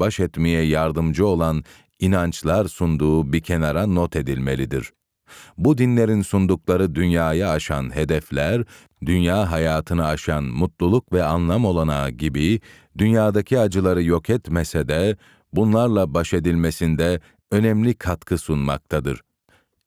[0.00, 1.64] baş etmeye yardımcı olan
[1.98, 4.92] inançlar sunduğu bir kenara not edilmelidir.
[5.58, 8.64] Bu dinlerin sundukları dünyayı aşan hedefler,
[9.06, 12.60] dünya hayatını aşan mutluluk ve anlam olanağı gibi
[12.98, 15.16] dünyadaki acıları yok etmese de
[15.52, 17.20] bunlarla baş edilmesinde
[17.50, 19.20] önemli katkı sunmaktadır.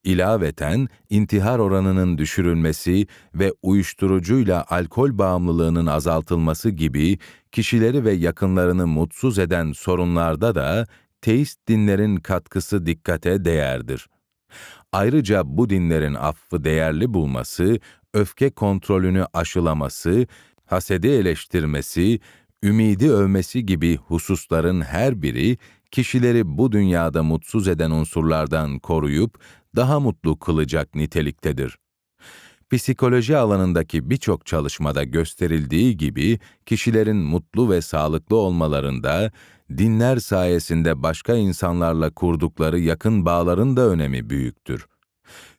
[0.06, 7.18] İlaveten intihar oranının düşürülmesi ve uyuşturucuyla alkol bağımlılığının azaltılması gibi
[7.52, 10.86] kişileri ve yakınlarını mutsuz eden sorunlarda da
[11.20, 14.06] teist dinlerin katkısı dikkate değerdir.
[14.92, 17.78] Ayrıca bu dinlerin affı değerli bulması,
[18.14, 20.26] öfke kontrolünü aşılaması,
[20.64, 22.20] hasedi eleştirmesi,
[22.62, 25.58] ümidi övmesi gibi hususların her biri
[25.90, 29.38] kişileri bu dünyada mutsuz eden unsurlardan koruyup
[29.76, 31.78] daha mutlu kılacak niteliktedir.
[32.70, 39.30] Psikoloji alanındaki birçok çalışmada gösterildiği gibi kişilerin mutlu ve sağlıklı olmalarında
[39.78, 44.86] dinler sayesinde başka insanlarla kurdukları yakın bağların da önemi büyüktür.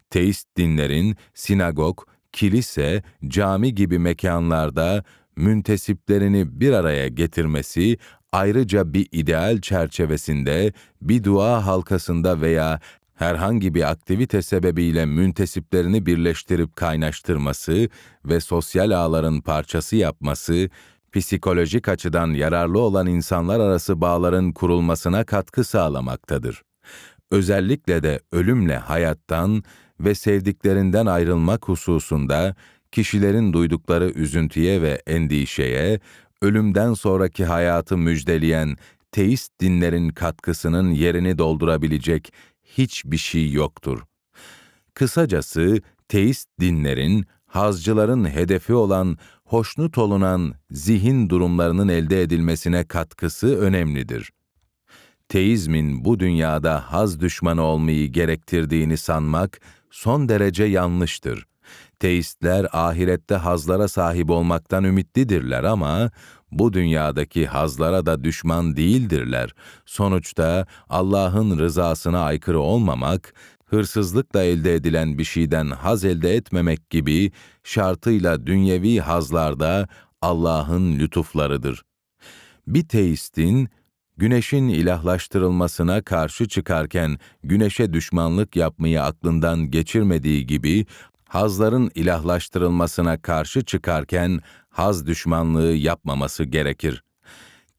[0.10, 2.00] Teist dinlerin sinagog,
[2.32, 5.04] kilise, cami gibi mekanlarda
[5.36, 7.98] müntesiplerini bir araya getirmesi
[8.32, 12.80] ayrıca bir ideal çerçevesinde bir dua halkasında veya
[13.18, 17.90] herhangi bir aktivite sebebiyle müntesiplerini birleştirip kaynaştırması
[18.26, 20.70] ve sosyal ağların parçası yapması,
[21.14, 26.64] psikolojik açıdan yararlı olan insanlar arası bağların kurulmasına katkı sağlamaktadır.
[27.32, 29.64] Özellikle de ölümle hayattan
[30.00, 32.56] ve sevdiklerinden ayrılmak hususunda
[32.92, 36.00] kişilerin duydukları üzüntüye ve endişeye,
[36.42, 38.76] ölümden sonraki hayatı müjdeleyen
[39.12, 42.34] teist dinlerin katkısının yerini doldurabilecek
[42.78, 44.00] hiçbir şey yoktur.
[44.94, 54.32] Kısacası teist dinlerin, hazcıların hedefi olan hoşnut olunan zihin durumlarının elde edilmesine katkısı önemlidir.
[55.30, 59.60] Teizmin bu dünyada haz düşmanı olmayı gerektirdiğini sanmak
[59.92, 61.48] son derece yanlıştır.
[62.00, 66.12] Teistler ahirette hazlara sahip olmaktan ümitlidirler ama
[66.52, 69.54] bu dünyadaki hazlara da düşman değildirler.
[69.86, 73.34] Sonuçta Allah'ın rızasına aykırı olmamak,
[73.66, 77.32] hırsızlıkla elde edilen bir şeyden haz elde etmemek gibi
[77.64, 79.88] şartıyla dünyevi hazlarda
[80.22, 81.84] Allah'ın lütuflarıdır.
[82.68, 83.70] Bir teistin
[84.18, 90.86] güneşin ilahlaştırılmasına karşı çıkarken güneşe düşmanlık yapmayı aklından geçirmediği gibi
[91.28, 94.40] hazların ilahlaştırılmasına karşı çıkarken
[94.70, 97.04] haz düşmanlığı yapmaması gerekir.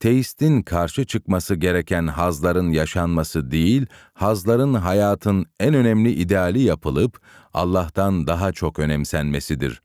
[0.00, 7.20] Teistin karşı çıkması gereken hazların yaşanması değil, hazların hayatın en önemli ideali yapılıp
[7.54, 9.82] Allah'tan daha çok önemsenmesidir.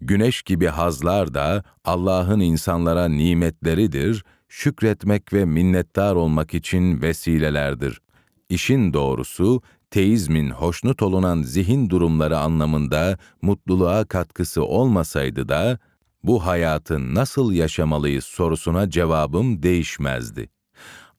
[0.00, 8.00] Güneş gibi hazlar da Allah'ın insanlara nimetleridir, şükretmek ve minnettar olmak için vesilelerdir.
[8.48, 9.62] İşin doğrusu,
[9.94, 15.78] teizmin hoşnut olunan zihin durumları anlamında mutluluğa katkısı olmasaydı da,
[16.24, 20.50] bu hayatı nasıl yaşamalıyız sorusuna cevabım değişmezdi.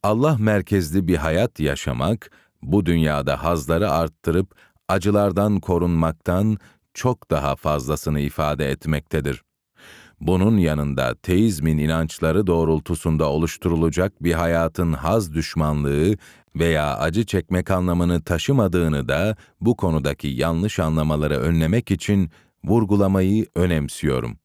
[0.03, 2.31] Allah merkezli bir hayat yaşamak,
[2.61, 4.55] bu dünyada hazları arttırıp
[4.87, 6.57] acılardan korunmaktan
[6.93, 9.43] çok daha fazlasını ifade etmektedir.
[10.21, 16.17] Bunun yanında teizmin inançları doğrultusunda oluşturulacak bir hayatın haz düşmanlığı
[16.55, 22.29] veya acı çekmek anlamını taşımadığını da bu konudaki yanlış anlamaları önlemek için
[22.63, 24.37] vurgulamayı önemsiyorum.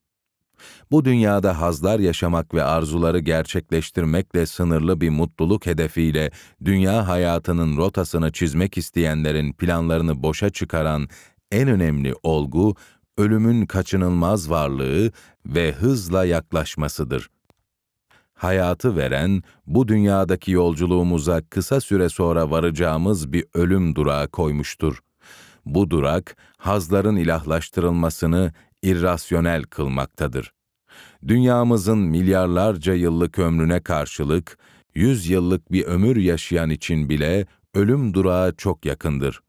[0.90, 6.30] Bu dünyada hazlar yaşamak ve arzuları gerçekleştirmekle sınırlı bir mutluluk hedefiyle
[6.64, 11.08] dünya hayatının rotasını çizmek isteyenlerin planlarını boşa çıkaran
[11.52, 12.74] en önemli olgu
[13.20, 15.10] ölümün kaçınılmaz varlığı
[15.46, 17.30] ve hızla yaklaşmasıdır.
[18.34, 24.98] Hayatı veren, bu dünyadaki yolculuğumuza kısa süre sonra varacağımız bir ölüm durağı koymuştur.
[25.66, 30.52] Bu durak, hazların ilahlaştırılmasını irrasyonel kılmaktadır.
[31.28, 34.58] Dünyamızın milyarlarca yıllık ömrüne karşılık,
[34.94, 39.40] yüz yıllık bir ömür yaşayan için bile ölüm durağı çok yakındır.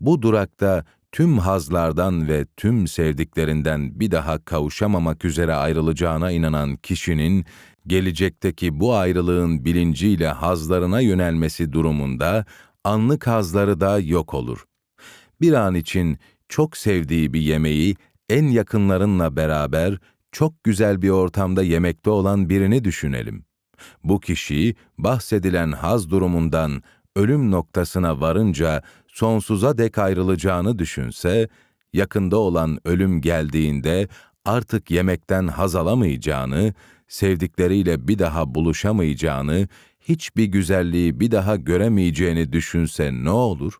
[0.00, 0.84] Bu durakta
[1.16, 7.44] tüm hazlardan ve tüm sevdiklerinden bir daha kavuşamamak üzere ayrılacağına inanan kişinin,
[7.86, 12.44] gelecekteki bu ayrılığın bilinciyle hazlarına yönelmesi durumunda,
[12.84, 14.64] anlık hazları da yok olur.
[15.40, 16.18] Bir an için
[16.48, 17.96] çok sevdiği bir yemeği
[18.28, 19.98] en yakınlarınla beraber
[20.32, 23.44] çok güzel bir ortamda yemekte olan birini düşünelim.
[24.04, 26.82] Bu kişi bahsedilen haz durumundan
[27.16, 28.82] ölüm noktasına varınca
[29.16, 31.48] sonsuza dek ayrılacağını düşünse,
[31.92, 34.08] yakında olan ölüm geldiğinde
[34.44, 36.74] artık yemekten haz alamayacağını,
[37.08, 39.68] sevdikleriyle bir daha buluşamayacağını,
[40.00, 43.78] hiçbir güzelliği bir daha göremeyeceğini düşünse ne olur?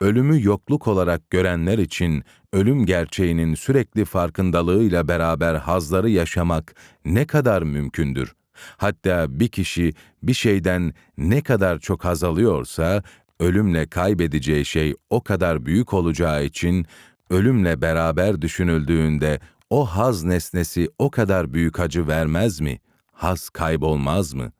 [0.00, 6.74] Ölümü yokluk olarak görenler için ölüm gerçeğinin sürekli farkındalığıyla beraber hazları yaşamak
[7.04, 8.34] ne kadar mümkündür?
[8.76, 9.92] Hatta bir kişi
[10.22, 13.02] bir şeyden ne kadar çok haz alıyorsa,
[13.40, 16.86] ölümle kaybedeceği şey o kadar büyük olacağı için
[17.30, 19.40] ölümle beraber düşünüldüğünde
[19.70, 22.80] o haz nesnesi o kadar büyük acı vermez mi?
[23.12, 24.52] Haz kaybolmaz mı?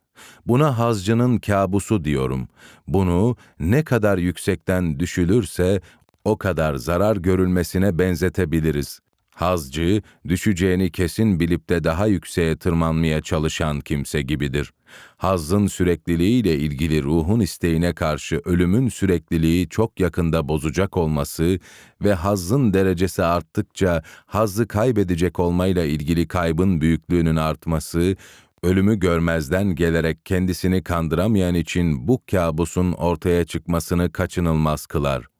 [0.46, 2.48] Buna hazcının kabusu diyorum.
[2.88, 5.80] Bunu ne kadar yüksekten düşülürse
[6.24, 9.00] o kadar zarar görülmesine benzetebiliriz.
[9.36, 14.72] Hazcı, düşeceğini kesin bilip de daha yükseğe tırmanmaya çalışan kimse gibidir.
[15.16, 21.58] Hazzın sürekliliğiyle ilgili ruhun isteğine karşı ölümün sürekliliği çok yakında bozacak olması
[22.04, 28.16] ve hazzın derecesi arttıkça hazzı kaybedecek olmayla ilgili kaybın büyüklüğünün artması,
[28.62, 35.35] ölümü görmezden gelerek kendisini kandıramayan için bu kabusun ortaya çıkmasını kaçınılmaz kılar.''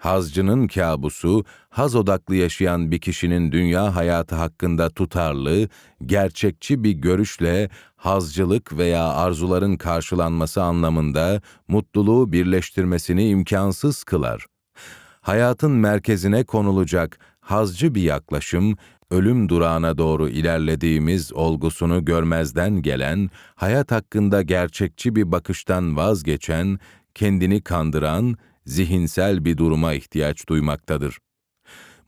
[0.00, 5.68] Hazcının kabusu, haz odaklı yaşayan bir kişinin dünya hayatı hakkında tutarlı,
[6.06, 14.46] gerçekçi bir görüşle hazcılık veya arzuların karşılanması anlamında mutluluğu birleştirmesini imkansız kılar.
[15.20, 18.76] Hayatın merkezine konulacak hazcı bir yaklaşım,
[19.10, 26.78] ölüm durağına doğru ilerlediğimiz olgusunu görmezden gelen, hayat hakkında gerçekçi bir bakıştan vazgeçen,
[27.14, 28.36] kendini kandıran,
[28.70, 31.18] zihinsel bir duruma ihtiyaç duymaktadır.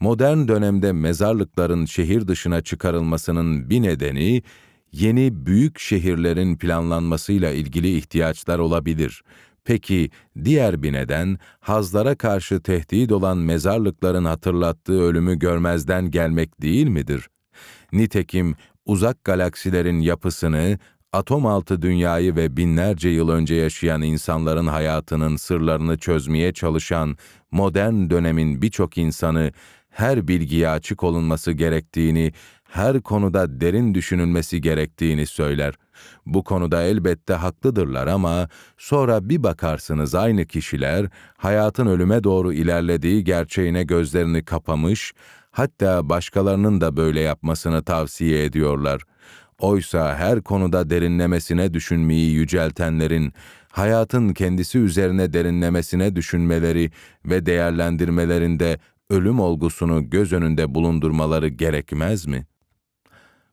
[0.01, 4.43] Modern dönemde mezarlıkların şehir dışına çıkarılmasının bir nedeni,
[4.93, 9.23] yeni büyük şehirlerin planlanmasıyla ilgili ihtiyaçlar olabilir.
[9.65, 10.11] Peki
[10.45, 17.29] diğer bir neden, hazlara karşı tehdit olan mezarlıkların hatırlattığı ölümü görmezden gelmek değil midir?
[17.93, 18.55] Nitekim
[18.87, 20.79] uzak galaksilerin yapısını,
[21.13, 27.17] atom altı dünyayı ve binlerce yıl önce yaşayan insanların hayatının sırlarını çözmeye çalışan
[27.51, 29.53] modern dönemin birçok insanı
[29.91, 32.33] her bilgiye açık olunması gerektiğini,
[32.65, 35.75] her konuda derin düşünülmesi gerektiğini söyler.
[36.27, 38.49] Bu konuda elbette haklıdırlar ama
[38.79, 41.07] sonra bir bakarsınız aynı kişiler
[41.37, 45.13] hayatın ölüme doğru ilerlediği gerçeğine gözlerini kapamış,
[45.51, 49.03] hatta başkalarının da böyle yapmasını tavsiye ediyorlar.
[49.63, 53.33] Oysa her konuda derinlemesine düşünmeyi yüceltenlerin,
[53.69, 56.91] hayatın kendisi üzerine derinlemesine düşünmeleri
[57.25, 58.79] ve değerlendirmelerinde
[59.11, 62.47] ölüm olgusunu göz önünde bulundurmaları gerekmez mi?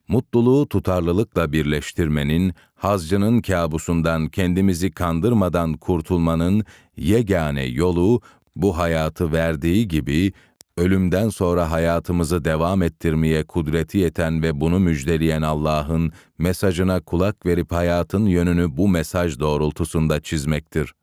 [0.07, 6.65] Mutluluğu tutarlılıkla birleştirmenin, hazcının kabusundan kendimizi kandırmadan kurtulmanın
[6.97, 8.21] yegane yolu,
[8.55, 10.33] bu hayatı verdiği gibi
[10.79, 18.25] ölümden sonra hayatımızı devam ettirmeye kudreti yeten ve bunu müjdeleyen Allah'ın mesajına kulak verip hayatın
[18.25, 20.93] yönünü bu mesaj doğrultusunda çizmektir.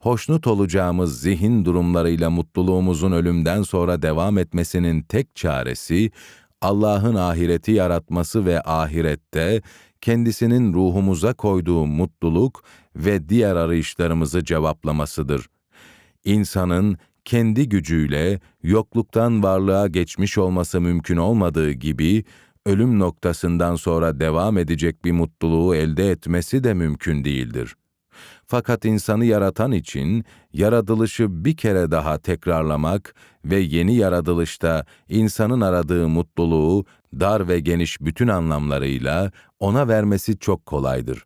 [0.00, 6.10] Hoşnut olacağımız zihin durumlarıyla mutluluğumuzun ölümden sonra devam etmesinin tek çaresi,
[6.60, 9.62] Allah'ın ahireti yaratması ve ahirette
[10.00, 12.64] kendisinin ruhumuza koyduğu mutluluk
[12.96, 15.46] ve diğer arayışlarımızı cevaplamasıdır.
[16.24, 22.24] İnsanın kendi gücüyle yokluktan varlığa geçmiş olması mümkün olmadığı gibi,
[22.66, 27.74] ölüm noktasından sonra devam edecek bir mutluluğu elde etmesi de mümkün değildir.
[28.46, 33.14] Fakat insanı yaratan için yaratılışı bir kere daha tekrarlamak
[33.44, 36.84] ve yeni yaratılışta insanın aradığı mutluluğu
[37.20, 39.30] dar ve geniş bütün anlamlarıyla
[39.60, 41.24] ona vermesi çok kolaydır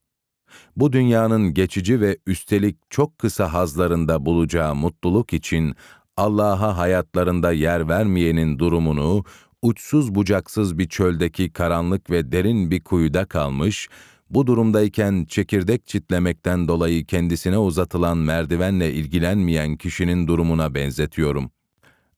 [0.77, 5.75] bu dünyanın geçici ve üstelik çok kısa hazlarında bulacağı mutluluk için
[6.17, 9.25] Allah'a hayatlarında yer vermeyenin durumunu,
[9.63, 13.89] uçsuz bucaksız bir çöldeki karanlık ve derin bir kuyuda kalmış,
[14.31, 21.51] bu durumdayken çekirdek çitlemekten dolayı kendisine uzatılan merdivenle ilgilenmeyen kişinin durumuna benzetiyorum.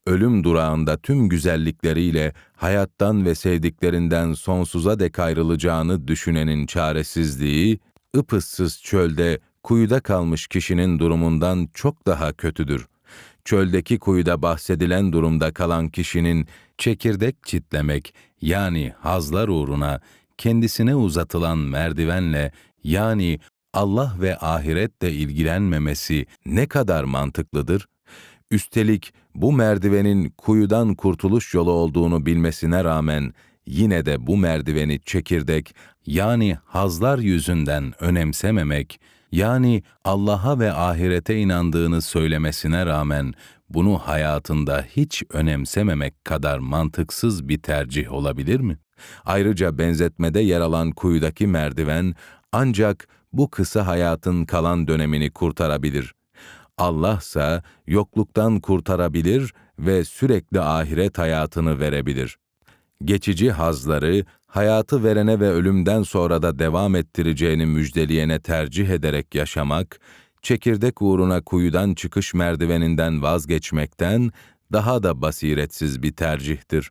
[0.06, 7.80] Ölüm durağında tüm güzellikleriyle hayattan ve sevdiklerinden sonsuza dek ayrılacağını düşünenin çaresizliği,
[8.16, 12.86] ıpıssız çölde kuyuda kalmış kişinin durumundan çok daha kötüdür.
[13.44, 16.46] Çöldeki kuyuda bahsedilen durumda kalan kişinin
[16.78, 20.00] çekirdek çitlemek yani hazlar uğruna
[20.38, 22.52] kendisine uzatılan merdivenle
[22.84, 23.40] yani
[23.72, 27.88] Allah ve ahiretle ilgilenmemesi ne kadar mantıklıdır?
[28.50, 33.34] Üstelik bu merdivenin kuyudan kurtuluş yolu olduğunu bilmesine rağmen
[33.66, 35.74] yine de bu merdiveni çekirdek
[36.06, 39.00] yani hazlar yüzünden önemsememek,
[39.32, 43.34] yani Allah'a ve ahirete inandığını söylemesine rağmen
[43.68, 48.78] bunu hayatında hiç önemsememek kadar mantıksız bir tercih olabilir mi?
[49.24, 52.14] Ayrıca benzetmede yer alan kuyudaki merdiven
[52.52, 56.14] ancak bu kısa hayatın kalan dönemini kurtarabilir.
[56.78, 62.38] Allah ise yokluktan kurtarabilir ve sürekli ahiret hayatını verebilir.
[63.04, 70.00] Geçici hazları hayatı verene ve ölümden sonra da devam ettireceğini müjdeleyene tercih ederek yaşamak,
[70.42, 74.30] çekirdek uğruna kuyudan çıkış merdiveninden vazgeçmekten
[74.72, 76.90] daha da basiretsiz bir tercihtir.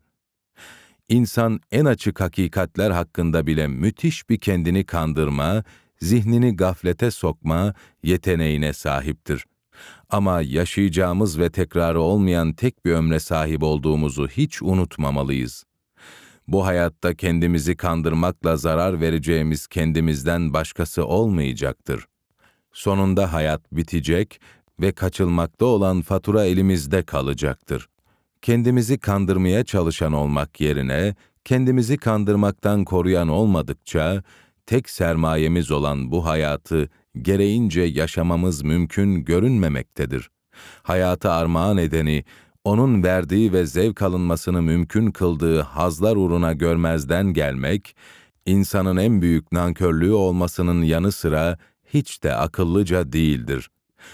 [1.09, 5.63] İnsan en açık hakikatler hakkında bile müthiş bir kendini kandırma,
[6.01, 9.45] zihnini gaflete sokma yeteneğine sahiptir.
[10.09, 15.65] Ama yaşayacağımız ve tekrarı olmayan tek bir ömre sahip olduğumuzu hiç unutmamalıyız.
[16.51, 22.05] Bu hayatta kendimizi kandırmakla zarar vereceğimiz kendimizden başkası olmayacaktır.
[22.73, 24.41] Sonunda hayat bitecek
[24.81, 27.89] ve kaçılmakta olan fatura elimizde kalacaktır.
[28.41, 31.15] Kendimizi kandırmaya çalışan olmak yerine
[31.45, 34.23] kendimizi kandırmaktan koruyan olmadıkça
[34.65, 36.89] tek sermayemiz olan bu hayatı
[37.21, 40.29] gereğince yaşamamız mümkün görünmemektedir.
[40.83, 42.23] Hayatı armağan edeni,
[42.63, 47.95] onun verdiği ve zevk alınmasını mümkün kıldığı hazlar uğruna görmezden gelmek,
[48.45, 51.57] insanın en büyük nankörlüğü olmasının yanı sıra
[51.93, 53.69] hiç de akıllıca değildir.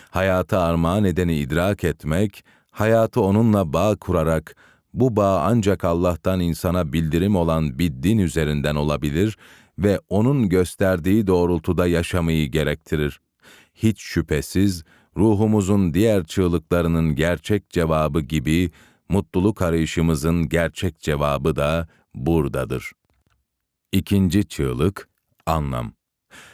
[0.10, 4.56] Hayatı armağan edeni idrak etmek, hayatı onunla bağ kurarak,
[4.94, 9.38] bu bağ ancak Allah'tan insana bildirim olan bir din üzerinden olabilir
[9.80, 13.20] ve onun gösterdiği doğrultuda yaşamayı gerektirir.
[13.74, 14.84] Hiç şüphesiz,
[15.17, 18.71] ruhumuzun diğer çığlıklarının gerçek cevabı gibi,
[19.09, 22.91] mutluluk arayışımızın gerçek cevabı da buradadır.
[23.91, 25.09] İkinci çığlık,
[25.45, 25.93] anlam.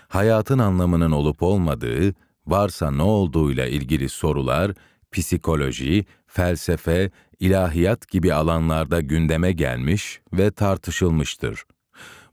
[0.08, 2.14] Hayatın anlamının olup olmadığı,
[2.48, 4.72] varsa ne olduğuyla ilgili sorular,
[5.12, 11.64] psikoloji, felsefe, ilahiyat gibi alanlarda gündeme gelmiş ve tartışılmıştır.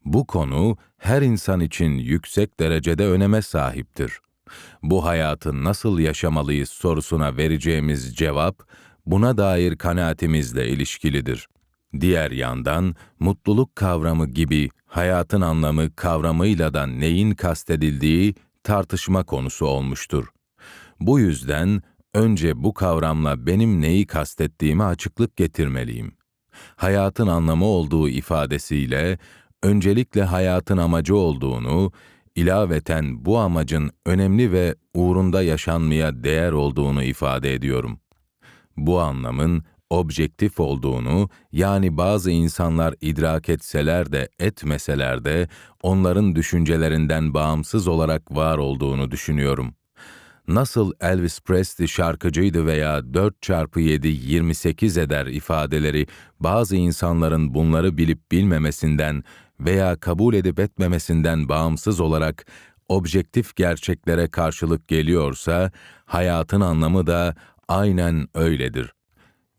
[0.05, 4.21] Bu konu her insan için yüksek derecede öneme sahiptir.
[4.83, 8.63] Bu hayatı nasıl yaşamalıyız sorusuna vereceğimiz cevap
[9.07, 11.49] buna dair kanaatimizle ilişkilidir.
[12.01, 20.27] Diğer yandan mutluluk kavramı gibi hayatın anlamı kavramıyla da neyin kastedildiği tartışma konusu olmuştur.
[21.01, 21.83] Bu yüzden
[22.15, 26.13] önce bu kavramla benim neyi kastettiğimi açıklık getirmeliyim.
[26.77, 29.19] Hayatın anlamı olduğu ifadesiyle
[29.63, 31.93] öncelikle hayatın amacı olduğunu,
[32.41, 38.01] ilaveten bu amacın önemli ve uğrunda yaşanmaya değer olduğunu ifade ediyorum.
[38.77, 45.49] Bu anlamın objektif olduğunu, yani bazı insanlar idrak etseler de etmeseler de
[45.83, 49.75] onların düşüncelerinden bağımsız olarak var olduğunu düşünüyorum.
[50.49, 56.07] Nasıl Elvis Presley şarkıcıydı veya 4 çarpı 7 28 eder ifadeleri
[56.41, 59.25] bazı insanların bunları bilip bilmemesinden
[59.61, 62.47] veya kabul edip etmemesinden bağımsız olarak
[62.89, 65.73] objektif gerçeklere karşılık geliyorsa,
[66.05, 67.35] hayatın anlamı da
[67.69, 68.93] aynen öyledir.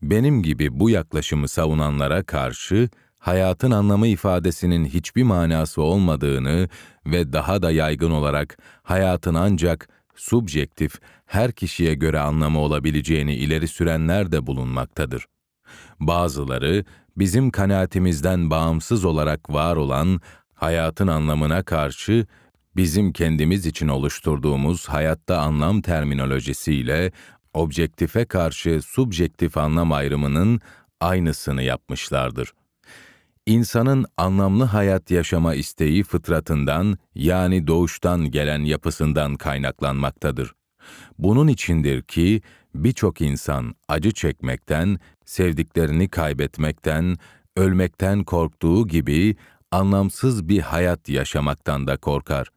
[0.02, 6.68] Benim gibi bu yaklaşımı savunanlara karşı, hayatın anlamı ifadesinin hiçbir manası olmadığını
[7.06, 14.32] ve daha da yaygın olarak hayatın ancak subjektif, her kişiye göre anlamı olabileceğini ileri sürenler
[14.32, 15.26] de bulunmaktadır.
[16.06, 16.84] Bazıları,
[17.16, 20.20] bizim kanaatimizden bağımsız olarak var olan
[20.54, 22.26] hayatın anlamına karşı
[22.76, 27.12] bizim kendimiz için oluşturduğumuz hayatta anlam terminolojisiyle
[27.54, 30.60] objektife karşı subjektif anlam ayrımının
[31.00, 32.52] aynısını yapmışlardır.
[33.46, 40.52] İnsanın anlamlı hayat yaşama isteği fıtratından yani doğuştan gelen yapısından kaynaklanmaktadır.
[41.18, 42.42] Bunun içindir ki
[42.74, 47.16] birçok insan acı çekmekten, sevdiklerini kaybetmekten,
[47.56, 49.36] ölmekten korktuğu gibi
[49.70, 52.48] anlamsız bir hayat yaşamaktan da korkar.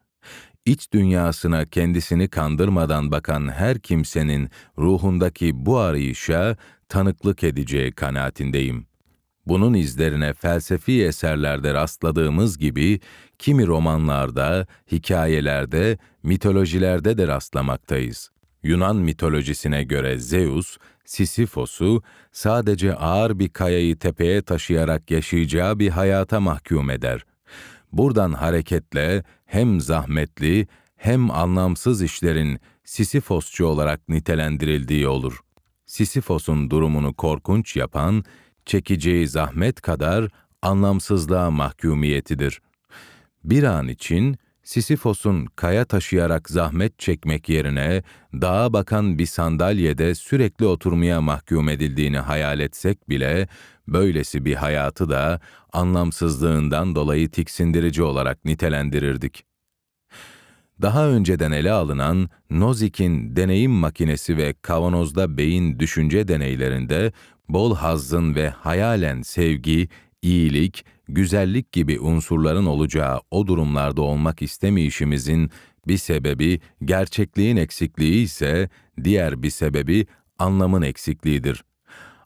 [0.66, 6.56] İç dünyasına kendisini kandırmadan bakan her kimsenin ruhundaki bu arayışa
[6.88, 8.86] tanıklık edeceği kanaatindeyim.
[9.46, 13.00] Bunun izlerine felsefi eserlerde rastladığımız gibi
[13.38, 18.30] kimi romanlarda, hikayelerde, mitolojilerde de rastlamaktayız.
[18.62, 26.90] Yunan mitolojisine göre Zeus, Sisyphos'u sadece ağır bir kayayı tepeye taşıyarak yaşayacağı bir hayata mahkum
[26.90, 27.24] eder.
[27.92, 35.40] Buradan hareketle hem zahmetli hem anlamsız işlerin Sisyphosçu olarak nitelendirildiği olur.
[35.86, 38.24] Sisyphos'un durumunu korkunç yapan,
[38.66, 40.28] çekeceği zahmet kadar
[40.62, 42.60] anlamsızlığa mahkumiyetidir.
[43.44, 44.36] Bir an için
[44.66, 52.60] Sisyphos'un kaya taşıyarak zahmet çekmek yerine dağa bakan bir sandalyede sürekli oturmaya mahkum edildiğini hayal
[52.60, 53.48] etsek bile
[53.88, 55.40] böylesi bir hayatı da
[55.72, 59.44] anlamsızlığından dolayı tiksindirici olarak nitelendirirdik.
[60.82, 67.12] Daha önceden ele alınan Nozik'in deneyim makinesi ve kavanozda beyin düşünce deneylerinde
[67.48, 69.88] bol hazzın ve hayalen sevgi,
[70.22, 75.50] iyilik, güzellik gibi unsurların olacağı o durumlarda olmak istemeyişimizin
[75.88, 78.68] bir sebebi gerçekliğin eksikliği ise
[79.04, 80.06] diğer bir sebebi
[80.38, 81.64] anlamın eksikliğidir.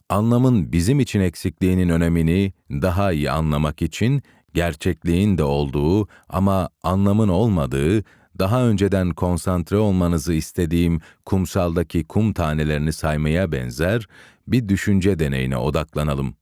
[0.09, 4.21] Anlamın bizim için eksikliğinin önemini daha iyi anlamak için
[4.53, 8.03] gerçekliğin de olduğu ama anlamın olmadığı,
[8.39, 14.07] daha önceden konsantre olmanızı istediğim kumsaldaki kum tanelerini saymaya benzer
[14.47, 16.35] bir düşünce deneyine odaklanalım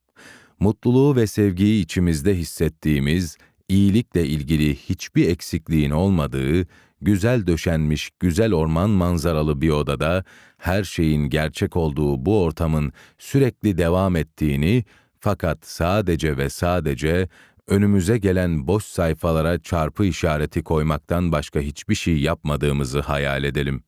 [0.59, 3.37] mutluluğu ve sevgiyi içimizde hissettiğimiz,
[3.69, 6.67] iyilikle ilgili hiçbir eksikliğin olmadığı,
[7.01, 10.23] güzel döşenmiş, güzel orman manzaralı bir odada
[10.57, 14.83] her şeyin gerçek olduğu bu ortamın sürekli devam ettiğini
[15.19, 17.29] fakat sadece ve sadece
[17.67, 23.83] önümüze gelen boş sayfalara çarpı işareti koymaktan başka hiçbir şey yapmadığımızı hayal edelim.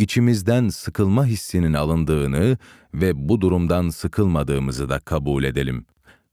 [0.00, 2.58] İçimizden sıkılma hissinin alındığını
[2.94, 5.86] ve bu durumdan sıkılmadığımızı da kabul edelim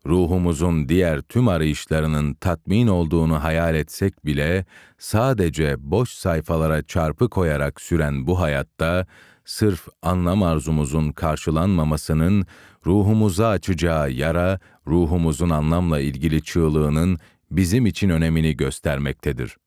[0.06, 4.66] ruhumuzun diğer tüm arayışlarının tatmin olduğunu hayal etsek bile,
[4.98, 9.06] sadece boş sayfalara çarpı koyarak süren bu hayatta,
[9.46, 12.46] sırf anlam arzumuzun karşılanmamasının,
[12.86, 17.18] ruhumuza açacağı yara, ruhumuzun anlamla ilgili çığlığının
[17.52, 19.58] bizim için önemini göstermektedir.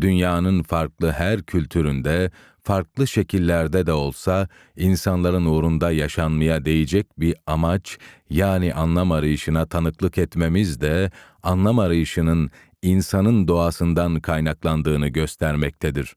[0.00, 2.30] Dünyanın farklı her kültüründe
[2.70, 7.98] farklı şekillerde de olsa insanların uğrunda yaşanmaya değecek bir amaç
[8.30, 11.10] yani anlam arayışına tanıklık etmemiz de
[11.42, 12.50] anlam arayışının
[12.82, 16.14] insanın doğasından kaynaklandığını göstermektedir.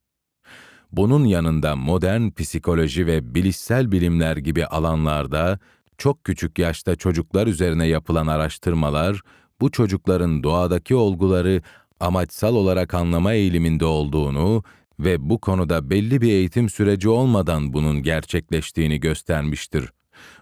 [0.91, 5.59] Bunun yanında modern psikoloji ve bilişsel bilimler gibi alanlarda
[5.97, 9.21] çok küçük yaşta çocuklar üzerine yapılan araştırmalar
[9.61, 11.61] bu çocukların doğadaki olguları
[11.99, 14.63] amaçsal olarak anlama eğiliminde olduğunu
[14.99, 19.89] ve bu konuda belli bir eğitim süreci olmadan bunun gerçekleştiğini göstermiştir.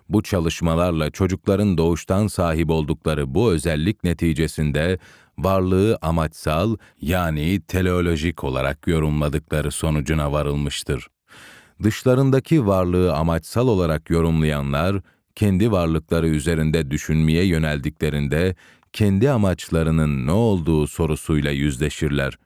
[0.10, 5.00] Bu çalışmalarla çocukların doğuştan sahip oldukları bu özellik neticesinde
[5.38, 11.08] varlığı amaçsal yani teleolojik olarak yorumladıkları sonucuna varılmıştır.
[11.84, 15.02] Dışlarındaki varlığı amaçsal olarak yorumlayanlar,
[15.36, 18.56] kendi varlıkları üzerinde düşünmeye yöneldiklerinde
[18.94, 22.38] kendi amaçlarının ne olduğu sorusuyla yüzleşirler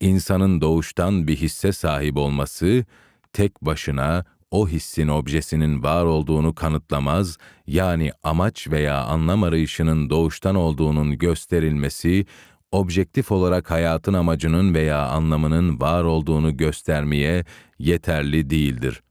[0.00, 2.84] insanın doğuştan bir hisse sahip olması,
[3.32, 11.18] tek başına o hissin objesinin var olduğunu kanıtlamaz, yani amaç veya anlam arayışının doğuştan olduğunun
[11.18, 12.26] gösterilmesi,
[12.72, 17.44] objektif olarak hayatın amacının veya anlamının var olduğunu göstermeye
[17.78, 19.02] yeterli değildir.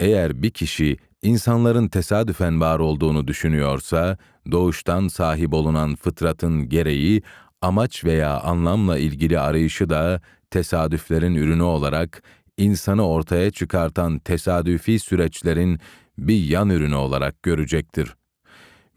[0.00, 4.18] Eğer bir kişi insanların tesadüfen var olduğunu düşünüyorsa,
[4.50, 7.22] doğuştan sahip olunan fıtratın gereği
[7.62, 10.20] amaç veya anlamla ilgili arayışı da
[10.50, 12.22] tesadüflerin ürünü olarak
[12.58, 15.80] insanı ortaya çıkartan tesadüfi süreçlerin
[16.18, 18.14] bir yan ürünü olarak görecektir.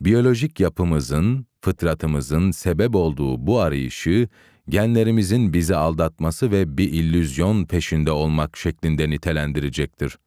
[0.01, 4.27] Biyolojik yapımızın, fıtratımızın sebep olduğu bu arayışı,
[4.69, 10.17] genlerimizin bizi aldatması ve bir illüzyon peşinde olmak şeklinde nitelendirecektir.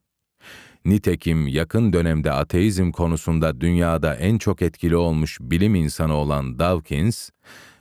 [0.85, 7.31] Nitekim yakın dönemde ateizm konusunda dünyada en çok etkili olmuş bilim insanı olan Dawkins,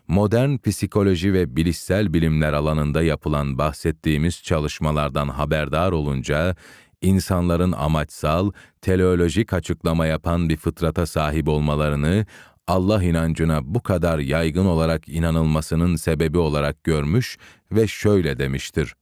[0.08, 6.56] modern psikoloji ve bilişsel bilimler alanında yapılan bahsettiğimiz çalışmalardan haberdar olunca,
[7.02, 12.26] insanların amaçsal, teleolojik açıklama yapan bir fıtrata sahip olmalarını,
[12.67, 17.38] Allah inancına bu kadar yaygın olarak inanılmasının sebebi olarak görmüş
[17.72, 18.96] ve şöyle demiştir.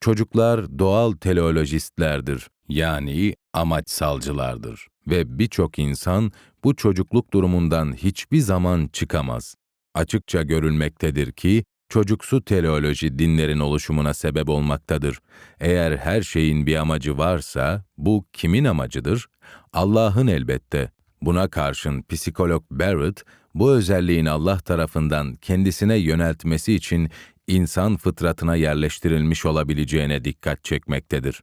[0.00, 6.32] Çocuklar doğal teleolojistlerdir, yani amaçsalcılardır ve birçok insan
[6.64, 9.54] bu çocukluk durumundan hiçbir zaman çıkamaz
[9.98, 15.18] açıkça görülmektedir ki, çocuksu teleoloji dinlerin oluşumuna sebep olmaktadır.
[15.60, 19.26] Eğer her şeyin bir amacı varsa, bu kimin amacıdır?
[19.72, 20.90] Allah'ın elbette.
[21.22, 27.10] Buna karşın psikolog Barrett, bu özelliğin Allah tarafından kendisine yöneltmesi için
[27.46, 31.42] insan fıtratına yerleştirilmiş olabileceğine dikkat çekmektedir.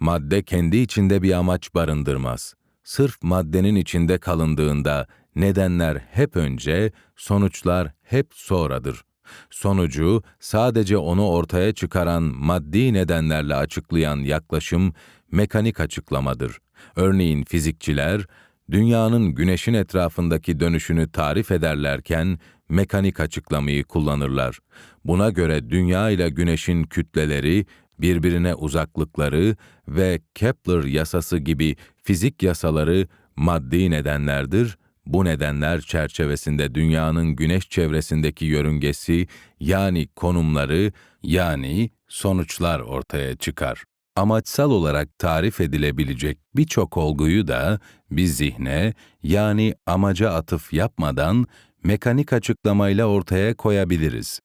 [0.00, 2.54] Madde kendi içinde bir amaç barındırmaz.
[2.84, 9.02] Sırf maddenin içinde kalındığında Nedenler hep önce, sonuçlar hep sonradır.
[9.50, 14.92] Sonucu sadece onu ortaya çıkaran maddi nedenlerle açıklayan yaklaşım
[15.32, 16.58] mekanik açıklamadır.
[16.96, 18.26] Örneğin fizikçiler
[18.70, 24.58] dünyanın güneşin etrafındaki dönüşünü tarif ederlerken mekanik açıklamayı kullanırlar.
[25.04, 27.66] Buna göre dünya ile güneşin kütleleri,
[27.98, 29.56] birbirine uzaklıkları
[29.88, 34.78] ve Kepler yasası gibi fizik yasaları maddi nedenlerdir.
[35.06, 39.26] Bu nedenler çerçevesinde dünyanın güneş çevresindeki yörüngesi
[39.60, 43.84] yani konumları yani sonuçlar ortaya çıkar.
[44.16, 51.46] Amaçsal olarak tarif edilebilecek birçok olguyu da bir zihne yani amaca atıf yapmadan
[51.84, 54.40] mekanik açıklamayla ortaya koyabiliriz.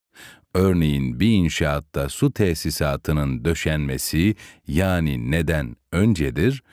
[0.54, 4.36] Örneğin bir inşaatta su tesisatının döşenmesi
[4.67, 6.63] yani neden öncedir,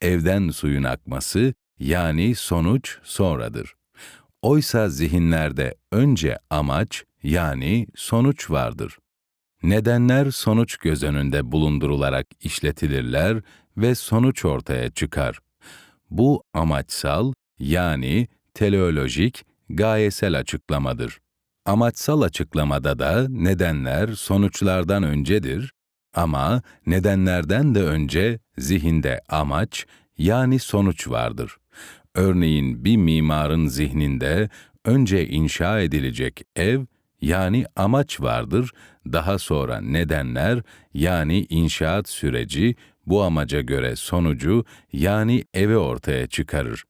[0.00, 3.74] evden suyun akması yani sonuç sonradır.
[4.42, 8.98] Oysa zihinlerde önce amaç yani sonuç vardır.
[9.62, 13.42] Nedenler sonuç göz önünde bulundurularak işletilirler
[13.76, 15.38] ve sonuç ortaya çıkar.
[16.10, 21.18] Bu amaçsal yani teleolojik, gayesel açıklamadır.
[21.66, 25.72] Amaçsal açıklamada da nedenler sonuçlardan öncedir
[26.14, 29.86] ama nedenlerden de önce zihinde amaç
[30.18, 31.56] yani sonuç vardır.
[32.14, 34.48] Örneğin bir mimarın zihninde
[34.84, 36.80] önce inşa edilecek ev
[37.20, 38.70] yani amaç vardır,
[39.12, 40.62] daha sonra nedenler
[40.94, 46.84] yani inşaat süreci bu amaca göre sonucu yani evi ortaya çıkarır.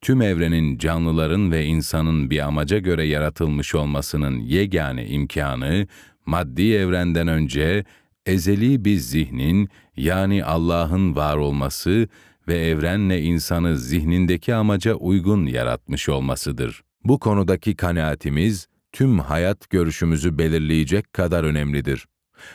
[0.00, 5.86] Tüm evrenin canlıların ve insanın bir amaca göre yaratılmış olmasının yegane imkanı,
[6.26, 7.84] maddi evrenden önce
[8.26, 12.08] ezeli bir zihnin yani Allah'ın var olması
[12.48, 16.82] ve evrenle insanı zihnindeki amaca uygun yaratmış olmasıdır.
[17.04, 22.06] Bu konudaki kanaatimiz, tüm hayat görüşümüzü belirleyecek kadar önemlidir.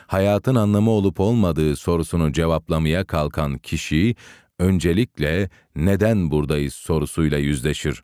[0.06, 4.16] Hayatın anlamı olup olmadığı sorusunu cevaplamaya kalkan kişi,
[4.58, 8.02] öncelikle neden buradayız sorusuyla yüzleşir.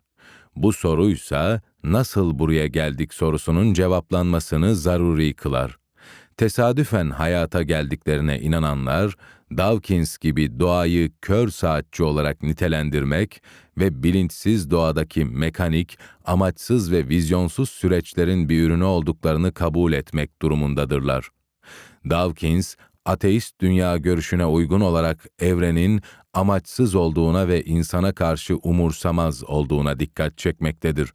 [0.55, 5.77] Bu soruysa nasıl buraya geldik sorusunun cevaplanmasını zaruri kılar.
[6.37, 9.15] Tesadüfen hayata geldiklerine inananlar,
[9.57, 13.41] Dawkins gibi doğayı kör saatçi olarak nitelendirmek
[13.77, 21.29] ve bilinçsiz doğadaki mekanik, amaçsız ve vizyonsuz süreçlerin bir ürünü olduklarını kabul etmek durumundadırlar.
[22.09, 26.01] Dawkins, ateist dünya görüşüne uygun olarak evrenin
[26.33, 31.13] amaçsız olduğuna ve insana karşı umursamaz olduğuna dikkat çekmektedir.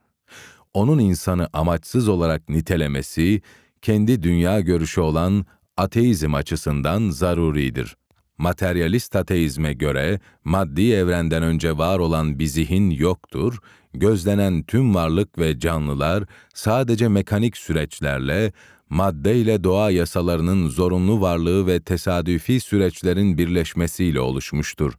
[0.75, 3.43] Onun insanı amaçsız olarak nitelemesi,
[3.83, 5.47] kendi dünya görüşü olan
[5.77, 7.97] ateizm açısından zaruridir.
[8.39, 13.59] Materyalist ateizme göre maddi evrenden önce var olan bir zihin yoktur,
[13.95, 18.53] gözlenen tüm varlık ve canlılar sadece mekanik süreçlerle,
[18.91, 24.93] madde ile doğa yasalarının zorunlu varlığı ve tesadüfi süreçlerin birleşmesiyle oluşmuştur.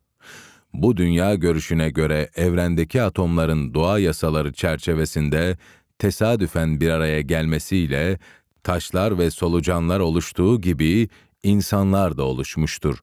[0.73, 5.57] Bu dünya görüşüne göre evrendeki atomların doğa yasaları çerçevesinde
[5.99, 8.19] tesadüfen bir araya gelmesiyle
[8.63, 11.09] taşlar ve solucanlar oluştuğu gibi
[11.43, 12.97] insanlar da oluşmuştur.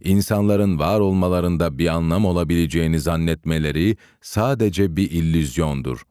[0.00, 6.02] İnsanların var olmalarında bir anlam olabileceğini zannetmeleri sadece bir illüzyondur.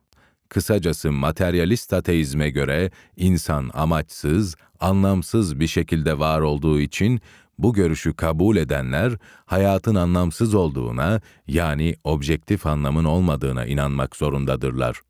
[0.49, 7.21] Kısacası materyalist ateizme göre insan amaçsız, anlamsız bir şekilde var olduğu için
[7.57, 9.13] bu görüşü kabul edenler
[9.45, 15.01] hayatın anlamsız olduğuna yani objektif anlamın olmadığına inanmak zorundadırlar.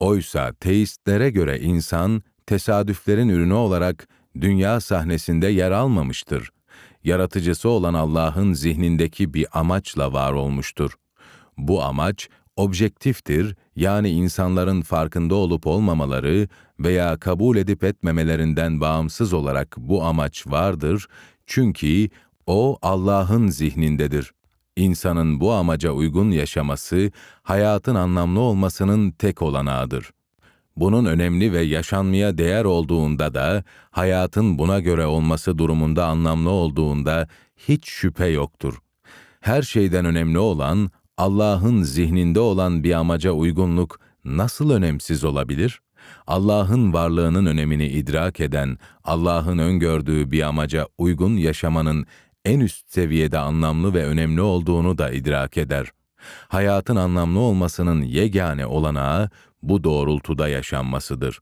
[0.00, 4.08] Oysa teistlere göre insan tesadüflerin ürünü olarak
[4.40, 6.50] dünya sahnesinde yer almamıştır.
[7.04, 10.92] Yaratıcısı olan Allah'ın zihnindeki bir amaçla var olmuştur.
[11.58, 16.48] Bu amaç objektiftir, yani insanların farkında olup olmamaları
[16.80, 21.08] veya kabul edip etmemelerinden bağımsız olarak bu amaç vardır,
[21.46, 22.08] çünkü
[22.46, 24.32] o Allah'ın zihnindedir.
[24.76, 27.10] İnsanın bu amaca uygun yaşaması,
[27.42, 30.10] hayatın anlamlı olmasının tek olanağıdır.
[30.76, 37.88] Bunun önemli ve yaşanmaya değer olduğunda da, hayatın buna göre olması durumunda anlamlı olduğunda hiç
[37.88, 38.78] şüphe yoktur.
[39.40, 45.80] Her şeyden önemli olan, Allah'ın zihninde olan bir amaca uygunluk nasıl önemsiz olabilir?
[46.26, 52.06] Allah'ın varlığının önemini idrak eden, Allah'ın öngördüğü bir amaca uygun yaşamanın
[52.44, 55.92] en üst seviyede anlamlı ve önemli olduğunu da idrak eder.
[56.48, 59.30] Hayatın anlamlı olmasının yegane olanağı
[59.62, 61.38] bu doğrultuda yaşanmasıdır.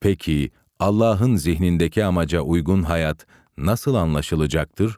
[0.00, 3.26] Peki Allah'ın zihnindeki amaca uygun hayat
[3.58, 4.96] nasıl anlaşılacaktır?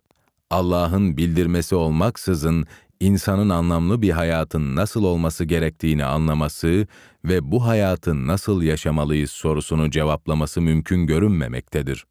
[0.51, 2.66] Allah'ın bildirmesi olmaksızın
[3.01, 6.87] insanın anlamlı bir hayatın nasıl olması gerektiğini anlaması
[7.25, 12.07] ve bu hayatı nasıl yaşamalıyız sorusunu cevaplaması mümkün görünmemektedir.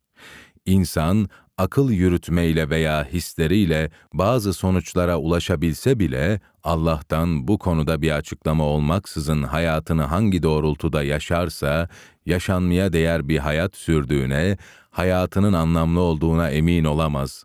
[0.65, 1.29] İnsan
[1.61, 10.03] akıl yürütmeyle veya hisleriyle bazı sonuçlara ulaşabilse bile Allah'tan bu konuda bir açıklama olmaksızın hayatını
[10.03, 11.89] hangi doğrultuda yaşarsa,
[12.25, 14.57] yaşanmaya değer bir hayat sürdüğüne,
[14.89, 17.43] hayatının anlamlı olduğuna emin olamaz.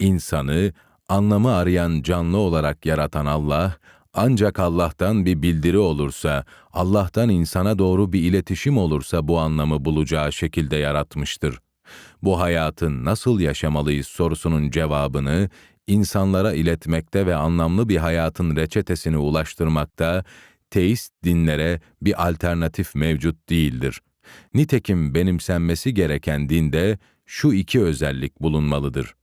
[0.00, 0.72] İnsanı
[1.08, 3.76] anlamı arayan canlı olarak yaratan Allah,
[4.14, 10.76] ancak Allah'tan bir bildiri olursa, Allah'tan insana doğru bir iletişim olursa bu anlamı bulacağı şekilde
[10.76, 11.58] yaratmıştır.
[12.22, 15.50] Bu hayatın nasıl yaşamalıyız sorusunun cevabını
[15.86, 20.24] insanlara iletmekte ve anlamlı bir hayatın reçetesini ulaştırmakta
[20.70, 24.00] teist dinlere bir alternatif mevcut değildir.
[24.54, 29.14] Nitekim benimsenmesi gereken dinde şu iki özellik bulunmalıdır.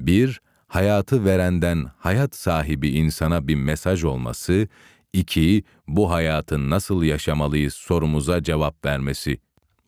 [0.00, 4.68] 1- hayatı verenden hayat sahibi insana bir mesaj olması,
[5.12, 9.38] iki, bu hayatın nasıl yaşamalıyız sorumuza cevap vermesi.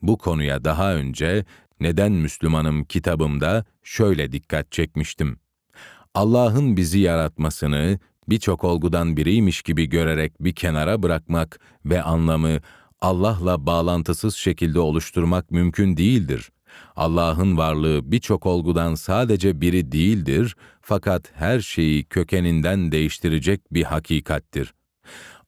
[0.03, 1.45] Bu konuya daha önce
[1.81, 5.39] Neden Müslümanım kitabımda şöyle dikkat çekmiştim.
[6.15, 12.59] Allah'ın bizi yaratmasını birçok olgudan biriymiş gibi görerek bir kenara bırakmak ve anlamı
[13.01, 16.51] Allah'la bağlantısız şekilde oluşturmak mümkün değildir.
[16.97, 24.75] Allah'ın varlığı birçok olgudan sadece biri değildir fakat her şeyi kökeninden değiştirecek bir hakikattir.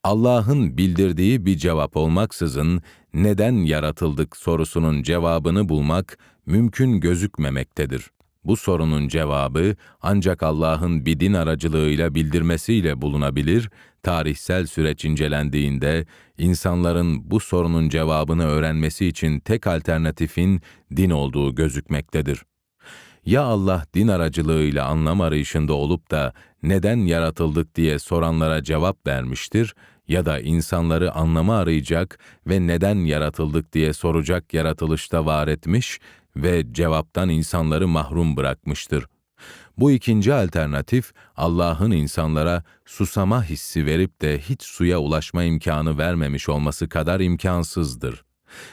[0.06, 2.82] Allah'ın bildirdiği bir cevap olmaksızın
[3.14, 8.10] neden yaratıldık sorusunun cevabını bulmak mümkün gözükmemektedir.
[8.44, 13.70] Bu sorunun cevabı ancak Allah'ın bir din aracılığıyla bildirmesiyle bulunabilir,
[14.02, 16.06] tarihsel süreç incelendiğinde
[16.38, 20.60] insanların bu sorunun cevabını öğrenmesi için tek alternatifin
[20.96, 22.42] din olduğu gözükmektedir.
[23.24, 29.74] Ya Allah din aracılığıyla anlam arayışında olup da neden yaratıldık diye soranlara cevap vermiştir
[30.08, 36.00] ya da insanları anlamı arayacak ve neden yaratıldık diye soracak yaratılışta var etmiş
[36.36, 39.06] ve cevaptan insanları mahrum bırakmıştır.
[39.78, 46.88] Bu ikinci alternatif, Allah'ın insanlara susama hissi verip de hiç suya ulaşma imkanı vermemiş olması
[46.88, 48.24] kadar imkansızdır.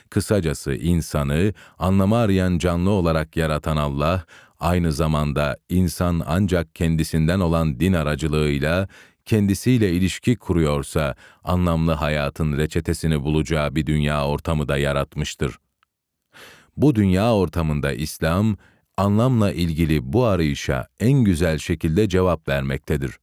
[0.09, 4.25] Kısacası insanı anlamı arayan canlı olarak yaratan Allah,
[4.59, 8.87] aynı zamanda insan ancak kendisinden olan din aracılığıyla
[9.25, 15.57] kendisiyle ilişki kuruyorsa anlamlı hayatın reçetesini bulacağı bir dünya ortamı da yaratmıştır.
[16.77, 18.57] Bu dünya ortamında İslam,
[18.97, 23.19] anlamla ilgili bu arayışa en güzel şekilde cevap vermektedir.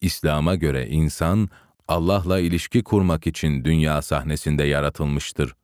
[0.00, 1.48] İslam'a göre insan,
[1.88, 5.54] Allah'la ilişki kurmak için dünya sahnesinde yaratılmıştır.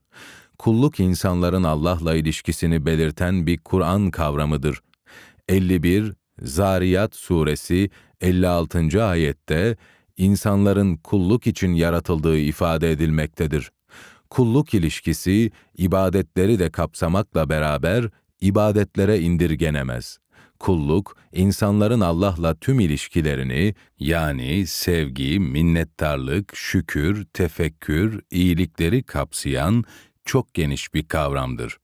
[0.58, 4.80] Kulluk insanların Allah'la ilişkisini belirten bir Kur'an kavramıdır.
[5.48, 6.12] 51
[6.42, 7.90] Zariyat suresi
[8.20, 9.04] 56.
[9.04, 9.76] ayette
[10.16, 13.70] insanların kulluk için yaratıldığı ifade edilmektedir.
[14.30, 18.04] Kulluk ilişkisi ibadetleri de kapsamakla beraber
[18.40, 20.18] ibadetlere indirgenemez.
[20.58, 29.84] Kulluk, insanların Allah'la tüm ilişkilerini yani sevgi, minnettarlık, şükür, tefekkür, iyilikleri kapsayan
[30.24, 31.78] çok geniş bir kavramdır.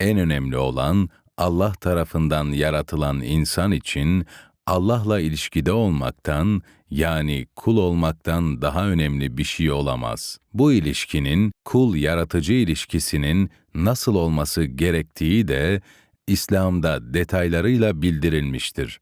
[0.00, 4.26] En önemli olan Allah tarafından yaratılan insan için
[4.68, 10.38] Allah'la ilişkide olmaktan yani kul olmaktan daha önemli bir şey olamaz.
[10.54, 15.80] Bu ilişkinin kul yaratıcı ilişkisinin nasıl olması gerektiği de
[16.26, 19.00] İslam'da detaylarıyla bildirilmiştir.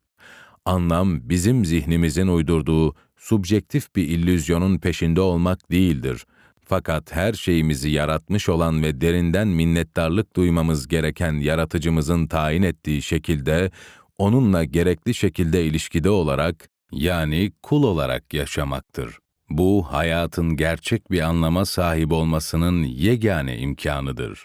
[0.64, 6.26] Anlam bizim zihnimizin uydurduğu subjektif bir illüzyonun peşinde olmak değildir.
[6.64, 13.70] Fakat her şeyimizi yaratmış olan ve derinden minnettarlık duymamız gereken yaratıcımızın tayin ettiği şekilde
[14.18, 19.18] onunla gerekli şekilde ilişkide olarak yani kul olarak yaşamaktır.
[19.50, 24.44] Bu hayatın gerçek bir anlama sahip olmasının yegane imkanıdır.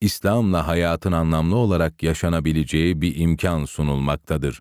[0.00, 4.60] İslam'la hayatın anlamlı olarak yaşanabileceği bir imkan sunulmaktadır.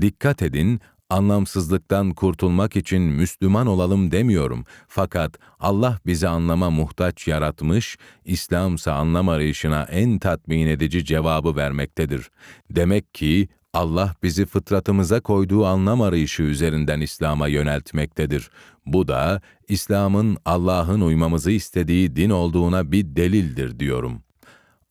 [0.00, 4.64] Dikkat edin, anlamsızlıktan kurtulmak için Müslüman olalım demiyorum.
[4.88, 12.30] Fakat Allah bizi anlama muhtaç yaratmış, İslamsa anlam arayışına en tatmin edici cevabı vermektedir.
[12.70, 18.50] Demek ki Allah bizi fıtratımıza koyduğu anlam arayışı üzerinden İslam'a yöneltmektedir.
[18.86, 24.22] Bu da İslam'ın Allah'ın uymamızı istediği din olduğuna bir delildir diyorum.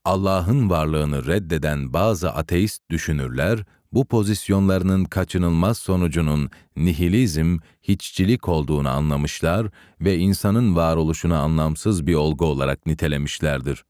[0.04, 3.60] Allah'ın varlığını reddeden bazı ateist düşünürler,
[3.94, 9.68] bu pozisyonlarının kaçınılmaz sonucunun nihilizm, hiççilik olduğunu anlamışlar
[10.02, 13.84] ve insanın varoluşunu anlamsız bir olgu olarak nitelemişlerdir.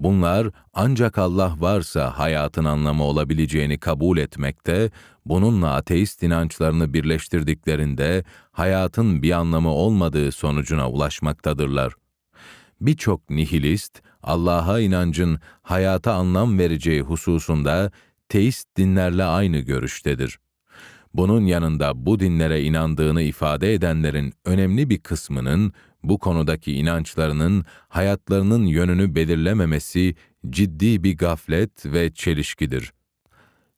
[0.00, 4.90] Bunlar ancak Allah varsa hayatın anlamı olabileceğini kabul etmekte,
[5.26, 11.92] bununla ateist inançlarını birleştirdiklerinde hayatın bir anlamı olmadığı sonucuna ulaşmaktadırlar.
[12.80, 17.90] Birçok nihilist, Allah'a inancın hayata anlam vereceği hususunda
[18.28, 20.38] teist dinlerle aynı görüştedir.
[21.18, 29.14] Bunun yanında bu dinlere inandığını ifade edenlerin önemli bir kısmının bu konudaki inançlarının hayatlarının yönünü
[29.14, 30.14] belirlememesi
[30.50, 32.92] ciddi bir gaflet ve çelişkidir.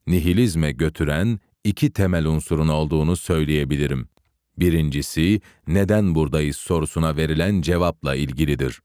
[0.07, 4.07] Nihilizme götüren iki temel unsurun olduğunu söyleyebilirim.
[4.57, 8.81] Birincisi, neden buradayız sorusuna verilen cevapla ilgilidir.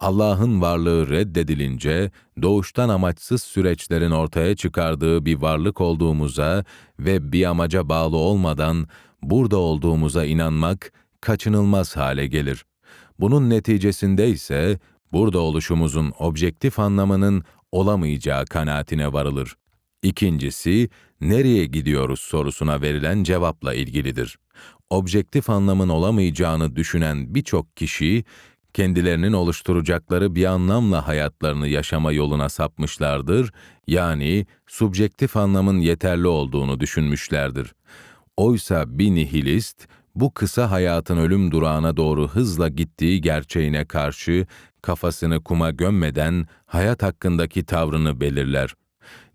[0.00, 2.10] Allah'ın varlığı reddedilince,
[2.42, 6.64] doğuştan amaçsız süreçlerin ortaya çıkardığı bir varlık olduğumuza
[6.98, 8.88] ve bir amaca bağlı olmadan
[9.22, 12.64] burada olduğumuza inanmak kaçınılmaz hale gelir.
[13.20, 14.78] Bunun neticesinde ise
[15.12, 19.56] burada oluşumuzun objektif anlamının olamayacağı kanaatine varılır.
[20.02, 20.88] İkincisi,
[21.20, 24.38] nereye gidiyoruz sorusuna verilen cevapla ilgilidir.
[24.90, 28.24] Objektif anlamın olamayacağını düşünen birçok kişi,
[28.74, 33.52] kendilerinin oluşturacakları bir anlamla hayatlarını yaşama yoluna sapmışlardır,
[33.86, 37.74] yani subjektif anlamın yeterli olduğunu düşünmüşlerdir.
[38.36, 44.46] Oysa bir nihilist, bu kısa hayatın ölüm durağına doğru hızla gittiği gerçeğine karşı
[44.82, 48.74] kafasını kuma gömmeden hayat hakkındaki tavrını belirler.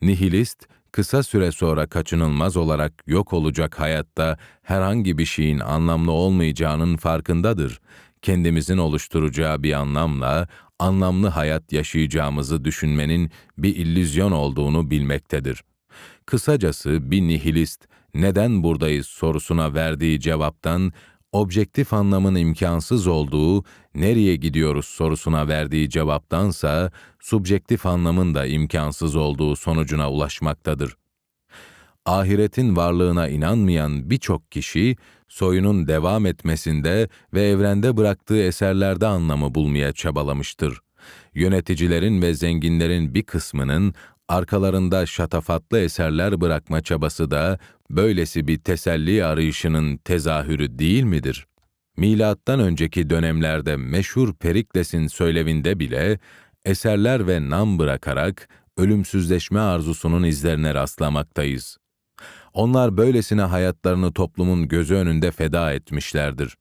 [0.02, 7.80] Nihilist, kısa süre sonra kaçınılmaz olarak yok olacak hayatta herhangi bir şeyin anlamlı olmayacağının farkındadır.
[8.22, 10.48] Kendimizin oluşturacağı bir anlamla
[10.80, 15.64] anlamlı hayat yaşayacağımızı düşünmenin bir illüzyon olduğunu bilmektedir.
[16.26, 20.94] Kısacası bir nihilist neden buradayız sorusuna verdiği cevaptan
[21.32, 23.64] objektif anlamın imkansız olduğu,
[23.96, 30.96] nereye gidiyoruz sorusuna verdiği cevaptansa subjektif anlamın da imkansız olduğu sonucuna ulaşmaktadır.
[32.06, 34.96] Ahiretin varlığına inanmayan birçok kişi
[35.28, 40.80] soyunun devam etmesinde ve evrende bıraktığı eserlerde anlamı bulmaya çabalamıştır.
[41.34, 43.94] Yöneticilerin ve zenginlerin bir kısmının
[44.28, 47.60] arkalarında şatafatlı eserler bırakma çabası da
[47.90, 51.48] böylesi bir teselli arayışının tezahürü değil midir?
[51.98, 56.20] Milattan önceki dönemlerde meşhur Perikles'in söylevinde bile
[56.66, 61.79] eserler ve nam bırakarak ölümsüzleşme arzusunun izlerine rastlamaktayız.
[62.54, 66.58] Onlar böylesine hayatlarını toplumun gözü önünde feda etmişlerdir.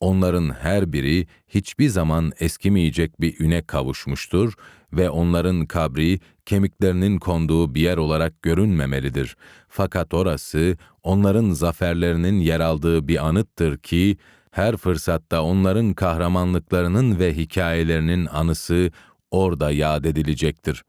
[0.00, 4.54] Onların her biri hiçbir zaman eskimeyecek bir üne kavuşmuştur
[4.92, 9.36] ve onların kabri kemiklerinin konduğu bir yer olarak görünmemelidir.
[9.68, 14.16] Fakat orası onların zaferlerinin yer aldığı bir anıttır ki
[14.50, 18.90] her fırsatta onların kahramanlıklarının ve hikayelerinin anısı
[19.30, 20.82] orada yad edilecektir.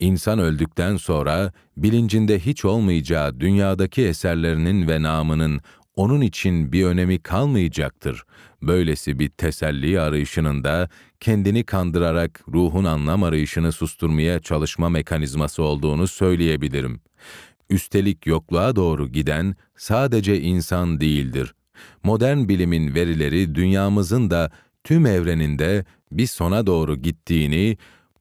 [0.00, 5.60] İnsan öldükten sonra bilincinde hiç olmayacağı dünyadaki eserlerinin ve namının
[5.96, 8.24] onun için bir önemi kalmayacaktır.
[8.62, 10.88] Böylesi bir teselli arayışının da
[11.20, 17.00] kendini kandırarak ruhun anlam arayışını susturmaya çalışma mekanizması olduğunu söyleyebilirim.
[17.70, 21.54] Üstelik yokluğa doğru giden sadece insan değildir.
[22.02, 24.50] Modern bilimin verileri dünyamızın da
[24.84, 27.76] tüm evreninde bir sona doğru gittiğini,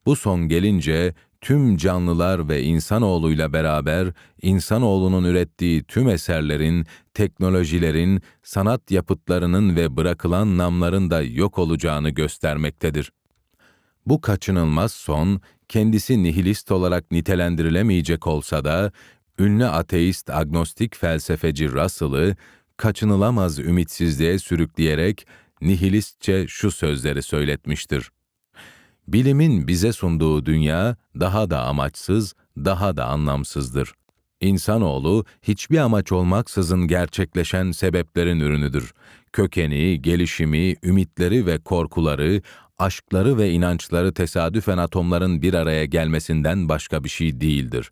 [0.05, 1.13] bu son gelince
[1.47, 4.07] tüm canlılar ve insanoğluyla beraber
[4.41, 13.11] insanoğlunun ürettiği tüm eserlerin, teknolojilerin, sanat yapıtlarının ve bırakılan namların da yok olacağını göstermektedir.
[14.05, 18.91] Bu kaçınılmaz son, kendisi nihilist olarak nitelendirilemeyecek olsa da,
[19.39, 22.35] ünlü ateist agnostik felsefeci Russell'ı
[22.77, 25.27] kaçınılamaz ümitsizliğe sürükleyerek
[25.61, 28.11] nihilistçe şu sözleri söyletmiştir.
[29.07, 33.93] Bilimin bize sunduğu dünya daha da amaçsız, daha da anlamsızdır.
[34.41, 38.93] İnsanoğlu hiçbir amaç olmaksızın gerçekleşen sebeplerin ürünüdür.
[39.33, 42.41] Kökeni, gelişimi, ümitleri ve korkuları,
[42.77, 47.91] aşkları ve inançları tesadüfen atomların bir araya gelmesinden başka bir şey değildir.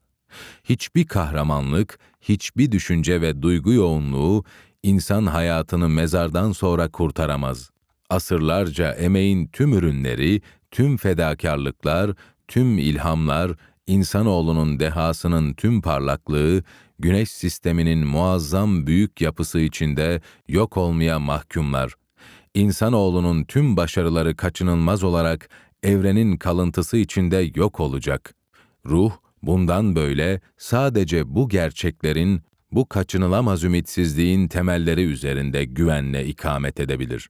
[0.64, 4.44] Hiçbir kahramanlık, hiçbir düşünce ve duygu yoğunluğu
[4.84, 7.70] insan hayatını mezardan sonra kurtaramaz.
[8.10, 10.42] Asırlarca emeğin tüm ürünleri,
[10.76, 12.12] tüm fedakarlıklar,
[12.48, 13.52] tüm ilhamlar,
[13.88, 16.64] insanoğlunun dehasının tüm parlaklığı,
[17.00, 21.94] güneş sisteminin muazzam büyük yapısı içinde yok olmaya mahkumlar.
[22.54, 25.50] İnsanoğlunun tüm başarıları kaçınılmaz olarak
[25.84, 28.34] evrenin kalıntısı içinde yok olacak.
[28.86, 29.12] Ruh,
[29.44, 37.30] bundan böyle sadece bu gerçeklerin, bu kaçınılamaz ümitsizliğin temelleri üzerinde güvenle ikamet edebilir.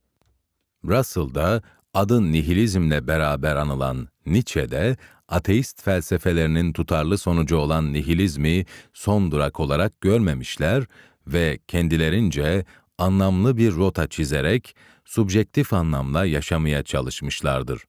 [0.86, 1.62] Russell da
[1.96, 10.84] adı nihilizmle beraber anılan Nietzsche'de ateist felsefelerinin tutarlı sonucu olan nihilizmi son durak olarak görmemişler
[11.28, 12.66] ve kendilerince
[12.98, 14.76] anlamlı bir rota çizerek
[15.06, 17.84] subjektif anlamla yaşamaya çalışmışlardır.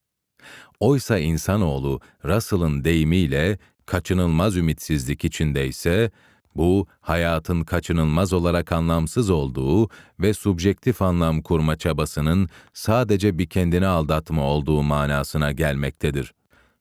[0.80, 6.10] Oysa insanoğlu Russell'ın deyimiyle kaçınılmaz ümitsizlik içindeyse,
[6.56, 9.88] bu hayatın kaçınılmaz olarak anlamsız olduğu
[10.20, 16.34] ve subjektif anlam kurma çabasının sadece bir kendini aldatma olduğu manasına gelmektedir.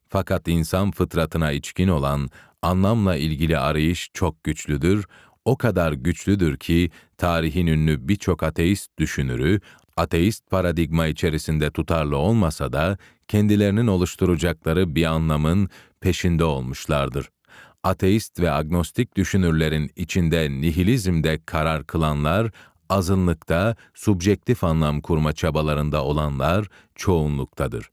[0.08, 2.28] Fakat insan fıtratına içkin olan
[2.62, 5.06] anlamla ilgili arayış çok güçlüdür,
[5.44, 9.60] o kadar güçlüdür ki tarihin ünlü birçok ateist düşünürü
[9.96, 12.98] ateist paradigma içerisinde tutarlı olmasa da
[13.28, 15.68] kendilerinin oluşturacakları bir anlamın
[16.00, 17.28] peşinde olmuşlardır.
[17.86, 22.50] Ateist ve agnostik düşünürlerin içinde nihilizmde karar kılanlar,
[22.88, 27.90] azınlıkta subjektif anlam kurma çabalarında olanlar çoğunluktadır.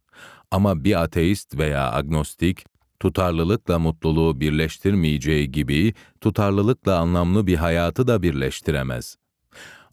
[0.51, 2.65] Ama bir ateist veya agnostik,
[2.99, 9.17] tutarlılıkla mutluluğu birleştirmeyeceği gibi, tutarlılıkla anlamlı bir hayatı da birleştiremez.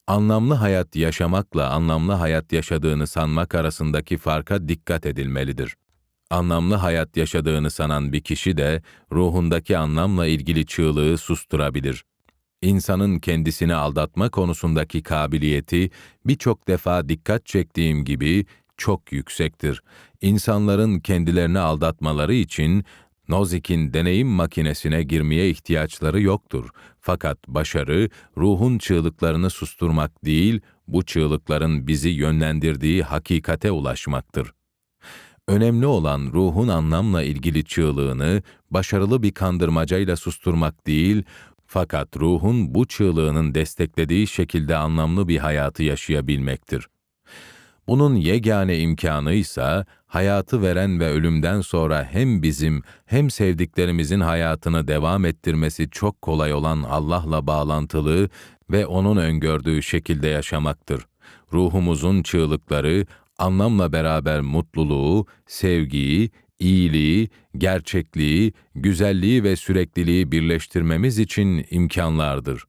[0.06, 5.76] Anlamlı hayat yaşamakla anlamlı hayat yaşadığını sanmak arasındaki farka dikkat edilmelidir.
[6.30, 12.04] Anlamlı hayat yaşadığını sanan bir kişi de ruhundaki anlamla ilgili çığlığı susturabilir.
[12.62, 15.90] İnsanın kendisini aldatma konusundaki kabiliyeti
[16.26, 19.82] birçok defa dikkat çektiğim gibi çok yüksektir.
[20.20, 22.84] İnsanların kendilerini aldatmaları için
[23.28, 26.68] Nozik'in deneyim makinesine girmeye ihtiyaçları yoktur.
[27.00, 34.52] Fakat başarı, ruhun çığlıklarını susturmak değil, bu çığlıkların bizi yönlendirdiği hakikate ulaşmaktır.
[35.50, 41.22] Önemli olan ruhun anlamla ilgili çığlığını başarılı bir kandırmacayla susturmak değil,
[41.66, 46.86] fakat ruhun bu çığlığının desteklediği şekilde anlamlı bir hayatı yaşayabilmektir.
[47.88, 55.24] Bunun yegane imkanı ise hayatı veren ve ölümden sonra hem bizim hem sevdiklerimizin hayatını devam
[55.24, 58.28] ettirmesi çok kolay olan Allah'la bağlantılı
[58.70, 61.06] ve onun öngördüğü şekilde yaşamaktır.
[61.52, 63.06] Ruhumuzun çığlıkları
[63.40, 67.28] anlamla beraber mutluluğu, sevgiyi, iyiliği,
[67.58, 72.64] gerçekliği, güzelliği ve sürekliliği birleştirmemiz için imkanlardır.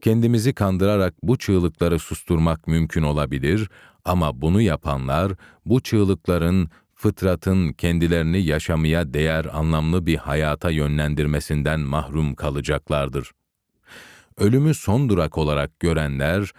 [0.00, 3.68] Kendimizi kandırarak bu çığlıkları susturmak mümkün olabilir
[4.04, 5.32] ama bunu yapanlar
[5.66, 13.30] bu çığlıkların fıtratın kendilerini yaşamaya değer anlamlı bir hayata yönlendirmesinden mahrum kalacaklardır.
[14.38, 16.52] Ölümü son durak olarak görenler,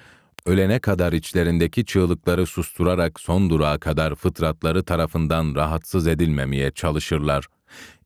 [0.46, 7.46] ölene kadar içlerindeki çığlıkları susturarak son durağa kadar fıtratları tarafından rahatsız edilmemeye çalışırlar.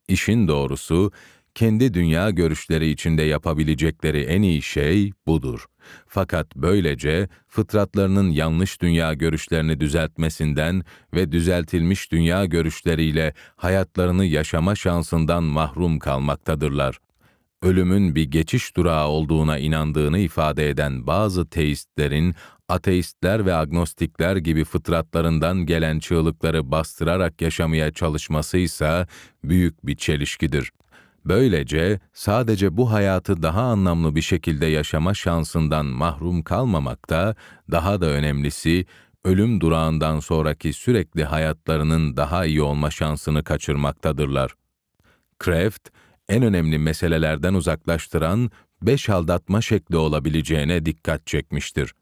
[0.08, 1.12] İşin doğrusu,
[1.54, 5.66] kendi dünya görüşleri içinde yapabilecekleri en iyi şey budur.
[6.06, 10.82] Fakat böylece fıtratlarının yanlış dünya görüşlerini düzeltmesinden
[11.14, 16.98] ve düzeltilmiş dünya görüşleriyle hayatlarını yaşama şansından mahrum kalmaktadırlar.
[17.62, 22.34] Ölümün bir geçiş durağı olduğuna inandığını ifade eden bazı teistlerin
[22.68, 29.06] ateistler ve agnostikler gibi fıtratlarından gelen çığlıkları bastırarak yaşamaya çalışması ise
[29.44, 30.72] büyük bir çelişkidir.
[31.24, 37.34] Böylece sadece bu hayatı daha anlamlı bir şekilde yaşama şansından mahrum kalmamakta,
[37.70, 38.86] daha da önemlisi
[39.24, 44.54] ölüm durağından sonraki sürekli hayatlarının daha iyi olma şansını kaçırmaktadırlar.
[45.38, 45.88] Kraft,
[46.30, 48.50] en önemli meselelerden uzaklaştıran
[48.82, 51.94] beş aldatma şekli olabileceğine dikkat çekmiştir.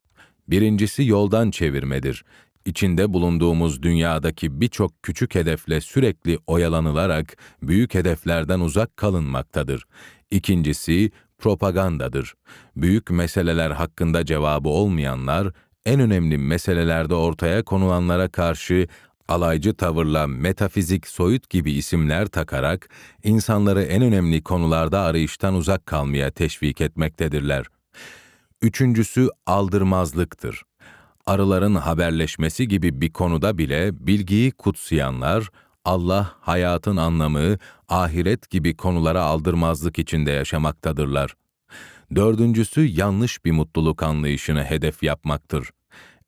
[0.47, 2.23] Birincisi yoldan çevirmedir
[2.65, 9.83] içinde bulunduğumuz dünyadaki birçok küçük hedefle sürekli oyalanılarak büyük hedeflerden uzak kalınmaktadır.
[10.31, 12.33] İkincisi, propagandadır.
[12.75, 15.53] Büyük meseleler hakkında cevabı olmayanlar,
[15.85, 18.87] en önemli meselelerde ortaya konulanlara karşı
[19.29, 22.89] alaycı tavırla metafizik soyut gibi isimler takarak
[23.23, 27.65] insanları en önemli konularda arayıştan uzak kalmaya teşvik etmektedirler.
[28.61, 30.63] Üçüncüsü aldırmazlıktır
[31.29, 35.49] arıların haberleşmesi gibi bir konuda bile bilgiyi kutsayanlar,
[35.85, 37.57] Allah, hayatın anlamı,
[37.87, 41.35] ahiret gibi konulara aldırmazlık içinde yaşamaktadırlar.
[42.15, 45.69] Dördüncüsü yanlış bir mutluluk anlayışını hedef yapmaktır.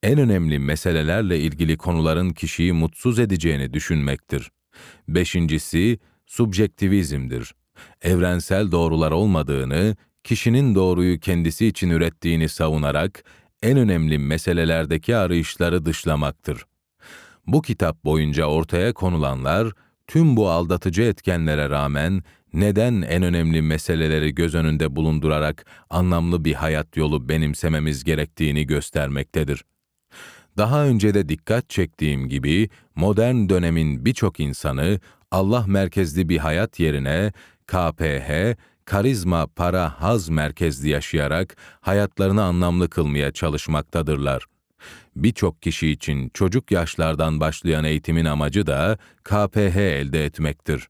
[0.03, 4.51] En önemli meselelerle ilgili konuların kişiyi mutsuz edeceğini düşünmektir.
[5.07, 7.53] Beşincisi, subjektivizmdir.
[8.01, 13.23] Evrensel doğrular olmadığını, kişinin doğruyu kendisi için ürettiğini savunarak
[13.63, 16.65] en önemli meselelerdeki arayışları dışlamaktır.
[17.47, 19.71] Bu kitap boyunca ortaya konulanlar,
[20.07, 22.23] tüm bu aldatıcı etkenlere rağmen
[22.53, 29.63] neden en önemli meseleleri göz önünde bulundurarak anlamlı bir hayat yolu benimsememiz gerektiğini göstermektedir.
[30.57, 34.99] Daha önce de dikkat çektiğim gibi modern dönemin birçok insanı
[35.31, 37.31] Allah merkezli bir hayat yerine
[37.67, 44.45] KPH karizma, para, haz merkezli yaşayarak hayatlarını anlamlı kılmaya çalışmaktadırlar.
[45.15, 50.87] Birçok kişi için çocuk yaşlardan başlayan eğitimin amacı da KPH elde etmektir.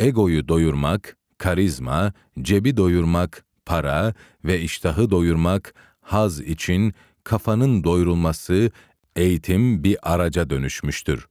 [0.00, 2.12] Egoyu doyurmak, Karizma,
[2.42, 4.14] cebi doyurmak, para
[4.44, 8.70] ve iştahı doyurmak, haz için kafanın doyurulması,
[9.16, 11.26] eğitim bir araca dönüşmüştür.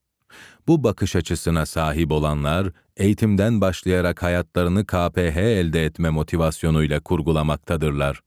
[0.68, 2.68] Bu bakış açısına sahip olanlar,
[2.98, 8.22] eğitimden başlayarak hayatlarını KPH elde etme motivasyonuyla kurgulamaktadırlar.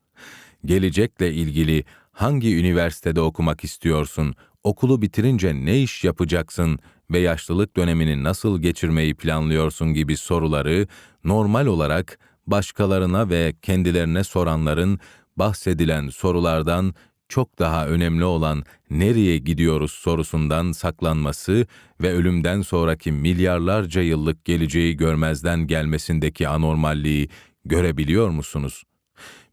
[0.65, 4.35] Gelecekle ilgili hangi üniversitede okumak istiyorsun,
[4.65, 6.79] okulu bitirince ne iş yapacaksın
[7.11, 10.87] ve yaşlılık dönemini nasıl geçirmeyi planlıyorsun gibi soruları
[11.25, 14.99] normal olarak başkalarına ve kendilerine soranların
[15.37, 16.95] bahsedilen sorulardan
[17.29, 21.67] çok daha önemli olan nereye gidiyoruz sorusundan saklanması
[22.03, 27.29] ve ölümden sonraki milyarlarca yıllık geleceği görmezden gelmesindeki anormalliği
[27.65, 28.85] görebiliyor musunuz?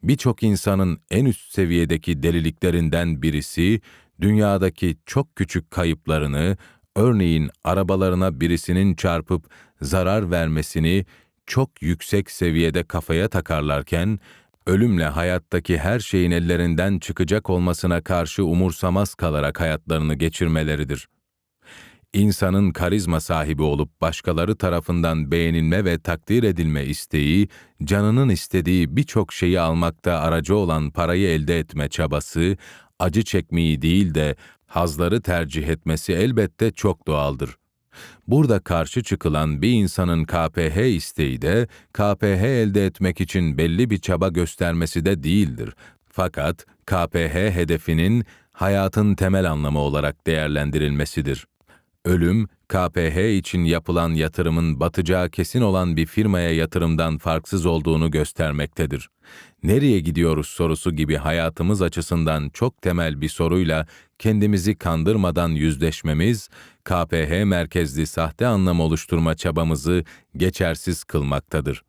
[0.04, 3.82] Birçok insanın en üst seviyedeki deliliklerinden birisi,
[4.22, 6.58] dünyadaki çok küçük kayıplarını,
[6.96, 9.46] örneğin arabalarına birisinin çarpıp
[9.82, 11.06] zarar vermesini
[11.46, 14.20] çok yüksek seviyede kafaya takarlarken,
[14.66, 21.08] ölümle hayattaki her şeyin ellerinden çıkacak olmasına karşı umursamaz kalarak hayatlarını geçirmeleridir.
[22.14, 27.48] İnsanın karizma sahibi olup başkaları tarafından beğenilme ve takdir edilme isteği,
[27.84, 32.58] canının istediği birçok şeyi almakta aracı olan parayı elde etme çabası,
[33.00, 34.36] acı çekmeyi değil de
[34.66, 37.61] hazları tercih etmesi elbette çok doğaldır.
[38.28, 44.30] Burada karşı çıkılan bir insanın KPH isteği de KPH elde etmek için belli bir çaba
[44.30, 45.74] göstermesi de değildir.
[46.10, 51.48] Fakat KPH hedefinin hayatın temel anlamı olarak değerlendirilmesidir.
[52.06, 59.10] Ölüm, KPH için yapılan yatırımın batacağı kesin olan bir firmaya yatırımdan farksız olduğunu göstermektedir.
[59.64, 63.88] Nereye gidiyoruz sorusu gibi hayatımız açısından çok temel bir soruyla
[64.20, 66.50] kendimizi kandırmadan yüzleşmemiz,
[66.84, 70.04] KPH merkezli sahte anlam oluşturma çabamızı
[70.38, 71.84] geçersiz kılmaktadır.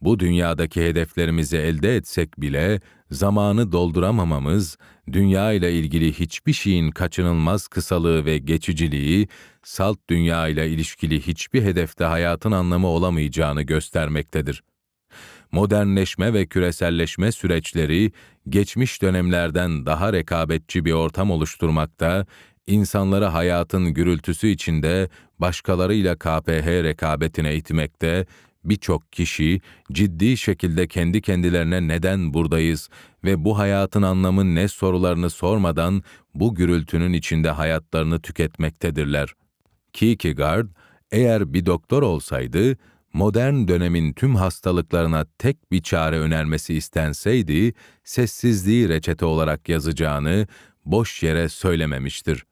[0.00, 2.80] Bu dünyadaki hedeflerimizi elde etsek bile
[3.10, 4.78] zamanı dolduramamamız,
[5.12, 9.28] dünya ile ilgili hiçbir şeyin kaçınılmaz kısalığı ve geçiciliği,
[9.62, 14.62] salt dünya ile ilişkili hiçbir hedefte hayatın anlamı olamayacağını göstermektedir.
[15.52, 18.12] Modernleşme ve küreselleşme süreçleri
[18.48, 22.26] geçmiş dönemlerden daha rekabetçi bir ortam oluşturmakta,
[22.66, 28.26] insanları hayatın gürültüsü içinde başkalarıyla KPH rekabetine itmekte
[28.64, 29.60] birçok kişi
[29.92, 32.88] ciddi şekilde kendi kendilerine neden buradayız
[33.24, 36.02] ve bu hayatın anlamı ne sorularını sormadan
[36.34, 39.34] bu gürültünün içinde hayatlarını tüketmektedirler.
[39.92, 40.68] Kierkegaard,
[41.12, 42.76] eğer bir doktor olsaydı,
[43.12, 50.46] modern dönemin tüm hastalıklarına tek bir çare önermesi istenseydi, sessizliği reçete olarak yazacağını
[50.84, 52.44] boş yere söylememiştir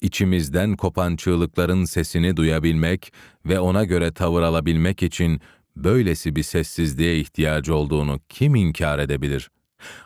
[0.00, 3.12] içimizden kopan çığlıkların sesini duyabilmek
[3.46, 5.40] ve ona göre tavır alabilmek için
[5.76, 9.50] böylesi bir sessizliğe ihtiyacı olduğunu kim inkar edebilir?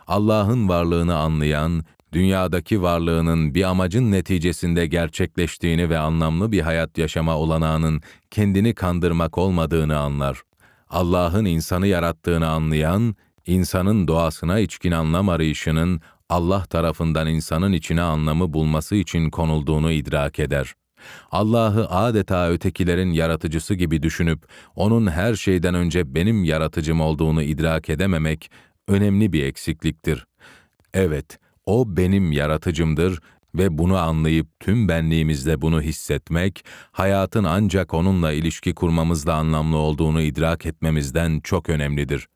[0.07, 8.01] Allah'ın varlığını anlayan, dünyadaki varlığının bir amacın neticesinde gerçekleştiğini ve anlamlı bir hayat yaşama olanağının
[8.31, 10.41] kendini kandırmak olmadığını anlar.
[10.89, 18.95] Allah'ın insanı yarattığını anlayan, insanın doğasına içkin anlam arayışının Allah tarafından insanın içine anlamı bulması
[18.95, 20.73] için konulduğunu idrak eder.
[21.31, 24.43] Allah'ı adeta ötekilerin yaratıcısı gibi düşünüp
[24.75, 28.51] onun her şeyden önce benim yaratıcım olduğunu idrak edememek
[28.87, 30.25] önemli bir eksikliktir.
[30.93, 33.19] Evet, o benim yaratıcımdır
[33.55, 40.65] ve bunu anlayıp tüm benliğimizle bunu hissetmek, hayatın ancak onunla ilişki kurmamızla anlamlı olduğunu idrak
[40.65, 42.27] etmemizden çok önemlidir.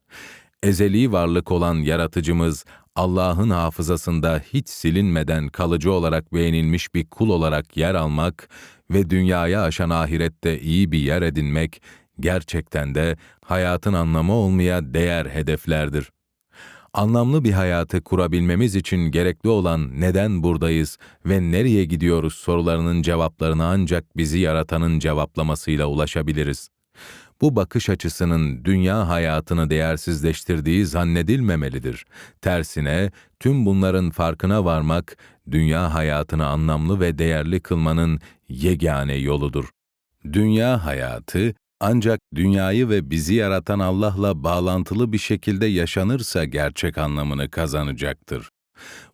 [0.64, 2.66] Ezeli varlık olan yaratıcımız
[2.96, 8.50] Allah'ın hafızasında hiç silinmeden kalıcı olarak beğenilmiş bir kul olarak yer almak
[8.92, 11.82] ve dünyaya aşan ahirette iyi bir yer edinmek
[12.20, 16.15] gerçekten de hayatın anlamı olmaya değer hedeflerdir.
[16.96, 24.18] Anlamlı bir hayatı kurabilmemiz için gerekli olan neden buradayız ve nereye gidiyoruz sorularının cevaplarını ancak
[24.18, 26.70] bizi yaratanın cevaplamasıyla ulaşabiliriz
[27.42, 32.06] bu bakış açısının dünya hayatını değersizleştirdiği zannedilmemelidir.
[32.42, 35.18] Tersine tüm bunların farkına varmak
[35.52, 38.20] dünya hayatını anlamlı ve değerli kılmanın
[38.50, 39.70] yegane yoludur.
[40.34, 48.50] Dünya hayatı ancak dünyayı ve bizi yaratan Allah'la bağlantılı bir şekilde yaşanırsa gerçek anlamını kazanacaktır.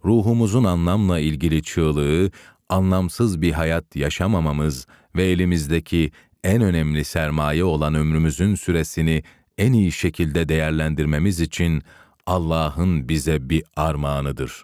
[0.05, 2.32] Ruhumuzun anlamla ilgili çığlığı,
[2.70, 6.12] anlamsız bir hayat yaşamamamız ve elimizdeki
[6.43, 9.24] en önemli sermaye olan ömrümüzün süresini
[9.57, 11.84] en iyi şekilde değerlendirmemiz için
[12.26, 14.64] Allah'ın bize bir armağanıdır.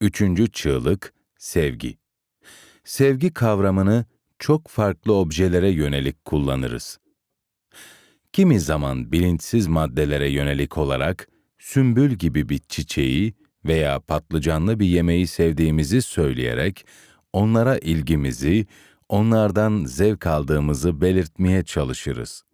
[0.00, 1.98] Üçüncü çığlık, sevgi.
[2.84, 4.04] Sevgi kavramını
[4.38, 6.98] çok farklı objelere yönelik kullanırız.
[8.32, 16.02] Kimi zaman bilinçsiz maddelere yönelik olarak sümbül gibi bir çiçeği veya patlıcanlı bir yemeği sevdiğimizi
[16.02, 16.86] söyleyerek
[17.32, 18.66] onlara ilgimizi,
[19.08, 22.44] onlardan zevk aldığımızı belirtmeye çalışırız.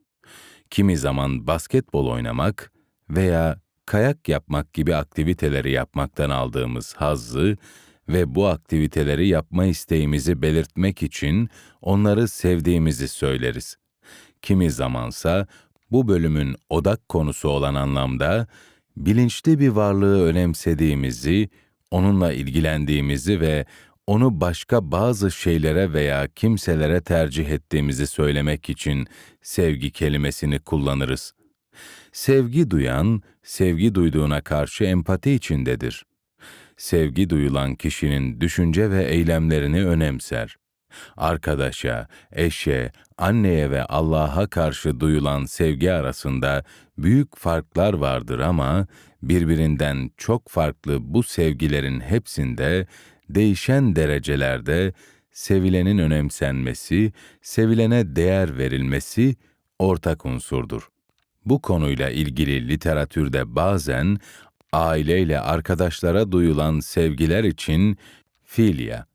[0.70, 2.72] Kimi zaman basketbol oynamak
[3.10, 7.56] veya kayak yapmak gibi aktiviteleri yapmaktan aldığımız hazzı
[8.08, 11.48] ve bu aktiviteleri yapma isteğimizi belirtmek için
[11.80, 13.76] onları sevdiğimizi söyleriz.
[14.44, 15.46] Kimi zamansa
[15.90, 18.46] bu bölümün odak konusu olan anlamda
[18.96, 21.48] bilinçli bir varlığı önemsediğimizi,
[21.90, 23.66] onunla ilgilendiğimizi ve
[24.06, 29.06] onu başka bazı şeylere veya kimselere tercih ettiğimizi söylemek için
[29.42, 31.34] sevgi kelimesini kullanırız.
[32.12, 36.04] Sevgi duyan, sevgi duyduğuna karşı empati içindedir.
[36.76, 40.56] Sevgi duyulan kişinin düşünce ve eylemlerini önemser.
[41.16, 46.64] Arkadaşa, eşe, anneye ve Allah'a karşı duyulan sevgi arasında
[46.98, 48.86] büyük farklar vardır ama
[49.22, 52.86] birbirinden çok farklı bu sevgilerin hepsinde
[53.28, 54.92] değişen derecelerde
[55.32, 59.36] sevilenin önemsenmesi, sevilene değer verilmesi
[59.78, 60.88] ortak unsurdur.
[61.46, 64.18] Bu konuyla ilgili literatürde bazen
[64.72, 67.98] aileyle arkadaşlara duyulan sevgiler için
[68.44, 69.06] filya,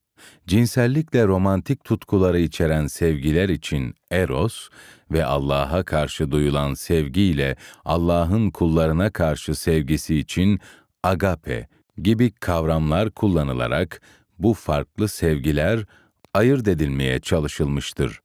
[0.47, 4.69] cinsellikle romantik tutkuları içeren sevgiler için eros
[5.11, 7.55] ve Allah'a karşı duyulan sevgiyle
[7.85, 10.59] Allah'ın kullarına karşı sevgisi için
[11.03, 11.67] agape
[11.97, 14.01] gibi kavramlar kullanılarak
[14.39, 15.85] bu farklı sevgiler
[16.33, 18.19] ayırt edilmeye çalışılmıştır.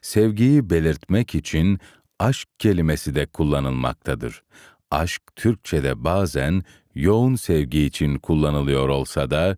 [0.00, 1.80] Sevgiyi belirtmek için
[2.18, 4.42] aşk kelimesi de kullanılmaktadır.
[4.90, 6.62] Aşk Türkçe'de bazen
[6.94, 9.56] yoğun sevgi için kullanılıyor olsa da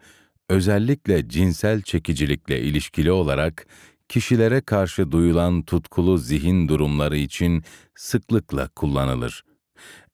[0.49, 3.67] özellikle cinsel çekicilikle ilişkili olarak
[4.09, 9.45] kişilere karşı duyulan tutkulu zihin durumları için sıklıkla kullanılır.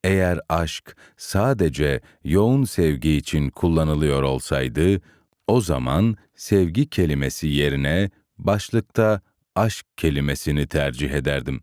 [0.05, 5.01] Eğer aşk sadece yoğun sevgi için kullanılıyor olsaydı,
[5.47, 9.21] o zaman sevgi kelimesi yerine başlıkta
[9.55, 11.61] aşk kelimesini tercih ederdim.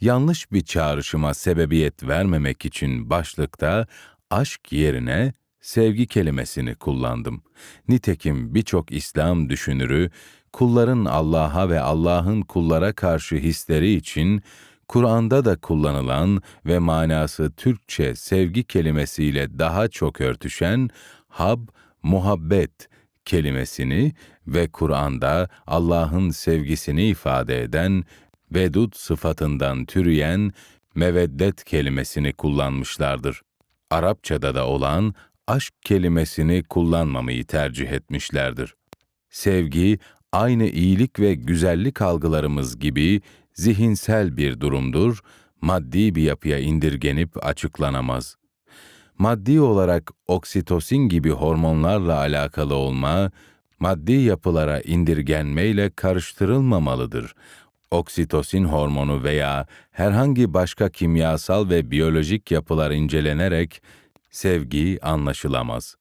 [0.00, 3.86] Yanlış bir çağrışıma sebebiyet vermemek için başlıkta
[4.30, 5.32] aşk yerine
[5.62, 7.42] sevgi kelimesini kullandım.
[7.88, 10.10] Nitekim birçok İslam düşünürü
[10.52, 14.42] kulların Allah'a ve Allah'ın kullara karşı hisleri için
[14.88, 20.90] Kur'an'da da kullanılan ve manası Türkçe sevgi kelimesiyle daha çok örtüşen
[21.28, 21.60] hab,
[22.02, 22.88] muhabbet
[23.24, 24.12] kelimesini
[24.46, 28.04] ve Kur'an'da Allah'ın sevgisini ifade eden
[28.54, 30.52] vedud sıfatından türeyen
[30.94, 33.42] meveddet kelimesini kullanmışlardır.
[33.90, 35.14] Arapçada da olan
[35.46, 38.74] aşk kelimesini kullanmamayı tercih etmişlerdir.
[39.30, 39.98] Sevgi,
[40.32, 43.20] aynı iyilik ve güzellik algılarımız gibi
[43.54, 45.20] zihinsel bir durumdur,
[45.60, 48.36] maddi bir yapıya indirgenip açıklanamaz.
[49.18, 53.30] Maddi olarak oksitosin gibi hormonlarla alakalı olma,
[53.78, 57.34] maddi yapılara indirgenmeyle karıştırılmamalıdır.
[57.90, 63.82] Oksitosin hormonu veya herhangi başka kimyasal ve biyolojik yapılar incelenerek
[64.32, 65.96] sevgi anlaşılamaz.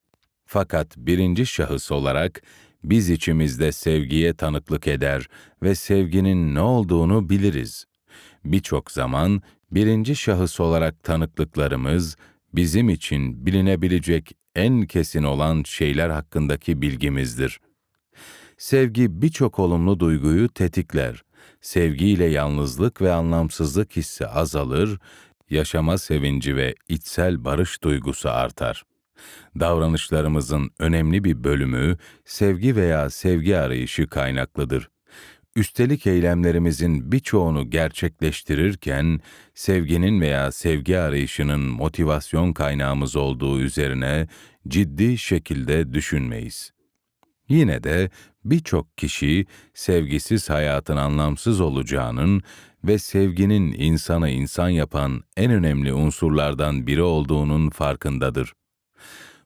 [0.45, 2.41] Fakat birinci şahıs olarak
[2.83, 5.27] biz içimizde sevgiye tanıklık eder
[5.63, 7.85] ve sevginin ne olduğunu biliriz.
[8.45, 12.15] Birçok zaman birinci şahıs olarak tanıklıklarımız
[12.53, 17.59] bizim için bilinebilecek en kesin olan şeyler hakkındaki bilgimizdir.
[18.57, 21.23] Sevgi birçok olumlu duyguyu tetikler.
[21.61, 24.99] Sevgiyle yalnızlık ve anlamsızlık hissi azalır,
[25.51, 28.83] yaşama sevinci ve içsel barış duygusu artar.
[29.59, 34.89] Davranışlarımızın önemli bir bölümü sevgi veya sevgi arayışı kaynaklıdır.
[35.55, 39.19] Üstelik eylemlerimizin birçoğunu gerçekleştirirken
[39.53, 44.27] sevginin veya sevgi arayışının motivasyon kaynağımız olduğu üzerine
[44.67, 46.71] ciddi şekilde düşünmeyiz.
[47.51, 48.09] Yine de
[48.45, 52.41] birçok kişi sevgisiz hayatın anlamsız olacağının
[52.83, 58.53] ve sevginin insanı insan yapan en önemli unsurlardan biri olduğunun farkındadır.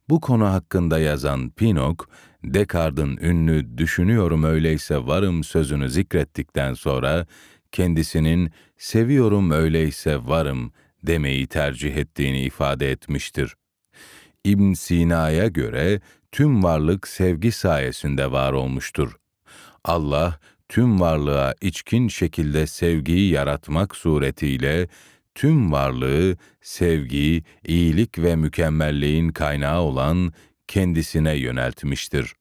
[0.10, 2.10] Bu konu hakkında yazan Pinok,
[2.43, 7.28] Descartes'in ünlü düşünüyorum öyleyse varım sözünü zikrettikten sonra
[7.72, 10.72] kendisinin seviyorum öyleyse varım
[11.03, 13.56] demeyi tercih ettiğini ifade etmiştir.
[14.45, 19.17] İbn Sina'ya göre tüm varlık sevgi sayesinde var olmuştur.
[19.83, 20.39] Allah
[20.69, 24.87] tüm varlığa içkin şekilde sevgiyi yaratmak suretiyle
[25.35, 30.33] tüm varlığı sevgi, iyilik ve mükemmelliğin kaynağı olan
[30.67, 32.33] kendisine yöneltmiştir.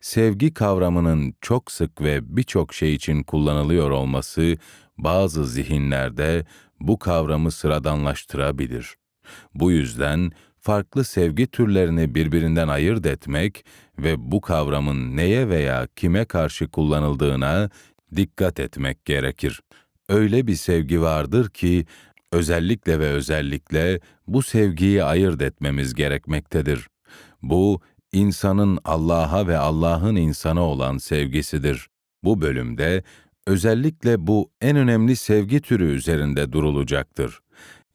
[0.00, 4.56] Sevgi kavramının çok sık ve birçok şey için kullanılıyor olması
[4.98, 6.46] bazı zihinlerde
[6.80, 8.96] bu kavramı sıradanlaştırabilir.
[9.54, 10.32] Bu yüzden
[10.66, 13.64] farklı sevgi türlerini birbirinden ayırt etmek
[13.98, 17.70] ve bu kavramın neye veya kime karşı kullanıldığına
[18.16, 19.60] dikkat etmek gerekir.
[20.08, 21.86] Öyle bir sevgi vardır ki
[22.32, 26.88] özellikle ve özellikle bu sevgiyi ayırt etmemiz gerekmektedir.
[27.42, 27.80] Bu
[28.12, 31.88] insanın Allah'a ve Allah'ın insana olan sevgisidir.
[32.24, 33.02] Bu bölümde
[33.46, 37.40] özellikle bu en önemli sevgi türü üzerinde durulacaktır.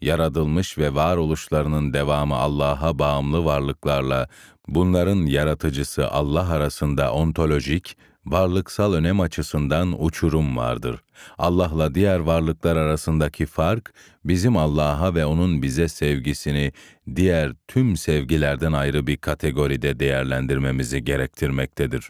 [0.02, 4.28] Yaratılmış ve varoluşlarının devamı Allah'a bağımlı varlıklarla
[4.68, 11.00] bunların yaratıcısı Allah arasında ontolojik, varlıksal önem açısından uçurum vardır.
[11.38, 13.94] Allah'la diğer varlıklar arasındaki fark,
[14.26, 16.72] bizim Allah'a ve O'nun bize sevgisini
[17.16, 22.10] diğer tüm sevgilerden ayrı bir kategoride değerlendirmemizi gerektirmektedir.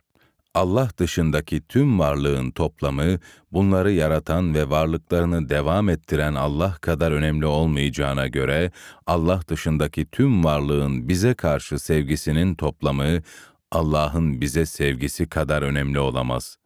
[0.54, 3.20] Allah dışındaki tüm varlığın toplamı,
[3.52, 8.72] bunları yaratan ve varlıklarını devam ettiren Allah kadar önemli olmayacağına göre,
[9.08, 13.22] Allah dışındaki tüm varlığın bize karşı sevgisinin toplamı,
[13.72, 16.58] Allah'ın bize sevgisi kadar önemli olamaz.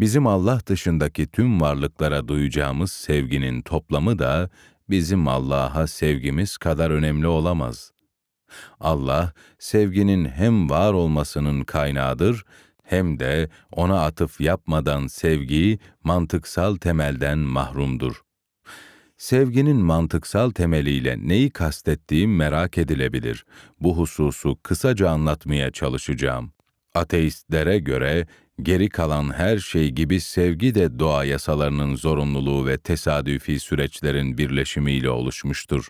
[0.00, 4.50] Bizim Allah dışındaki tüm varlıklara duyacağımız sevginin toplamı da
[4.90, 7.92] bizim Allah'a sevgimiz kadar önemli olamaz.
[8.80, 12.44] Allah, sevginin hem var olmasının kaynağıdır,
[12.82, 18.22] hem de ona atıf yapmadan sevgi mantıksal temelden mahrumdur.
[19.16, 23.44] Sevginin mantıksal temeliyle neyi kastettiğim merak edilebilir.
[23.80, 26.52] Bu hususu kısaca anlatmaya çalışacağım.
[26.94, 28.26] Ateistlere göre
[28.62, 35.88] geri kalan her şey gibi sevgi de doğa yasalarının zorunluluğu ve tesadüfi süreçlerin birleşimiyle oluşmuştur.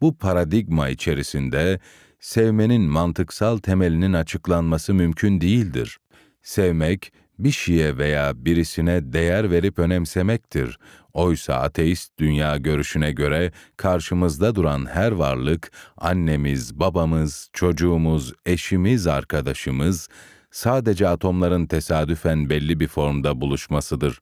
[0.00, 1.80] Bu paradigma içerisinde
[2.20, 5.98] sevmenin mantıksal temelinin açıklanması mümkün değildir.
[6.42, 10.78] Sevmek, bir şeye veya birisine değer verip önemsemektir.
[11.12, 20.08] Oysa ateist dünya görüşüne göre karşımızda duran her varlık, annemiz, babamız, çocuğumuz, eşimiz, arkadaşımız,
[20.50, 24.20] sadece atomların tesadüfen belli bir formda buluşmasıdır.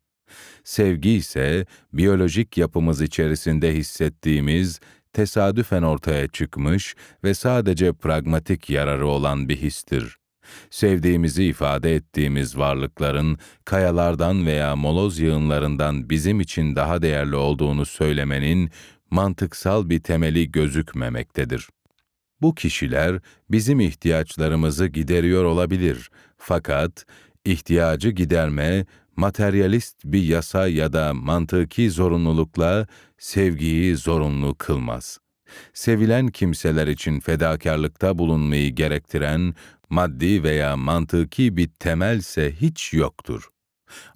[0.64, 4.80] Sevgi ise biyolojik yapımız içerisinde hissettiğimiz,
[5.18, 6.94] tesadüfen ortaya çıkmış
[7.24, 10.16] ve sadece pragmatik yararı olan bir histir.
[10.70, 18.70] Sevdiğimizi ifade ettiğimiz varlıkların kayalardan veya moloz yığınlarından bizim için daha değerli olduğunu söylemenin
[19.10, 21.68] mantıksal bir temeli gözükmemektedir.
[22.40, 27.06] Bu kişiler bizim ihtiyaçlarımızı gideriyor olabilir fakat
[27.44, 32.86] ihtiyacı giderme materyalist bir yasa ya da mantıki zorunlulukla
[33.18, 35.18] sevgiyi zorunlu kılmaz.
[35.72, 39.54] Sevilen kimseler için fedakarlıkta bulunmayı gerektiren
[39.90, 43.48] maddi veya mantıki bir temelse hiç yoktur.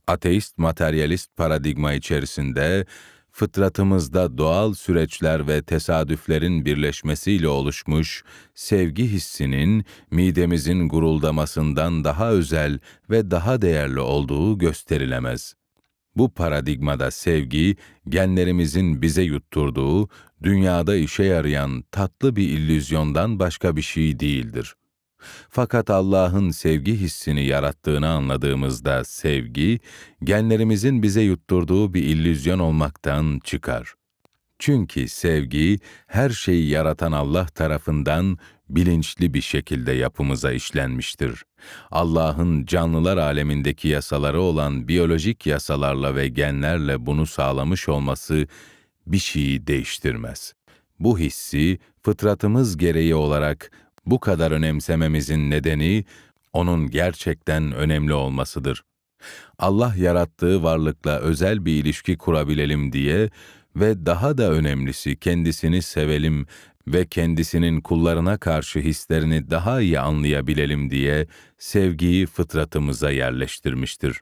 [0.07, 2.87] Ateist materyalist paradigma içerisinde
[3.31, 8.25] fıtratımızda doğal süreçler ve tesadüflerin birleşmesiyle oluşmuş
[8.55, 12.79] sevgi hissinin midemizin guruldamasından daha özel
[13.11, 15.55] ve daha değerli olduğu gösterilemez.
[16.17, 17.77] Bu paradigmada sevgi,
[18.09, 20.09] genlerimizin bize yutturduğu,
[20.43, 24.75] dünyada işe yarayan tatlı bir illüzyondan başka bir şey değildir.
[25.51, 29.81] Fakat Allah'ın sevgi hissini yarattığını anladığımızda sevgi,
[30.25, 33.95] genlerimizin bize yutturduğu bir illüzyon olmaktan çıkar.
[34.59, 38.39] Çünkü sevgi, her şeyi yaratan Allah tarafından
[38.69, 41.45] bilinçli bir şekilde yapımıza işlenmiştir.
[41.91, 48.47] Allah'ın canlılar alemindeki yasaları olan biyolojik yasalarla ve genlerle bunu sağlamış olması
[49.07, 50.55] bir şeyi değiştirmez.
[51.01, 53.71] Bu hissi fıtratımız gereği olarak
[54.07, 56.05] bu kadar önemsememizin nedeni
[56.53, 58.85] onun gerçekten önemli olmasıdır.
[59.59, 63.31] Allah yarattığı varlıkla özel bir ilişki kurabilelim diye
[63.77, 66.47] ve daha da önemlisi kendisini sevelim
[66.87, 71.27] ve kendisinin kullarına karşı hislerini daha iyi anlayabilelim diye
[71.59, 74.21] sevgiyi fıtratımıza yerleştirmiştir.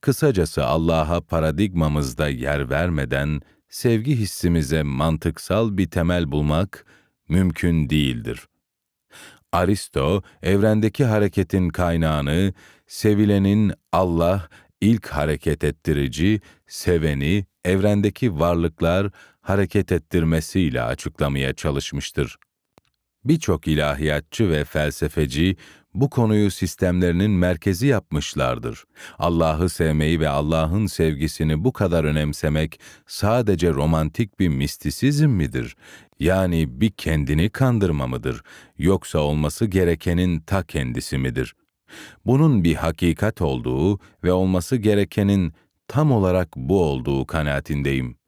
[0.00, 6.86] Kısacası Allah'a paradigmamızda yer vermeden sevgi hissimize mantıksal bir temel bulmak
[7.28, 8.46] mümkün değildir.
[9.52, 12.52] Aristo, evrendeki hareketin kaynağını,
[12.86, 14.48] sevilenin Allah,
[14.80, 19.10] ilk hareket ettirici, seveni, evrendeki varlıklar
[19.44, 22.36] hareket ettirmesiyle açıklamaya çalışmıştır.
[23.24, 25.56] Birçok ilahiyatçı ve felsefeci
[25.94, 28.84] bu konuyu sistemlerinin merkezi yapmışlardır.
[29.18, 35.76] Allah'ı sevmeyi ve Allah'ın sevgisini bu kadar önemsemek sadece romantik bir mistisizm midir?
[36.20, 38.42] Yani bir kendini kandırma mıdır?
[38.78, 41.54] Yoksa olması gerekenin ta kendisi midir?
[42.26, 45.52] Bunun bir hakikat olduğu ve olması gerekenin
[45.88, 48.23] tam olarak bu olduğu kanaatindeyim.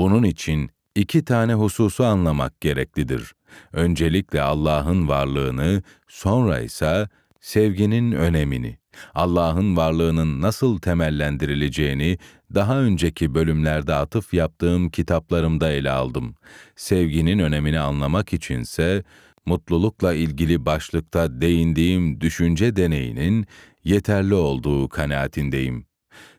[0.00, 3.32] Bunun için iki tane hususu anlamak gereklidir.
[3.72, 7.08] Öncelikle Allah'ın varlığını, sonra ise
[7.40, 8.78] sevginin önemini.
[9.14, 12.18] Allah'ın varlığının nasıl temellendirileceğini
[12.54, 16.34] daha önceki bölümlerde atıf yaptığım kitaplarımda ele aldım.
[16.76, 19.04] Sevginin önemini anlamak içinse
[19.46, 23.46] mutlulukla ilgili başlıkta değindiğim düşünce deneyinin
[23.84, 25.86] yeterli olduğu kanaatindeyim.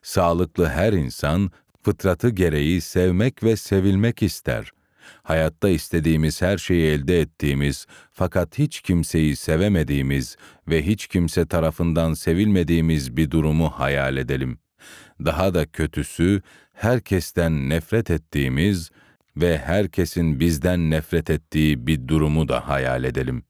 [0.01, 1.51] Sağlıklı her insan
[1.83, 4.71] fıtratı gereği sevmek ve sevilmek ister.
[5.23, 10.35] Hayatta istediğimiz her şeyi elde ettiğimiz fakat hiç kimseyi sevemediğimiz
[10.67, 14.59] ve hiç kimse tarafından sevilmediğimiz bir durumu hayal edelim.
[15.25, 16.41] Daha da kötüsü
[16.73, 18.89] herkesten nefret ettiğimiz
[19.37, 23.43] ve herkesin bizden nefret ettiği bir durumu da hayal edelim.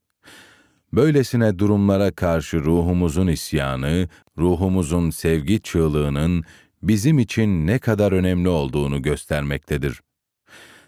[0.94, 6.44] Böylesine durumlara karşı ruhumuzun isyanı, ruhumuzun sevgi çığlığının
[6.84, 10.02] bizim için ne kadar önemli olduğunu göstermektedir.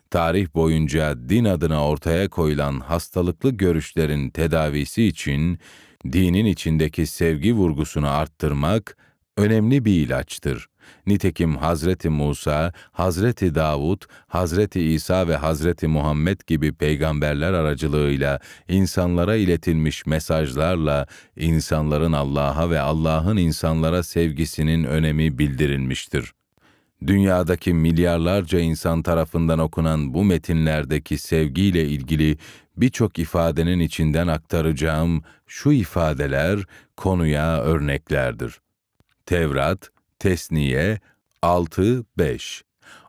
[0.10, 5.60] Tarih boyunca din adına ortaya koyulan hastalıklı görüşlerin tedavisi için
[6.12, 8.98] dinin içindeki sevgi vurgusunu arttırmak
[9.38, 10.68] önemli bir ilaçtır.
[11.08, 20.06] Nitekim Hazreti Musa, Hazreti Davud, Hazreti İsa ve Hazreti Muhammed gibi peygamberler aracılığıyla insanlara iletilmiş
[20.06, 21.08] mesajlarla
[21.38, 26.34] insanların Allah'a ve Allah'ın insanlara sevgisinin önemi bildirilmiştir.
[27.08, 32.38] Dünyadaki milyarlarca insan tarafından okunan bu metinlerdeki sevgiyle ilgili
[32.78, 36.60] birçok ifadenin içinden aktaracağım şu ifadeler
[36.98, 38.60] konuya örneklerdir.
[39.26, 40.99] Tevrat, Tesniye
[41.43, 42.61] 6-5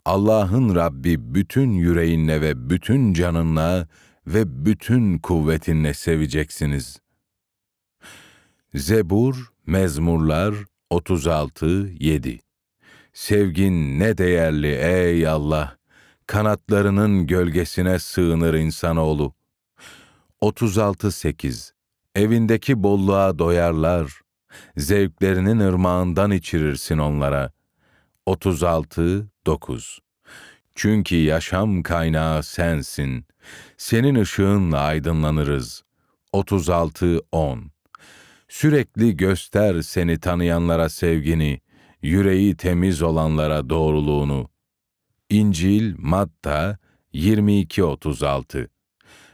[0.04, 3.88] Allah'ın Rabbi bütün yüreğinle ve bütün canınla
[4.26, 7.00] ve bütün kuvvetinle seveceksiniz.
[8.74, 10.54] Zebur, Mezmurlar
[10.90, 12.38] 36-7
[13.12, 15.76] Sevgin ne değerli ey Allah!
[16.26, 19.34] Kanatlarının gölgesine sığınır insanoğlu.
[20.42, 21.72] 36-8
[22.14, 24.20] Evindeki bolluğa doyarlar,
[24.76, 27.52] zevklerinin ırmağından içirirsin onlara.
[28.26, 29.98] 36 9
[30.74, 33.26] Çünkü yaşam kaynağı sensin.
[33.76, 35.82] Senin ışığınla aydınlanırız.
[36.32, 37.74] 36 10
[38.48, 41.60] Sürekli göster seni tanıyanlara sevgini,
[42.02, 44.48] yüreği temiz olanlara doğruluğunu.
[45.30, 46.78] İncil Matta
[47.14, 48.68] 22-36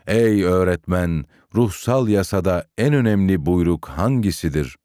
[0.06, 4.76] Ey öğretmen, ruhsal yasada en önemli buyruk hangisidir?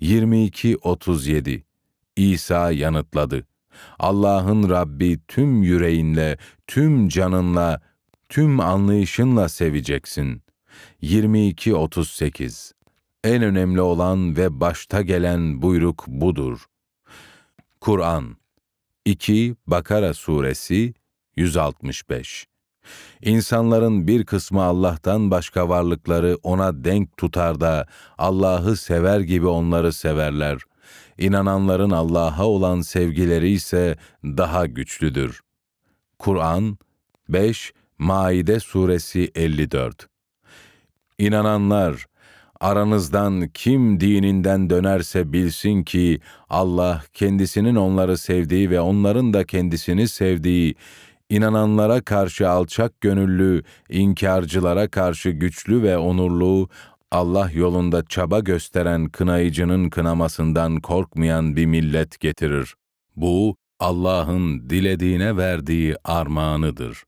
[0.00, 1.62] 22-37
[2.16, 3.46] İsa yanıtladı.
[3.98, 7.80] Allah'ın Rabbi tüm yüreğinle, tüm canınla,
[8.28, 10.42] tüm anlayışınla seveceksin.
[11.02, 12.72] 22-38
[13.24, 16.66] En önemli olan ve başta gelen buyruk budur.
[17.80, 18.36] Kur'an
[19.04, 20.94] 2 Bakara Suresi
[21.36, 22.49] 165
[23.22, 27.86] İnsanların bir kısmı Allah'tan başka varlıkları ona denk tutar da
[28.18, 30.58] Allah'ı sever gibi onları severler.
[31.18, 35.40] İnananların Allah'a olan sevgileri ise daha güçlüdür.
[36.18, 36.78] Kur'an
[37.28, 40.08] 5 Maide suresi 54
[41.18, 42.06] İnananlar
[42.60, 50.74] aranızdan kim dininden dönerse bilsin ki Allah kendisinin onları sevdiği ve onların da kendisini sevdiği
[51.30, 56.68] inananlara karşı alçak gönüllü, inkarcılara karşı güçlü ve onurlu,
[57.10, 62.74] Allah yolunda çaba gösteren kınayıcının kınamasından korkmayan bir millet getirir.
[63.16, 67.02] Bu, Allah'ın dilediğine verdiği armağanıdır.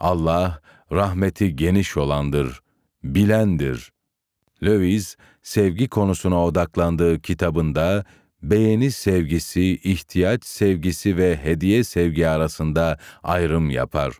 [0.00, 0.60] Allah,
[0.92, 2.60] rahmeti geniş olandır,
[3.04, 3.92] bilendir.
[4.64, 8.04] Lewis, sevgi konusuna odaklandığı kitabında,
[8.50, 14.12] beğeni sevgisi, ihtiyaç sevgisi ve hediye sevgi arasında ayrım yapar.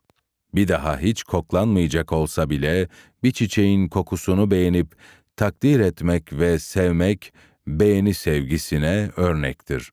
[0.55, 2.89] Bir daha hiç koklanmayacak olsa bile
[3.23, 4.95] bir çiçeğin kokusunu beğenip
[5.37, 7.33] takdir etmek ve sevmek
[7.67, 9.91] beğeni sevgisine örnektir.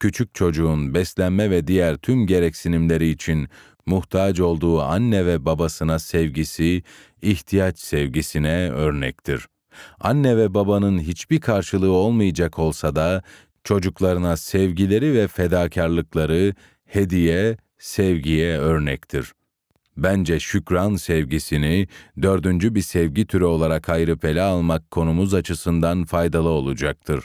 [0.00, 3.48] Küçük çocuğun beslenme ve diğer tüm gereksinimleri için
[3.86, 6.82] muhtaç olduğu anne ve babasına sevgisi,
[7.22, 9.46] ihtiyaç sevgisine örnektir.
[10.00, 13.22] Anne ve babanın hiçbir karşılığı olmayacak olsa da
[13.64, 16.54] çocuklarına sevgileri ve fedakarlıkları
[16.84, 19.32] hediye, sevgiye örnektir.
[19.96, 21.88] Bence şükran sevgisini
[22.22, 27.24] dördüncü bir sevgi türü olarak ayırıp ele almak konumuz açısından faydalı olacaktır.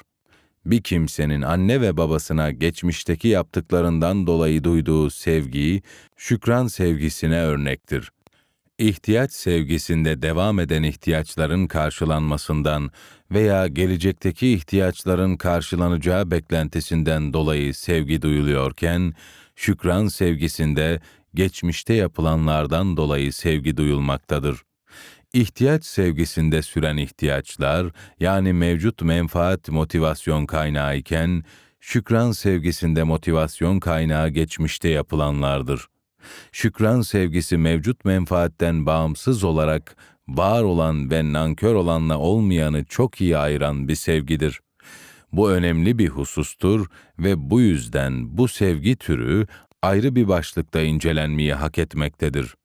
[0.66, 5.82] Bir kimsenin anne ve babasına geçmişteki yaptıklarından dolayı duyduğu sevgi,
[6.18, 8.12] şükran sevgisine örnektir.
[8.80, 12.92] İhtiyaç sevgisinde devam eden ihtiyaçların karşılanmasından
[13.32, 19.14] veya gelecekteki ihtiyaçların karşılanacağı beklentisinden dolayı sevgi duyuluyorken,
[19.56, 21.00] şükran sevgisinde
[21.34, 24.62] geçmişte yapılanlardan dolayı sevgi duyulmaktadır.
[25.34, 27.88] İhtiyaç sevgisinde süren ihtiyaçlar,
[28.20, 31.44] yani mevcut menfaat motivasyon kaynağı iken,
[31.80, 35.86] şükran sevgisinde motivasyon kaynağı geçmişte yapılanlardır.
[36.52, 39.96] Şükran sevgisi mevcut menfaatten bağımsız olarak
[40.28, 44.60] var olan ve nankör olanla olmayanı çok iyi ayıran bir sevgidir.
[45.32, 46.88] Bu önemli bir husustur
[47.20, 49.48] ve bu yüzden bu sevgi türü
[49.82, 52.56] ayrı bir başlıkta incelenmeyi hak etmektedir.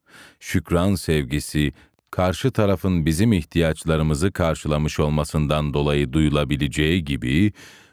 [0.41, 1.73] Şükran sevgisi,
[2.11, 7.53] karşı tarafın bizim ihtiyaçlarımızı karşılamış olmasından dolayı duyulabileceği gibi,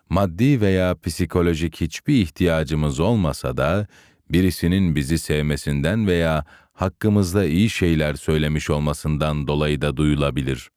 [0.09, 3.88] maddi veya psikolojik hiçbir ihtiyacımız olmasa da,
[4.30, 10.69] birisinin bizi sevmesinden veya hakkımızda iyi şeyler söylemiş olmasından dolayı da duyulabilir.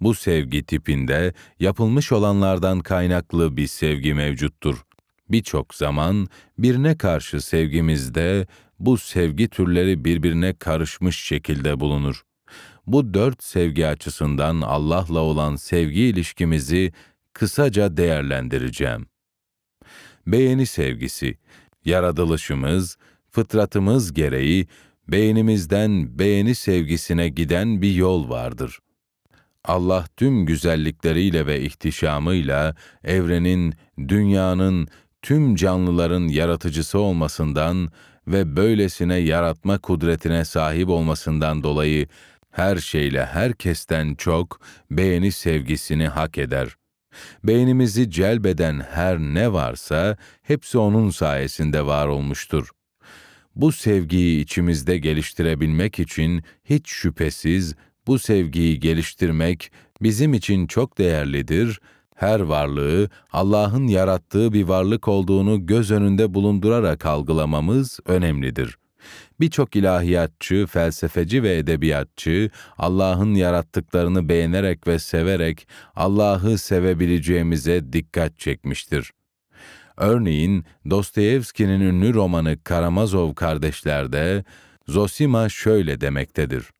[0.00, 4.84] Bu sevgi tipinde yapılmış olanlardan kaynaklı bir sevgi mevcuttur.
[5.30, 6.28] Birçok zaman
[6.58, 8.46] birine karşı sevgimizde
[8.78, 12.22] bu sevgi türleri birbirine karışmış şekilde bulunur.
[12.86, 16.92] Bu dört sevgi açısından Allah'la olan sevgi ilişkimizi
[17.32, 19.06] kısaca değerlendireceğim.
[20.26, 21.38] Beğeni sevgisi,
[21.84, 22.96] yaratılışımız,
[23.30, 24.66] fıtratımız gereği
[25.08, 28.78] beğenimizden beğeni sevgisine giden bir yol vardır.
[29.64, 32.74] Allah tüm güzellikleriyle ve ihtişamıyla
[33.04, 33.74] evrenin,
[34.08, 34.88] dünyanın,
[35.22, 37.88] tüm canlıların yaratıcısı olmasından
[38.26, 42.08] ve böylesine yaratma kudretine sahip olmasından dolayı
[42.50, 44.60] her şeyle herkesten çok
[44.90, 46.76] beğeni sevgisini hak eder.
[47.44, 52.68] Beynimizi celbeden her ne varsa hepsi onun sayesinde var olmuştur.
[53.56, 57.74] Bu sevgiyi içimizde geliştirebilmek için hiç şüphesiz
[58.06, 61.80] bu sevgiyi geliştirmek bizim için çok değerlidir.
[62.14, 68.78] Her varlığı Allah'ın yarattığı bir varlık olduğunu göz önünde bulundurarak algılamamız önemlidir.
[69.40, 79.10] Birçok ilahiyatçı, felsefeci ve edebiyatçı Allah'ın yarattıklarını beğenerek ve severek Allah'ı sevebileceğimize dikkat çekmiştir.
[79.96, 84.44] Örneğin Dostoyevski'nin ünlü romanı Karamazov Kardeşler'de
[84.88, 86.70] Zosima şöyle demektedir.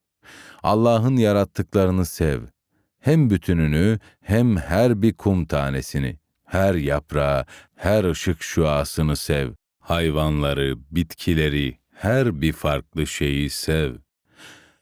[0.63, 2.41] Allah'ın yarattıklarını sev.
[3.01, 7.47] Hem bütününü hem her bir kum tanesini, her yaprağı,
[7.77, 9.51] her ışık şuasını sev.
[9.81, 13.95] Hayvanları, bitkileri, her bir farklı şeyi sev.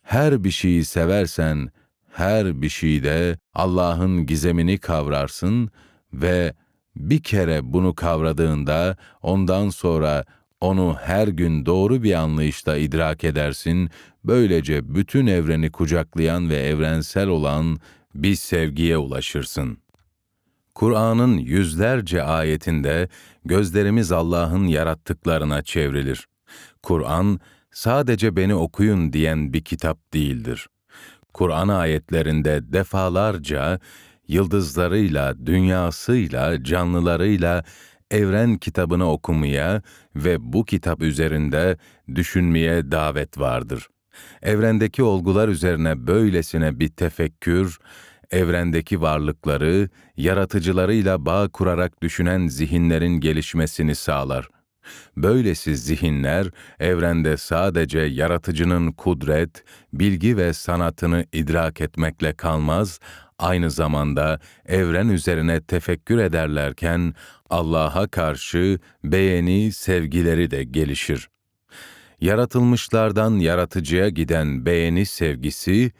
[0.02, 1.68] Her bir şeyi seversen,
[2.12, 5.70] her bir şeyde Allah'ın gizemini kavrarsın
[6.12, 6.54] ve
[6.96, 10.24] bir kere bunu kavradığında ondan sonra
[10.60, 13.90] onu her gün doğru bir anlayışla idrak edersin,
[14.24, 17.78] böylece bütün evreni kucaklayan ve evrensel olan
[18.14, 19.78] bir sevgiye ulaşırsın.
[20.74, 23.08] Kur'an'ın yüzlerce ayetinde
[23.44, 26.29] gözlerimiz Allah'ın yarattıklarına çevrilir.
[26.82, 30.68] Kur'an sadece beni okuyun diyen bir kitap değildir.
[31.34, 33.80] Kur'an ayetlerinde defalarca
[34.28, 37.64] yıldızlarıyla, dünyasıyla, canlılarıyla
[38.10, 39.82] evren kitabını okumaya
[40.16, 41.78] ve bu kitap üzerinde
[42.14, 43.88] düşünmeye davet vardır.
[44.42, 47.78] Evrendeki olgular üzerine böylesine bir tefekkür,
[48.30, 54.59] evrendeki varlıkları, yaratıcılarıyla bağ kurarak düşünen zihinlerin gelişmesini sağlar.''
[55.16, 56.46] Böylesi zihinler
[56.80, 63.00] evrende sadece yaratıcının kudret, bilgi ve sanatını idrak etmekle kalmaz,
[63.38, 67.14] aynı zamanda evren üzerine tefekkür ederlerken
[67.50, 71.28] Allah'a karşı beğeni, sevgileri de gelişir.
[72.20, 75.92] Yaratılmışlardan yaratıcıya giden beğeni sevgisi,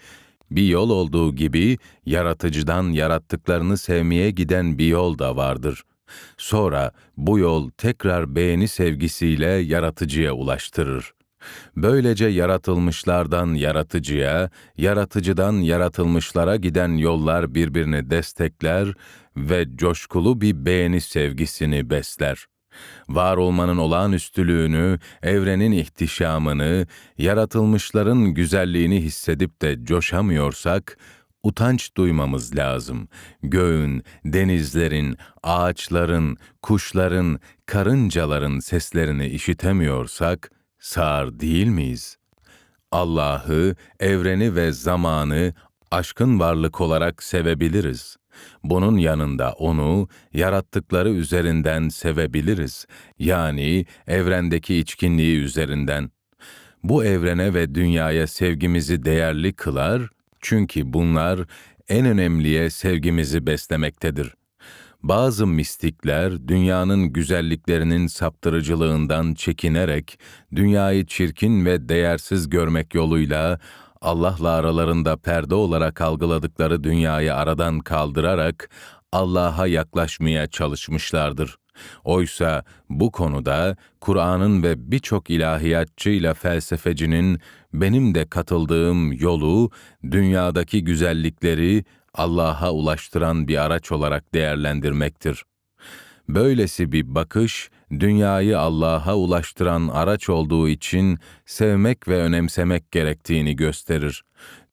[0.51, 5.83] bir yol olduğu gibi yaratıcıdan yarattıklarını sevmeye giden bir yol da vardır.
[6.39, 11.13] Sonra bu yol tekrar beğeni sevgisiyle yaratıcıya ulaştırır.
[11.77, 18.95] Böylece yaratılmışlardan yaratıcıya, yaratıcıdan yaratılmışlara giden yollar birbirini destekler
[19.37, 22.47] ve coşkulu bir beğeni sevgisini besler.
[23.09, 26.87] Var olmanın olağanüstülüğünü, evrenin ihtişamını,
[27.19, 30.99] yaratılmışların güzelliğini hissedip de coşamıyorsak,
[31.43, 33.09] utanç duymamız lazım.
[33.43, 42.17] Göğün, denizlerin, ağaçların, kuşların, karıncaların seslerini işitemiyorsak sağır değil miyiz?
[42.93, 45.55] Allah'ı, evreni ve zamanı
[45.91, 48.17] aşkın varlık olarak sevebiliriz.
[48.65, 52.87] Bunun yanında onu yarattıkları üzerinden sevebiliriz.
[53.19, 56.11] Yani evrendeki içkinliği üzerinden.
[56.83, 60.09] bu evrene ve dünyaya sevgimizi değerli kılar,
[60.41, 61.41] çünkü bunlar
[61.89, 64.35] en önemliye sevgimizi beslemektedir.
[65.03, 70.19] Bazı mistikler dünyanın güzelliklerinin saptırıcılığından çekinerek
[70.57, 73.61] dünyayı çirkin ve değersiz görmek yoluyla
[74.01, 78.71] Allah'la aralarında perde olarak algıladıkları dünyayı aradan kaldırarak
[79.13, 81.57] Allah'a yaklaşmaya çalışmışlardır.
[82.05, 87.41] Oysa bu konuda Kur'an'ın ve birçok ilahiyatçıyla felsefecinin
[87.75, 89.71] benim de katıldığım yolu
[90.11, 95.45] dünyadaki güzellikleri Allah'a ulaştıran bir araç olarak değerlendirmektir.
[96.29, 97.71] Böylesi bir bakış,
[98.01, 104.25] dünyayı Allah'a ulaştıran araç olduğu için sevmek ve önemsemek gerektiğini gösterir.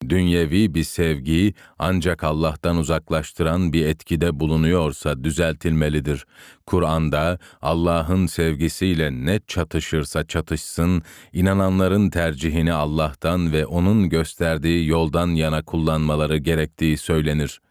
[0.10, 6.26] Dünyevi bir sevgi ancak Allah'tan uzaklaştıran bir etkide bulunuyorsa düzeltilmelidir.
[6.66, 11.02] Kur'an'da Allah'ın sevgisiyle ne çatışırsa çatışsın,
[11.34, 17.62] inananların tercihini Allah'tan ve O'nun gösterdiği yoldan yana kullanmaları gerektiği söylenir.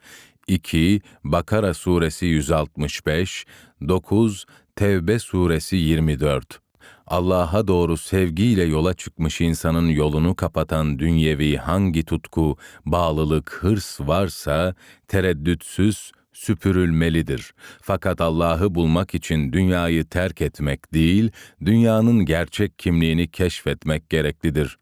[0.46, 1.00] 2.
[1.24, 3.46] Bakara suresi 165,
[3.88, 4.46] 9.
[4.76, 6.65] Tevbe suresi 24.
[7.06, 14.74] Allah'a doğru sevgiyle yola çıkmış insanın yolunu kapatan dünyevi hangi tutku, bağlılık, hırs varsa
[15.08, 17.54] tereddütsüz süpürülmelidir.
[17.82, 21.30] Fakat Allah'ı bulmak için dünyayı terk etmek değil,
[21.64, 24.78] dünyanın gerçek kimliğini keşfetmek gereklidir.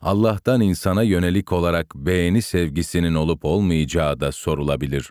[0.00, 5.10] Allah'tan insana yönelik olarak beğeni sevgisinin olup olmayacağı da sorulabilir.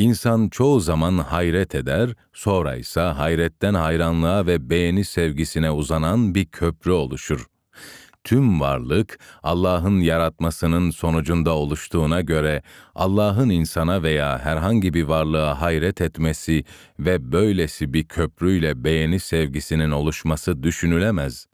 [0.00, 6.90] İnsan çoğu zaman hayret eder, sonra ise hayretten hayranlığa ve beğeni sevgisine uzanan bir köprü
[6.90, 7.46] oluşur.
[8.24, 12.62] Tüm varlık Allah'ın yaratmasının sonucunda oluştuğuna göre
[12.94, 16.64] Allah'ın insana veya herhangi bir varlığa hayret etmesi
[16.98, 21.46] ve böylesi bir köprüyle beğeni sevgisinin oluşması düşünülemez.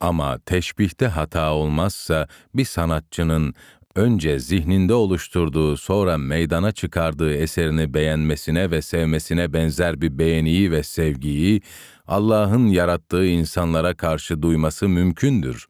[0.00, 3.54] Ama teşbihte hata olmazsa bir sanatçının
[3.94, 11.62] önce zihninde oluşturduğu sonra meydana çıkardığı eserini beğenmesine ve sevmesine benzer bir beğeniyi ve sevgiyi
[12.06, 15.66] Allah'ın yarattığı insanlara karşı duyması mümkündür.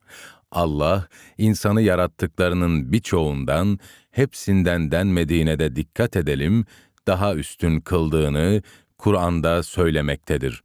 [0.51, 1.09] Allah,
[1.39, 3.79] insanı yarattıklarının birçoğundan,
[4.11, 6.65] hepsinden denmediğine de dikkat edelim,
[7.07, 8.63] daha üstün kıldığını
[8.99, 10.63] Kur'an'da söylemektedir.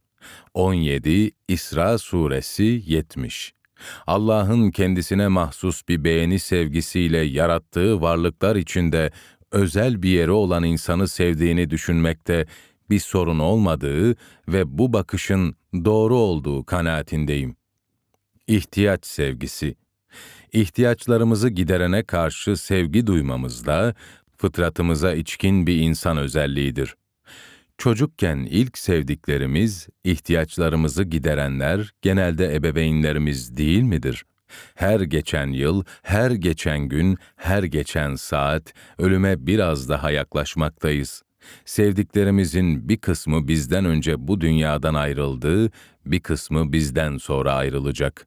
[0.54, 3.57] 17 İsra Suresi 70
[4.06, 9.10] Allah'ın kendisine mahsus bir beğeni sevgisiyle yarattığı varlıklar içinde
[9.52, 12.46] özel bir yeri olan insanı sevdiğini düşünmekte
[12.90, 14.16] bir sorun olmadığı
[14.48, 15.54] ve bu bakışın
[15.84, 17.56] doğru olduğu kanaatindeyim.
[18.46, 19.74] İhtiyaç sevgisi
[20.52, 23.94] İhtiyaçlarımızı giderene karşı sevgi duymamızda
[24.36, 26.94] fıtratımıza içkin bir insan özelliğidir.
[27.78, 34.24] Çocukken ilk sevdiklerimiz, ihtiyaçlarımızı giderenler genelde ebeveynlerimiz değil midir?
[34.74, 41.22] Her geçen yıl, her geçen gün, her geçen saat ölüme biraz daha yaklaşmaktayız.
[41.64, 45.70] Sevdiklerimizin bir kısmı bizden önce bu dünyadan ayrıldı,
[46.06, 48.26] bir kısmı bizden sonra ayrılacak.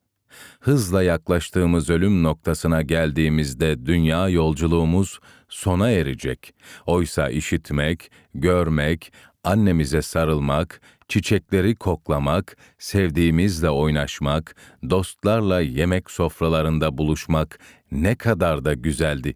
[0.60, 6.54] Hızla yaklaştığımız ölüm noktasına geldiğimizde dünya yolculuğumuz sona erecek.
[6.86, 9.12] Oysa işitmek, görmek,
[9.44, 14.56] annemize sarılmak, çiçekleri koklamak, sevdiğimizle oynaşmak,
[14.90, 17.60] dostlarla yemek sofralarında buluşmak
[17.92, 19.36] ne kadar da güzeldi.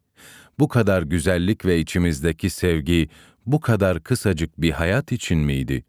[0.59, 3.09] Bu kadar güzellik ve içimizdeki sevgi
[3.45, 5.83] bu kadar kısacık bir hayat için miydi?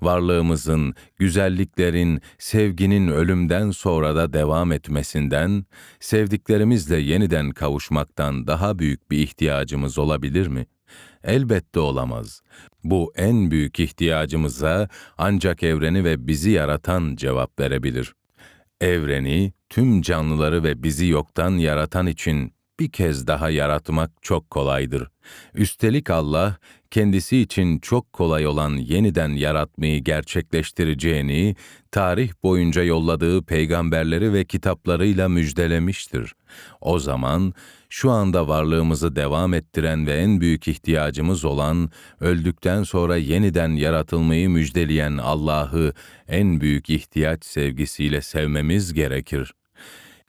[0.00, 5.64] Varlığımızın, güzelliklerin, sevginin ölümden sonra da devam etmesinden,
[6.00, 10.66] sevdiklerimizle yeniden kavuşmaktan daha büyük bir ihtiyacımız olabilir mi?''
[11.24, 12.42] Elbette olamaz.
[12.84, 18.14] Bu en büyük ihtiyacımıza ancak evreni ve bizi yaratan cevap verebilir.
[18.80, 25.10] Evreni, tüm canlıları ve bizi yoktan yaratan için bir kez daha yaratmak çok kolaydır.
[25.54, 26.56] Üstelik Allah,
[26.90, 31.56] kendisi için çok kolay olan yeniden yaratmayı gerçekleştireceğini,
[31.90, 36.34] tarih boyunca yolladığı peygamberleri ve kitaplarıyla müjdelemiştir.
[36.80, 37.54] O zaman,
[37.88, 41.90] şu anda varlığımızı devam ettiren ve en büyük ihtiyacımız olan,
[42.20, 45.92] öldükten sonra yeniden yaratılmayı müjdeleyen Allah'ı
[46.28, 49.54] en büyük ihtiyaç sevgisiyle sevmemiz gerekir.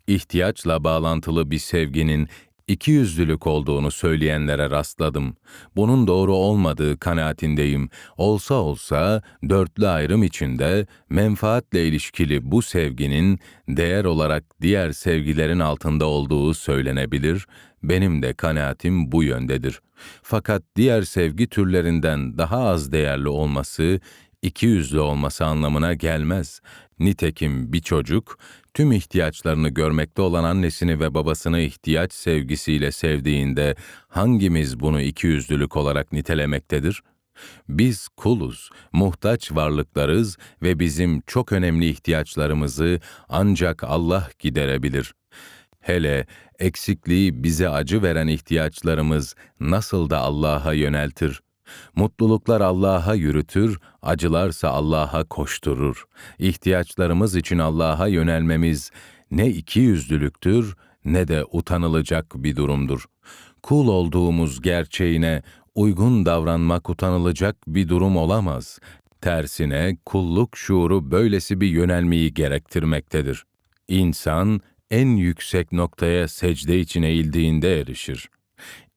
[0.07, 2.27] İhtiyaçla bağlantılı bir sevginin
[2.71, 5.35] iki yüzlülük olduğunu söyleyenlere rastladım.
[5.75, 7.89] Bunun doğru olmadığı kanaatindeyim.
[8.17, 16.53] Olsa olsa dörtlü ayrım içinde menfaatle ilişkili bu sevginin değer olarak diğer sevgilerin altında olduğu
[16.53, 17.47] söylenebilir.
[17.83, 19.81] Benim de kanaatim bu yöndedir.
[20.23, 23.99] Fakat diğer sevgi türlerinden daha az değerli olması
[24.41, 26.61] iki yüzlü olması anlamına gelmez.
[26.99, 28.37] Nitekim bir çocuk,
[28.73, 33.75] tüm ihtiyaçlarını görmekte olan annesini ve babasını ihtiyaç sevgisiyle sevdiğinde
[34.07, 37.03] hangimiz bunu iki yüzlülük olarak nitelemektedir?
[37.69, 42.99] Biz kuluz, muhtaç varlıklarız ve bizim çok önemli ihtiyaçlarımızı
[43.29, 45.13] ancak Allah giderebilir.
[45.79, 46.25] Hele
[46.59, 51.41] eksikliği bize acı veren ihtiyaçlarımız nasıl da Allah'a yöneltir.
[51.95, 56.05] Mutluluklar Allah'a yürütür, acılarsa Allah'a koşturur.
[56.39, 58.91] İhtiyaçlarımız için Allah'a yönelmemiz
[59.31, 60.75] ne iki yüzlülüktür
[61.05, 63.05] ne de utanılacak bir durumdur.
[63.63, 65.41] Kul olduğumuz gerçeğine
[65.75, 68.79] uygun davranmak utanılacak bir durum olamaz.
[69.21, 73.43] Tersine kulluk şuuru böylesi bir yönelmeyi gerektirmektedir.
[73.87, 74.61] İnsan
[74.91, 78.29] en yüksek noktaya secde için eğildiğinde erişir.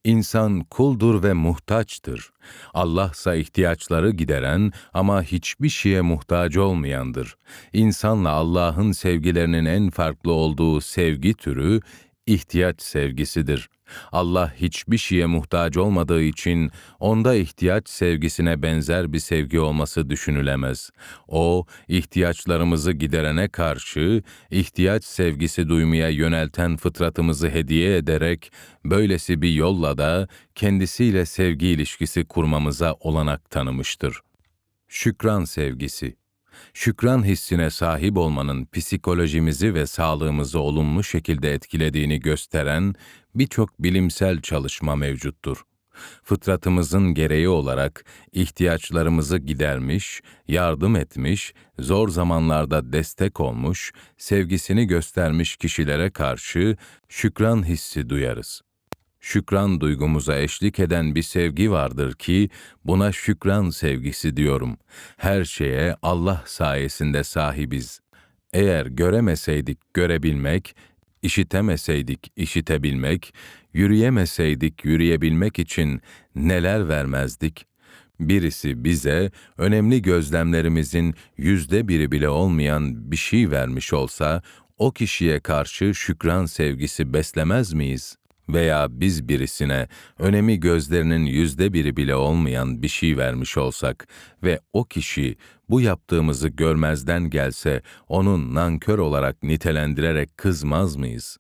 [0.05, 2.33] İnsan kuldur ve muhtaçtır.
[2.75, 7.37] Allah ise ihtiyaçları gideren ama hiçbir şeye muhtaç olmayandır.
[7.73, 11.81] İnsanla Allah'ın sevgilerinin en farklı olduğu sevgi türü
[12.27, 13.69] ihtiyaç sevgisidir.
[14.13, 16.71] Allah hiçbir şeye muhtaç olmadığı için
[17.01, 20.91] onda ihtiyaç sevgisine benzer bir sevgi olması düşünülemez.
[21.29, 28.53] O, ihtiyaçlarımızı giderene karşı ihtiyaç sevgisi duymaya yönelten fıtratımızı hediye ederek
[28.85, 34.21] böylesi bir yolla da kendisiyle sevgi ilişkisi kurmamıza olanak tanımıştır.
[34.89, 36.17] Şükran sevgisi
[36.75, 42.95] şükran hissine sahip olmanın psikolojimizi ve sağlığımızı olumlu şekilde etkilediğini gösteren
[43.35, 45.65] birçok bilimsel çalışma mevcuttur.
[46.25, 56.77] Fıtratımızın gereği olarak ihtiyaçlarımızı gidermiş, yardım etmiş, zor zamanlarda destek olmuş, sevgisini göstermiş kişilere karşı
[57.09, 58.63] şükran hissi duyarız
[59.25, 62.51] şükran duygumuza eşlik eden bir sevgi vardır ki
[62.85, 64.77] buna şükran sevgisi diyorum.
[65.17, 68.01] Her şeye Allah sayesinde sahibiz.
[68.53, 70.77] Eğer göremeseydik görebilmek,
[71.23, 73.35] işitemeseydik işitebilmek,
[73.73, 76.01] yürüyemeseydik yürüyebilmek için
[76.35, 77.67] neler vermezdik?
[78.21, 84.43] Birisi bize önemli gözlemlerimizin yüzde biri bile olmayan bir şey vermiş olsa,
[84.79, 89.89] o kişiye karşı şükran sevgisi beslemez miyiz?'' Veya biz birisine
[90.19, 94.09] önemi gözlerinin yüzde biri bile olmayan bir şey vermiş olsak
[94.43, 95.37] ve o kişi
[95.71, 101.39] bu yaptığımızı görmezden gelse onun nankör olarak nitelendirerek kızmaz mıyız?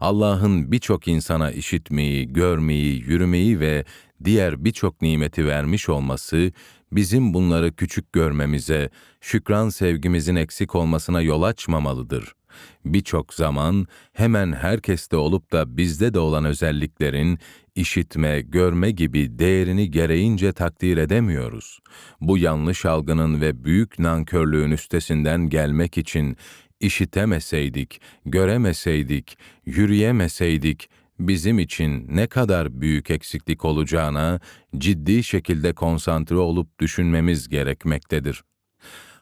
[0.00, 3.84] Allah'ın birçok insana işitmeyi, görmeyi, yürümeyi ve
[4.24, 6.52] diğer birçok nimeti vermiş olması
[6.92, 8.90] bizim bunları küçük görmemize,
[9.20, 12.37] şükran sevgimizin eksik olmasına yol açmamalıdır
[12.84, 17.38] birçok zaman hemen herkeste olup da bizde de olan özelliklerin
[17.74, 21.80] işitme, görme gibi değerini gereğince takdir edemiyoruz.
[22.20, 26.36] Bu yanlış algının ve büyük nankörlüğün üstesinden gelmek için
[26.80, 30.90] işitemeseydik, göremeseydik, yürüyemeseydik,
[31.20, 34.40] bizim için ne kadar büyük eksiklik olacağına
[34.78, 38.42] ciddi şekilde konsantre olup düşünmemiz gerekmektedir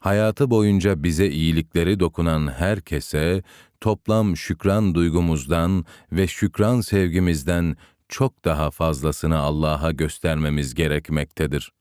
[0.07, 3.43] hayatı boyunca bize iyilikleri dokunan herkese
[3.81, 7.77] toplam şükran duygumuzdan ve şükran sevgimizden
[8.09, 11.73] çok daha fazlasını Allah'a göstermemiz gerekmektedir.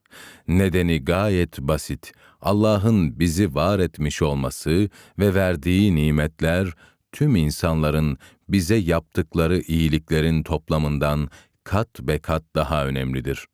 [0.48, 2.14] Nedeni gayet basit.
[2.42, 4.90] Allah'ın bizi var etmiş olması
[5.20, 6.74] ve verdiği nimetler
[7.12, 8.18] tüm insanların
[8.50, 11.30] bize yaptıkları iyiliklerin toplamından
[11.64, 13.48] kat be kat daha önemlidir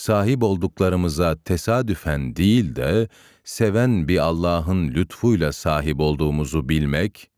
[0.00, 3.08] sahip olduklarımıza tesadüfen değil de
[3.50, 7.30] seven bir Allah'ın lütfuyla sahip olduğumuzu bilmek,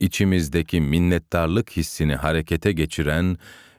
[0.00, 3.36] içimizdeki minnettarlık hissini harekete geçiren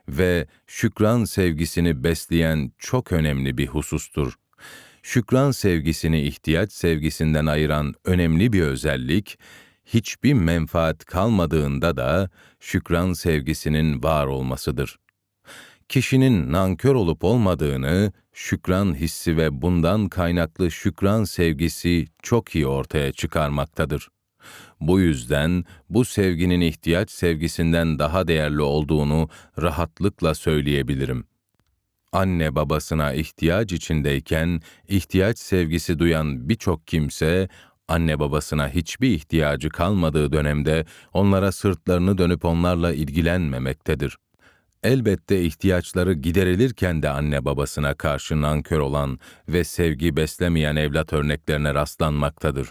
[0.08, 4.34] ve şükran sevgisini besleyen çok önemli bir husustur.
[5.02, 9.38] Şükran sevgisini ihtiyaç sevgisinden ayıran önemli bir özellik,
[9.84, 12.30] hiçbir menfaat kalmadığında da
[12.60, 14.98] şükran sevgisinin var olmasıdır
[15.88, 24.08] kişinin nankör olup olmadığını, şükran hissi ve bundan kaynaklı şükran sevgisi çok iyi ortaya çıkarmaktadır.
[24.80, 29.28] Bu yüzden bu sevginin ihtiyaç sevgisinden daha değerli olduğunu
[29.62, 31.24] rahatlıkla söyleyebilirim.
[32.12, 37.48] Anne babasına ihtiyaç içindeyken ihtiyaç sevgisi duyan birçok kimse
[37.88, 44.16] anne babasına hiçbir ihtiyacı kalmadığı dönemde onlara sırtlarını dönüp onlarla ilgilenmemektedir.
[44.84, 52.68] Elbette ihtiyaçları giderilirken de anne babasına karşı nankör olan ve sevgi beslemeyen evlat örneklerine rastlanmaktadır.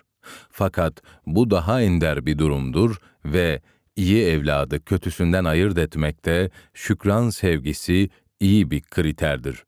[0.52, 3.61] Fakat bu daha ender bir durumdur ve
[3.95, 8.10] iyi evladı kötüsünden ayırt etmekte şükran sevgisi
[8.40, 9.64] iyi bir kriterdir.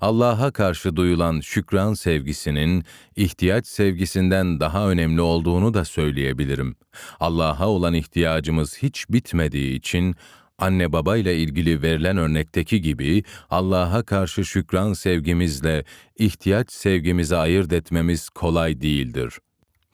[0.00, 2.84] Allah'a karşı duyulan şükran sevgisinin
[3.16, 6.76] ihtiyaç sevgisinden daha önemli olduğunu da söyleyebilirim.
[7.20, 10.16] Allah'a olan ihtiyacımız hiç bitmediği için
[10.58, 15.84] anne baba ile ilgili verilen örnekteki gibi Allah'a karşı şükran sevgimizle
[16.18, 19.38] ihtiyaç sevgimizi ayırt etmemiz kolay değildir.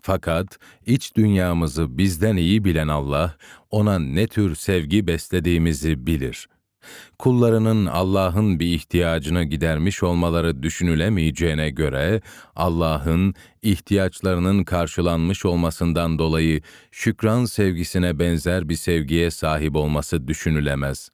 [0.01, 3.37] Fakat iç dünyamızı bizden iyi bilen Allah,
[3.71, 6.49] ona ne tür sevgi beslediğimizi bilir.
[7.19, 12.21] Kullarının Allah'ın bir ihtiyacını gidermiş olmaları düşünülemeyeceğine göre,
[12.57, 16.61] Allah'ın ihtiyaçlarının karşılanmış olmasından dolayı
[16.93, 21.11] şükran sevgisine benzer bir sevgiye sahip olması düşünülemez.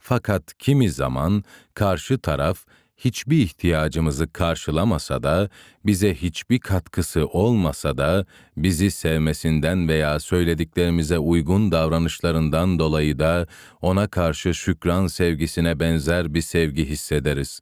[0.00, 1.44] Fakat kimi zaman
[1.74, 2.58] karşı taraf
[3.04, 5.48] hiçbir ihtiyacımızı karşılamasa da,
[5.86, 8.26] bize hiçbir katkısı olmasa da,
[8.56, 13.46] bizi sevmesinden veya söylediklerimize uygun davranışlarından dolayı da
[13.80, 17.60] ona karşı şükran sevgisine benzer bir sevgi hissederiz.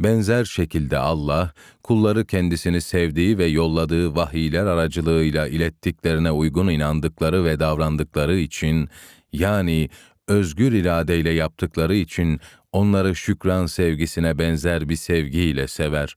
[0.00, 1.52] Benzer şekilde Allah,
[1.82, 8.88] kulları kendisini sevdiği ve yolladığı vahiyler aracılığıyla ilettiklerine uygun inandıkları ve davrandıkları için,
[9.32, 9.88] yani
[10.28, 12.40] özgür iradeyle yaptıkları için
[12.72, 16.16] onları şükran sevgisine benzer bir sevgiyle sever.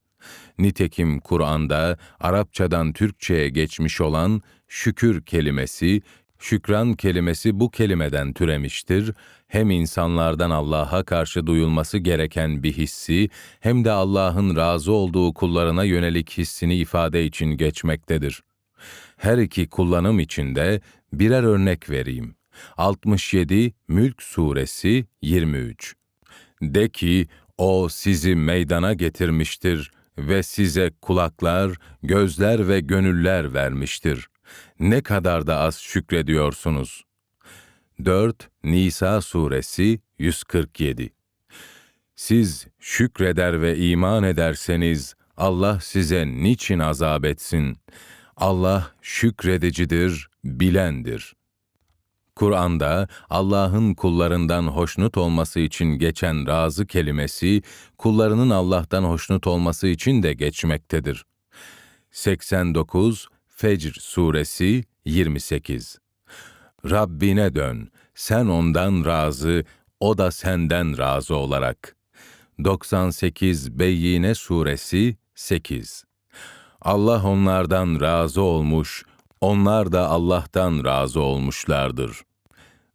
[0.58, 6.02] Nitekim Kur'an'da Arapçadan Türkçe'ye geçmiş olan şükür kelimesi,
[6.38, 9.12] şükran kelimesi bu kelimeden türemiştir.
[9.48, 13.28] Hem insanlardan Allah'a karşı duyulması gereken bir hissi,
[13.60, 18.42] hem de Allah'ın razı olduğu kullarına yönelik hissini ifade için geçmektedir.
[19.16, 20.80] Her iki kullanım içinde
[21.12, 22.34] birer örnek vereyim.
[22.76, 26.03] 67 Mülk Suresi 23
[26.64, 27.26] De ki,
[27.58, 31.72] O sizi meydana getirmiştir ve size kulaklar,
[32.02, 34.28] gözler ve gönüller vermiştir.
[34.80, 37.04] Ne kadar da az şükrediyorsunuz.
[38.04, 41.12] 4 Nisa Suresi 147
[42.16, 47.76] Siz şükreder ve iman ederseniz, Allah size niçin azap etsin?
[48.36, 51.43] Allah şükredicidir, bilendir.''
[52.36, 57.62] Kur'an'da Allah'ın kullarından hoşnut olması için geçen razı kelimesi,
[57.98, 61.24] kullarının Allah'tan hoşnut olması için de geçmektedir.
[62.10, 65.98] 89 Fecr Suresi 28
[66.90, 69.64] Rabbine dön, sen ondan razı,
[70.00, 71.96] o da senden razı olarak.
[72.64, 76.04] 98 Beyyine Suresi 8
[76.80, 79.04] Allah onlardan razı olmuş,
[79.40, 82.22] onlar da Allah'tan razı olmuşlardır.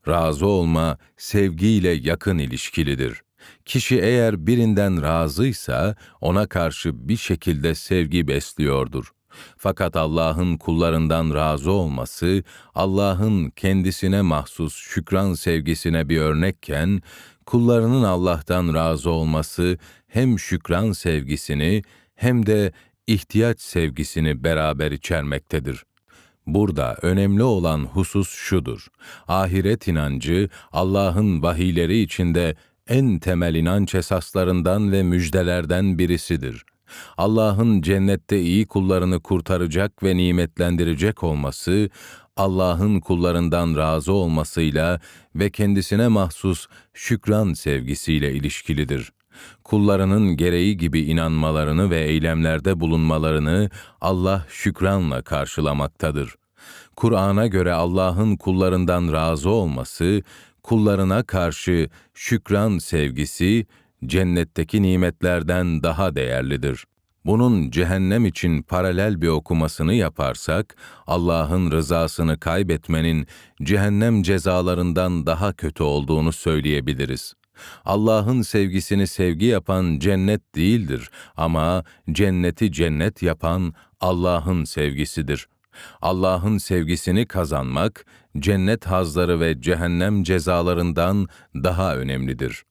[0.08, 3.22] Razı olma, sevgiyle yakın ilişkilidir.
[3.66, 9.12] Kişi eğer birinden razıysa, ona karşı bir şekilde sevgi besliyordur.
[9.58, 12.44] Fakat Allah'ın kullarından razı olması,
[12.76, 17.02] Allah'ın kendisine mahsus şükran sevgisine bir örnekken,
[17.46, 21.82] kullarının Allah'tan razı olması hem şükran sevgisini
[22.16, 22.72] hem de
[23.08, 25.84] ihtiyaç sevgisini beraber içermektedir.
[26.54, 28.88] Burada önemli olan husus şudur.
[29.28, 32.56] Ahiret inancı Allah'ın vahiyleri içinde
[32.88, 36.64] en temel inanç esaslarından ve müjdelerden birisidir.
[37.18, 41.90] Allah'ın cennette iyi kullarını kurtaracak ve nimetlendirecek olması,
[42.38, 45.00] Allah'ın kullarından razı olmasıyla
[45.36, 49.12] ve kendisine mahsus şükran sevgisiyle ilişkilidir
[49.64, 53.70] kullarının gereği gibi inanmalarını ve eylemlerde bulunmalarını
[54.02, 56.39] Allah şükranla karşılamaktadır.
[57.00, 60.22] Kur'an'a göre Allah'ın kullarından razı olması,
[60.64, 63.66] kullarına karşı şükran sevgisi,
[64.06, 66.86] cennetteki nimetlerden daha değerlidir.
[67.26, 70.76] Bunun cehennem için paralel bir okumasını yaparsak,
[71.08, 73.28] Allah'ın rızasını kaybetmenin
[73.64, 77.34] cehennem cezalarından daha kötü olduğunu söyleyebiliriz.
[77.86, 85.48] Allah'ın sevgisini sevgi yapan cennet değildir ama cenneti cennet yapan Allah'ın sevgisidir.
[86.02, 88.06] Allah'ın sevgisini kazanmak,
[88.40, 92.64] cennet hazları ve cehennem cezalarından daha önemlidir.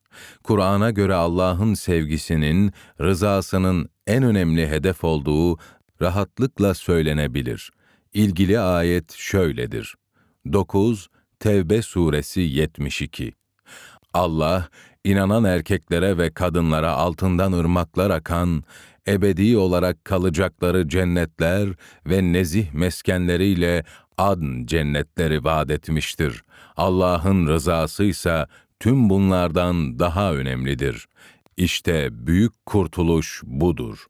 [0.44, 5.58] Kur'an'a göre Allah'ın sevgisinin, rızasının en önemli hedef olduğu
[6.02, 7.70] rahatlıkla söylenebilir.
[8.14, 9.94] İlgili ayet şöyledir.
[10.52, 11.08] 9
[11.40, 13.32] Tevbe suresi 72
[14.14, 14.68] Allah,
[15.04, 18.64] inanan erkeklere ve kadınlara altından ırmaklar akan,
[19.08, 21.68] ebedi olarak kalacakları cennetler
[22.06, 23.84] ve nezih meskenleriyle
[24.18, 26.42] adn cennetleri vaat etmiştir.
[26.76, 28.46] Allah'ın rızası ise
[28.80, 31.06] tüm bunlardan daha önemlidir.
[31.56, 34.06] İşte büyük kurtuluş budur.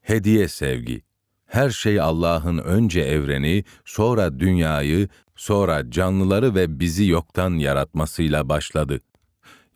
[0.00, 1.08] Hediye sevgi
[1.48, 9.00] her şey Allah'ın önce evreni, sonra dünyayı, sonra canlıları ve bizi yoktan yaratmasıyla başladı.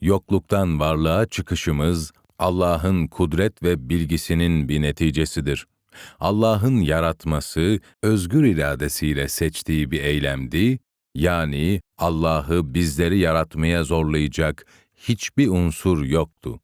[0.02, 5.66] Yokluktan varlığa çıkışımız Allah'ın kudret ve bilgisinin bir neticesidir.
[6.20, 10.78] Allah'ın yaratması özgür iradesiyle seçtiği bir eylemdi,
[11.14, 16.60] yani Allah'ı bizleri yaratmaya zorlayacak hiçbir unsur yoktu.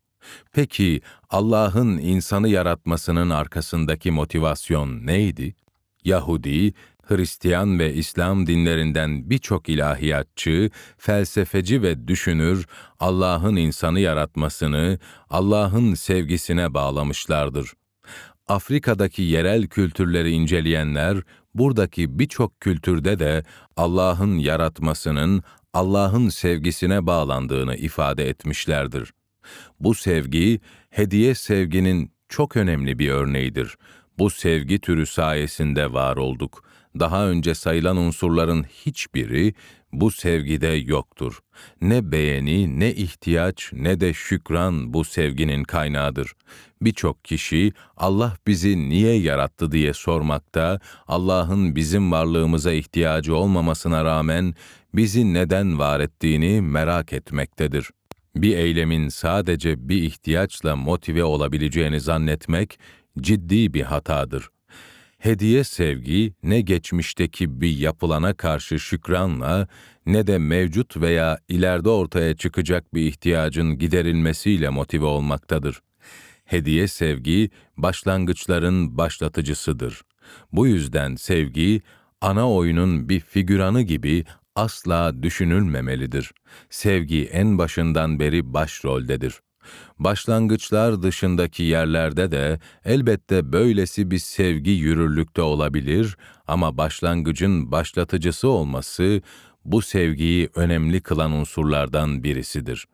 [0.52, 1.00] Peki
[1.30, 5.54] Allah'ın insanı yaratmasının arkasındaki motivasyon neydi?
[6.04, 6.74] Yahudi,
[7.08, 12.66] Hristiyan ve İslam dinlerinden birçok ilahiyatçı, felsefeci ve düşünür
[13.00, 14.98] Allah'ın insanı yaratmasını
[15.30, 17.72] Allah'ın sevgisine bağlamışlardır.
[18.48, 21.18] Afrika'daki yerel kültürleri inceleyenler
[21.54, 23.44] buradaki birçok kültürde de
[23.76, 29.12] Allah'ın yaratmasının Allah'ın sevgisine bağlandığını ifade etmişlerdir.
[29.80, 30.60] Bu sevgi,
[30.90, 33.76] hediye sevginin çok önemli bir örneğidir.
[34.18, 36.67] Bu sevgi türü sayesinde var olduk.
[36.98, 39.54] Daha önce sayılan unsurların hiçbiri
[39.92, 41.38] bu sevgide yoktur.
[41.80, 46.32] Ne beğeni, ne ihtiyaç, ne de şükran bu sevginin kaynağıdır.
[46.82, 54.54] Birçok kişi Allah bizi niye yarattı diye sormakta, Allah'ın bizim varlığımıza ihtiyacı olmamasına rağmen
[54.94, 57.90] bizi neden var ettiğini merak etmektedir.
[58.36, 62.78] Bir eylemin sadece bir ihtiyaçla motive olabileceğini zannetmek
[63.20, 64.48] ciddi bir hatadır.
[65.18, 69.68] Hediye sevgi ne geçmişteki bir yapılana karşı şükranla
[70.06, 75.82] ne de mevcut veya ileride ortaya çıkacak bir ihtiyacın giderilmesiyle motive olmaktadır.
[76.44, 80.02] Hediye sevgi başlangıçların başlatıcısıdır.
[80.52, 81.82] Bu yüzden sevgi
[82.20, 84.24] ana oyunun bir figüranı gibi
[84.54, 86.32] asla düşünülmemelidir.
[86.70, 89.40] Sevgi en başından beri başroldedir.
[89.98, 96.16] Başlangıçlar dışındaki yerlerde de elbette böylesi bir sevgi yürürlükte olabilir
[96.46, 99.22] ama başlangıcın başlatıcısı olması
[99.64, 102.86] bu sevgiyi önemli kılan unsurlardan birisidir.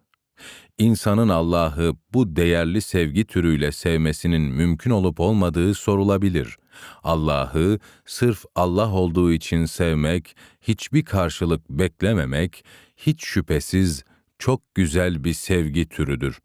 [0.79, 6.57] İnsanın Allah'ı bu değerli sevgi türüyle sevmesinin mümkün olup olmadığı sorulabilir.
[7.03, 12.65] Allah'ı sırf Allah olduğu için sevmek, hiçbir karşılık beklememek,
[12.97, 14.05] hiç şüphesiz
[14.39, 16.39] çok güzel bir sevgi türüdür.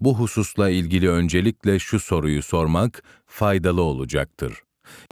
[0.00, 4.54] Bu hususla ilgili öncelikle şu soruyu sormak faydalı olacaktır.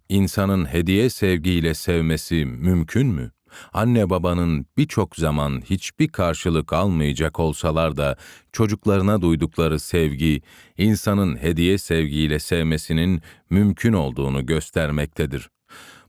[0.09, 3.31] İnsanın hediye sevgiyle sevmesi mümkün mü?
[3.73, 8.16] Anne babanın birçok zaman hiçbir karşılık almayacak olsalar da
[8.53, 10.43] çocuklarına duydukları sevgi,
[10.78, 15.49] insanın hediye sevgiyle sevmesinin mümkün olduğunu göstermektedir.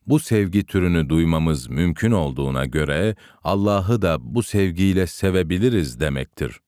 [0.08, 6.60] Bu sevgi türünü duymamız mümkün olduğuna göre Allah'ı da bu sevgiyle sevebiliriz demektir.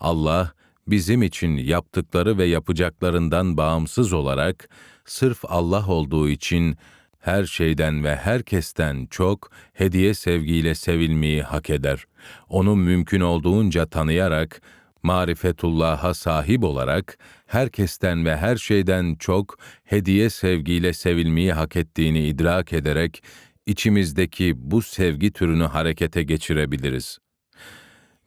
[0.00, 0.52] Allah
[0.90, 4.68] bizim için yaptıkları ve yapacaklarından bağımsız olarak
[5.04, 6.76] sırf Allah olduğu için
[7.18, 12.04] her şeyden ve herkesten çok hediye sevgiyle sevilmeyi hak eder.
[12.48, 14.62] Onu mümkün olduğunca tanıyarak,
[15.02, 23.22] marifetullah'a sahip olarak, herkesten ve her şeyden çok hediye sevgiyle sevilmeyi hak ettiğini idrak ederek,
[23.66, 27.18] içimizdeki bu sevgi türünü harekete geçirebiliriz.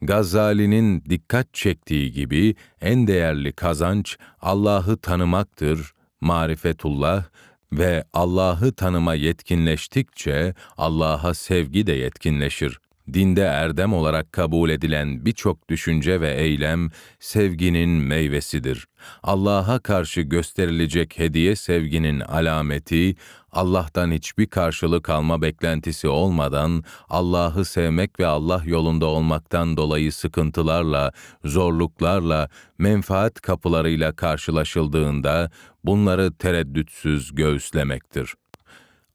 [0.02, 7.24] Gazali'nin dikkat çektiği gibi en değerli kazanç Allah'ı tanımaktır, marifetullah
[7.72, 12.78] ve Allah'ı tanıma yetkinleştikçe Allah'a sevgi de yetkinleşir.
[13.12, 18.86] Dinde erdem olarak kabul edilen birçok düşünce ve eylem sevginin meyvesidir.
[19.22, 23.14] Allah'a karşı gösterilecek hediye sevginin alameti,
[23.52, 31.12] Allah'tan hiçbir karşılık alma beklentisi olmadan Allah'ı sevmek ve Allah yolunda olmaktan dolayı sıkıntılarla,
[31.44, 32.48] zorluklarla,
[32.78, 35.50] menfaat kapılarıyla karşılaşıldığında
[35.84, 38.34] bunları tereddütsüz göğüslemektir.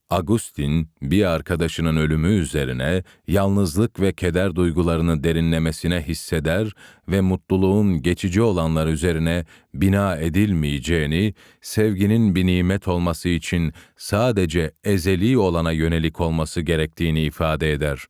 [0.09, 6.71] Agustin, bir arkadaşının ölümü üzerine yalnızlık ve keder duygularını derinlemesine hisseder
[7.09, 15.71] ve mutluluğun geçici olanlar üzerine bina edilmeyeceğini, sevginin bir nimet olması için sadece ezeli olana
[15.71, 18.05] yönelik olması gerektiğini ifade eder.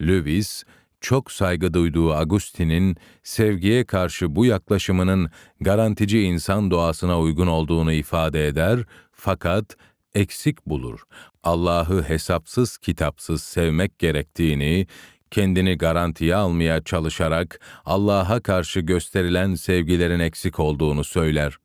[0.00, 0.64] Lewis,
[1.00, 5.30] çok saygı duyduğu Agustin'in sevgiye karşı bu yaklaşımının
[5.60, 9.76] garantici insan doğasına uygun olduğunu ifade eder fakat
[10.14, 11.00] eksik bulur.
[11.42, 14.86] Allah'ı hesapsız kitapsız sevmek gerektiğini,
[15.30, 21.56] kendini garantiye almaya çalışarak Allah'a karşı gösterilen sevgilerin eksik olduğunu söyler.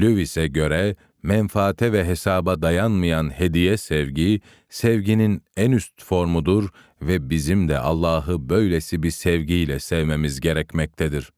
[0.00, 6.68] Lewis'e göre menfaate ve hesaba dayanmayan hediye sevgi, sevginin en üst formudur
[7.02, 11.30] ve bizim de Allah'ı böylesi bir sevgiyle sevmemiz gerekmektedir.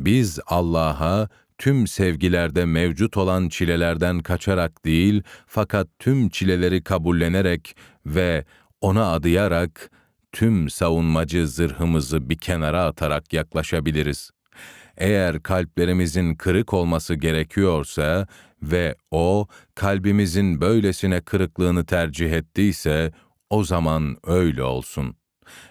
[0.00, 1.28] Biz Allah'a
[1.62, 7.76] tüm sevgilerde mevcut olan çilelerden kaçarak değil, fakat tüm çileleri kabullenerek
[8.06, 8.44] ve
[8.80, 9.90] ona adayarak
[10.32, 14.30] tüm savunmacı zırhımızı bir kenara atarak yaklaşabiliriz.
[14.96, 18.26] eğer kalplerimizin kırık olması gerekiyorsa
[18.62, 23.12] ve o kalbimizin böylesine kırıklığını tercih ettiyse
[23.50, 25.16] o zaman öyle olsun.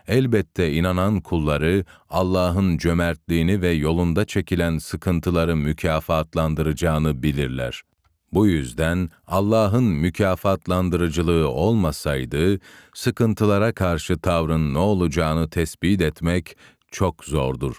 [0.07, 7.81] Elbette inanan kulları Allah'ın cömertliğini ve yolunda çekilen sıkıntıları mükafatlandıracağını bilirler.
[8.33, 12.59] Bu yüzden Allah'ın mükafatlandırıcılığı olmasaydı,
[12.93, 16.57] sıkıntılara karşı tavrın ne olacağını tespit etmek
[16.91, 17.75] çok zordur.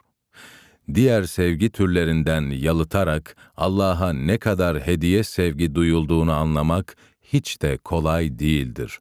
[0.95, 9.01] Diğer sevgi türlerinden yalıtarak Allah'a ne kadar hediye sevgi duyulduğunu anlamak hiç de kolay değildir.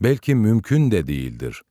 [0.00, 1.62] Belki mümkün de değildir.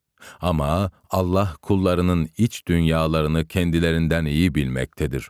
[0.42, 5.30] Ama Allah kullarının iç dünyalarını kendilerinden iyi bilmektedir.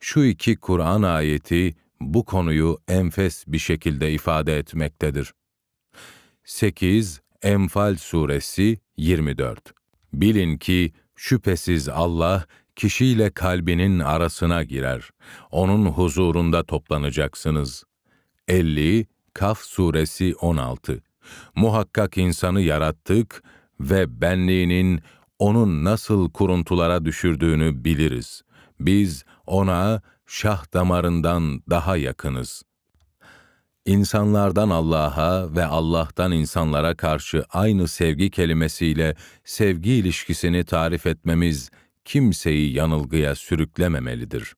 [0.00, 5.32] Şu iki Kur'an ayeti bu konuyu enfes bir şekilde ifade etmektedir.
[6.44, 9.74] 8 Enfal Suresi 24
[10.12, 12.46] Bilin ki şüphesiz Allah
[12.76, 15.10] kişiyle kalbinin arasına girer.
[15.50, 17.84] Onun huzurunda toplanacaksınız.
[18.48, 21.02] 50 Kaf Suresi 16
[21.54, 23.42] Muhakkak insanı yarattık
[23.80, 25.00] ve benliğinin
[25.38, 28.42] onun nasıl kuruntulara düşürdüğünü biliriz.
[28.80, 32.62] Biz ona şah damarından daha yakınız.
[33.86, 41.70] İnsanlardan Allah'a ve Allah'tan insanlara karşı aynı sevgi kelimesiyle sevgi ilişkisini tarif etmemiz
[42.04, 44.54] kimseyi yanılgıya sürüklememelidir.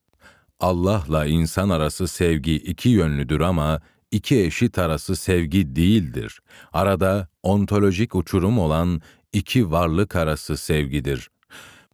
[0.60, 3.80] Allah'la insan arası sevgi iki yönlüdür ama
[4.14, 6.40] iki eşit arası sevgi değildir.
[6.72, 11.30] Arada ontolojik uçurum olan iki varlık arası sevgidir.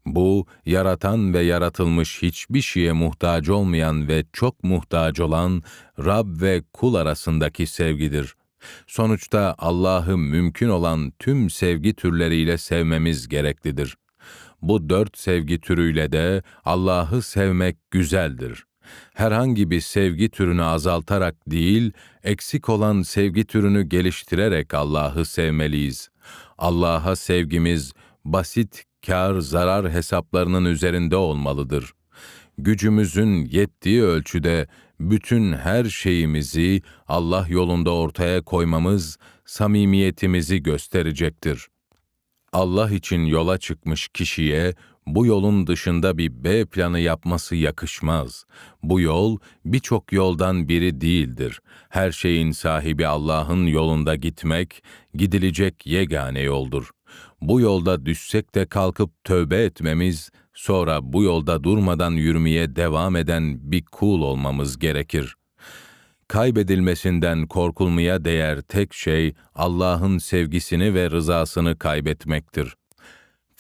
[0.06, 5.62] Bu, yaratan ve yaratılmış hiçbir şeye muhtaç olmayan ve çok muhtaç olan
[5.98, 8.34] Rab ve kul arasındaki sevgidir.
[8.86, 13.96] Sonuçta Allah'ı mümkün olan tüm sevgi türleriyle sevmemiz gereklidir.
[14.62, 18.64] Bu dört sevgi türüyle de Allah'ı sevmek güzeldir.
[19.14, 21.92] Herhangi bir sevgi türünü azaltarak değil,
[22.24, 26.08] eksik olan sevgi türünü geliştirerek Allah'ı sevmeliyiz.
[26.58, 27.92] Allah'a sevgimiz
[28.24, 31.92] basit kar zarar hesaplarının üzerinde olmalıdır.
[32.58, 34.66] Gücümüzün yettiği ölçüde
[35.00, 41.68] bütün her şeyimizi Allah yolunda ortaya koymamız samimiyetimizi gösterecektir.
[42.52, 44.74] Allah için yola çıkmış kişiye
[45.06, 48.44] bu yolun dışında bir B planı yapması yakışmaz.
[48.82, 51.60] Bu yol birçok yoldan biri değildir.
[51.88, 54.82] Her şeyin sahibi Allah'ın yolunda gitmek,
[55.14, 56.90] gidilecek yegane yoldur.
[57.40, 63.84] Bu yolda düşsek de kalkıp tövbe etmemiz, sonra bu yolda durmadan yürümeye devam eden bir
[63.84, 65.36] kul olmamız gerekir.
[66.28, 72.74] Kaybedilmesinden korkulmaya değer tek şey Allah'ın sevgisini ve rızasını kaybetmektir.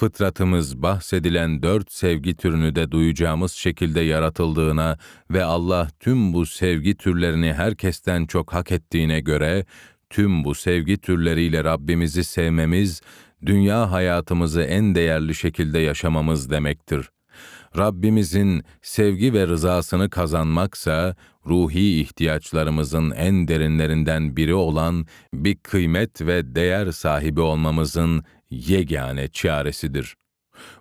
[0.00, 4.98] Fıtratımız bahsedilen dört sevgi türünü de duyacağımız şekilde yaratıldığına
[5.30, 9.64] ve Allah tüm bu sevgi türlerini herkesten çok hak ettiğine göre,
[10.10, 13.00] tüm bu sevgi türleriyle Rabbimizi sevmemiz,
[13.46, 17.10] dünya hayatımızı en değerli şekilde yaşamamız demektir.
[17.78, 21.16] Rabbimizin sevgi ve rızasını kazanmaksa,
[21.46, 30.16] ruhi ihtiyaçlarımızın en derinlerinden biri olan bir kıymet ve değer sahibi olmamızın yegane çaresidir.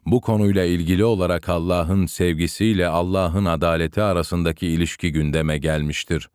[0.06, 6.30] Bu konuyla ilgili olarak Allah'ın sevgisiyle Allah'ın adaleti arasındaki ilişki gündeme gelmiştir.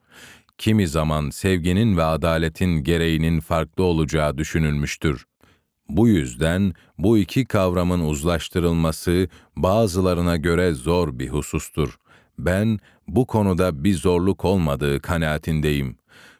[0.58, 5.24] Kimi zaman sevginin ve adaletin gereğinin farklı olacağı düşünülmüştür.
[5.88, 11.98] Bu yüzden bu iki kavramın uzlaştırılması bazılarına göre zor bir husustur.
[12.38, 12.78] Ben
[13.08, 15.96] bu konuda bir zorluk olmadığı kanaatindeyim.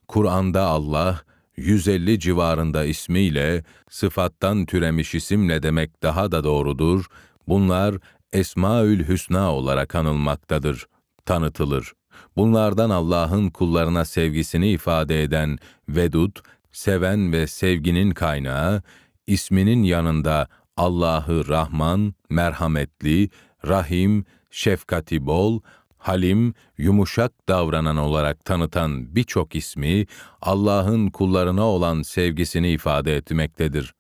[0.09, 1.21] Kur'an'da Allah
[1.57, 7.05] 150 civarında ismiyle, sıfattan türemiş isimle demek daha da doğrudur.
[7.49, 7.95] Bunlar
[8.33, 10.87] Esmaül Hüsna olarak anılmaktadır,
[11.27, 11.93] tanıtılır.
[12.37, 15.59] Bunlardan Allah'ın kullarına sevgisini ifade eden
[15.89, 16.37] Vedud,
[16.73, 18.83] seven ve sevginin kaynağı,
[19.27, 23.31] isminin yanında Allah'ı Rahman, merhametli,
[23.67, 25.61] Rahim, şefkati bol,
[26.05, 30.07] halim, yumuşak davranan olarak tanıtan birçok ismi
[30.43, 33.95] Allah'ın kullarına olan sevgisini ifade etmektedir.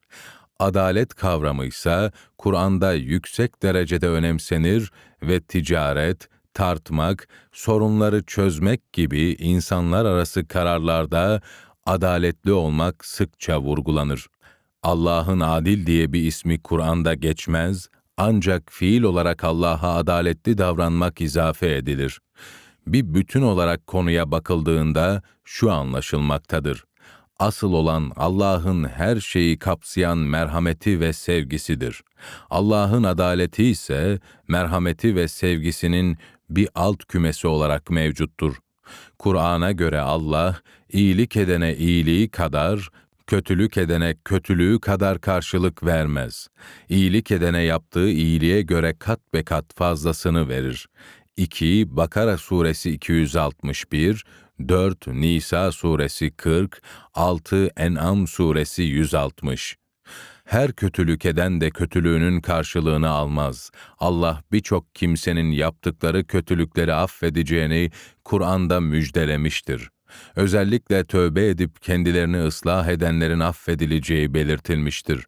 [0.59, 10.48] Adalet kavramı ise Kur'an'da yüksek derecede önemsenir ve ticaret, tartmak, sorunları çözmek gibi insanlar arası
[10.48, 11.40] kararlarda
[11.86, 14.26] adaletli olmak sıkça vurgulanır.
[14.82, 22.20] Allah'ın adil diye bir ismi Kur'an'da geçmez ancak fiil olarak Allah'a adaletli davranmak izafe edilir.
[22.86, 26.85] Bir bütün olarak konuya bakıldığında şu anlaşılmaktadır.
[27.39, 32.03] Asıl olan Allah'ın her şeyi kapsayan merhameti ve sevgisidir.
[32.51, 34.19] Allah'ın adaleti ise
[34.49, 36.19] merhameti ve sevgisinin
[36.51, 38.57] bir alt kümesi olarak mevcuttur.
[39.19, 40.61] Kur'an'a göre Allah,
[40.93, 42.89] iyilik edene iyiliği kadar,
[43.27, 46.49] kötülük edene kötülüğü kadar karşılık vermez.
[46.89, 50.87] İyilik edene yaptığı iyiliğe göre kat be kat fazlasını verir.
[51.37, 54.25] 2 Bakara suresi 261,
[54.69, 56.83] 4 Nisa suresi 40,
[57.15, 59.77] 6 En'am suresi 160.
[60.45, 63.71] Her kötülük eden de kötülüğünün karşılığını almaz.
[63.99, 67.91] Allah birçok kimsenin yaptıkları kötülükleri affedeceğini
[68.25, 69.94] Kur'an'da müjdelemiştir.
[70.36, 75.26] Özellikle tövbe edip kendilerini ıslah edenlerin affedileceği belirtilmiştir.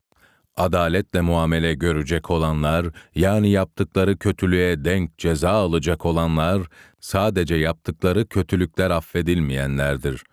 [0.56, 6.62] Adaletle muamele görecek olanlar, yani yaptıkları kötülüğe denk ceza alacak olanlar,
[7.00, 10.24] sadece yaptıkları kötülükler affedilmeyenlerdir.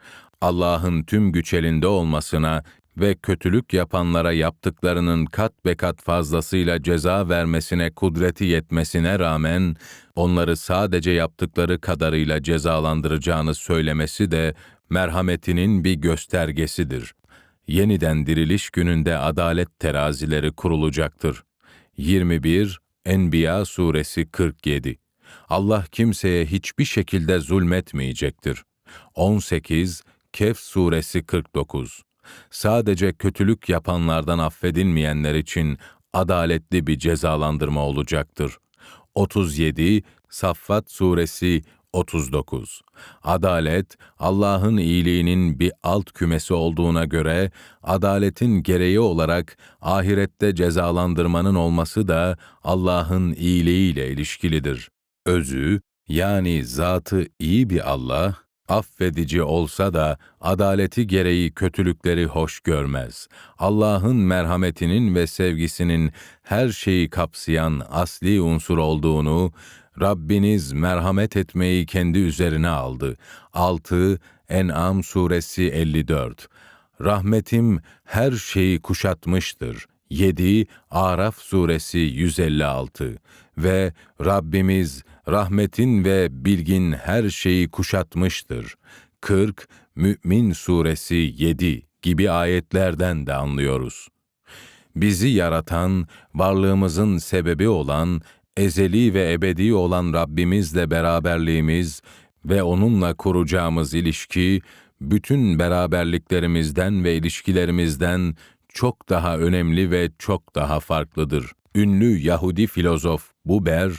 [0.41, 2.63] Allah'ın tüm güç elinde olmasına
[2.97, 9.75] ve kötülük yapanlara yaptıklarının kat be kat fazlasıyla ceza vermesine kudreti yetmesine rağmen,
[10.15, 14.53] onları sadece yaptıkları kadarıyla cezalandıracağını söylemesi de
[14.89, 17.13] merhametinin bir göstergesidir.
[17.67, 21.43] Yeniden diriliş gününde adalet terazileri kurulacaktır.
[21.97, 24.97] 21 Enbiya suresi 47
[25.49, 28.63] Allah kimseye hiçbir şekilde zulmetmeyecektir.
[29.15, 30.03] 18
[30.33, 32.03] Kehf suresi 49
[32.51, 35.77] Sadece kötülük yapanlardan affedilmeyenler için
[36.13, 38.57] adaletli bir cezalandırma olacaktır.
[39.15, 41.61] 37 Saffat suresi
[41.93, 42.81] 39.
[43.23, 47.51] Adalet, Allah'ın iyiliğinin bir alt kümesi olduğuna göre,
[47.83, 54.89] adaletin gereği olarak ahirette cezalandırmanın olması da Allah'ın iyiliğiyle ilişkilidir.
[55.25, 58.35] Özü, yani zatı iyi bir Allah,
[58.77, 63.27] affedici olsa da adaleti gereği kötülükleri hoş görmez.
[63.57, 66.11] Allah'ın merhametinin ve sevgisinin
[66.43, 69.51] her şeyi kapsayan asli unsur olduğunu,
[70.01, 73.17] Rabbiniz merhamet etmeyi kendi üzerine aldı.
[73.53, 74.19] 6
[74.49, 76.47] En'am suresi 54
[77.01, 79.85] Rahmetim her şeyi kuşatmıştır.
[80.09, 83.17] 7 Araf suresi 156
[83.57, 83.93] ve
[84.25, 88.75] Rabbimiz rahmetin ve bilgin her şeyi kuşatmıştır.
[89.21, 94.07] 40 Mü'min suresi 7 gibi ayetlerden de anlıyoruz.
[94.95, 98.21] Bizi yaratan, varlığımızın sebebi olan,
[98.57, 102.01] ezeli ve ebedi olan Rabbimizle beraberliğimiz
[102.45, 104.61] ve onunla kuracağımız ilişki,
[105.01, 108.35] bütün beraberliklerimizden ve ilişkilerimizden
[108.69, 111.51] çok daha önemli ve çok daha farklıdır.
[111.75, 113.91] Ünlü Yahudi filozof Buber,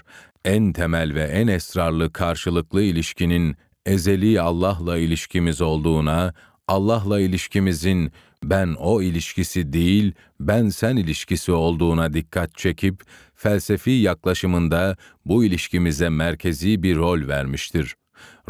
[0.45, 3.57] en temel ve en esrarlı karşılıklı ilişkinin
[3.87, 6.35] ezeli Allah'la ilişkimiz olduğuna,
[6.69, 8.13] Allah'la ilişkimizin
[8.45, 13.03] ben o ilişkisi değil, ben sen ilişkisi olduğuna dikkat çekip
[13.35, 14.97] felsefi yaklaşımında
[15.27, 17.95] bu ilişkimize merkezi bir rol vermiştir.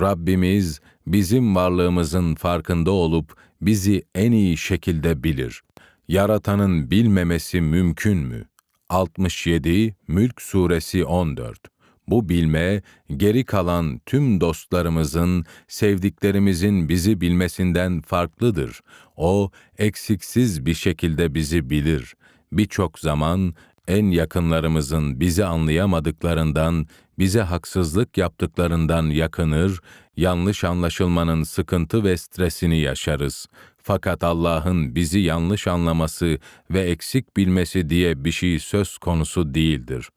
[0.01, 5.63] Rabbimiz bizim varlığımızın farkında olup bizi en iyi şekilde bilir.
[6.09, 8.45] Yaratanın bilmemesi mümkün mü?
[8.89, 11.74] 67 Mülk Suresi 14
[12.09, 12.83] bu bilme,
[13.17, 18.81] geri kalan tüm dostlarımızın, sevdiklerimizin bizi bilmesinden farklıdır.
[19.17, 22.15] O, eksiksiz bir şekilde bizi bilir.
[22.53, 23.55] Birçok zaman
[23.89, 26.87] en yakınlarımızın bizi anlayamadıklarından,
[27.19, 29.81] bize haksızlık yaptıklarından yakınır,
[30.17, 33.47] yanlış anlaşılmanın sıkıntı ve stresini yaşarız.
[33.83, 36.39] Fakat Allah'ın bizi yanlış anlaması
[36.71, 40.09] ve eksik bilmesi diye bir şey söz konusu değildir.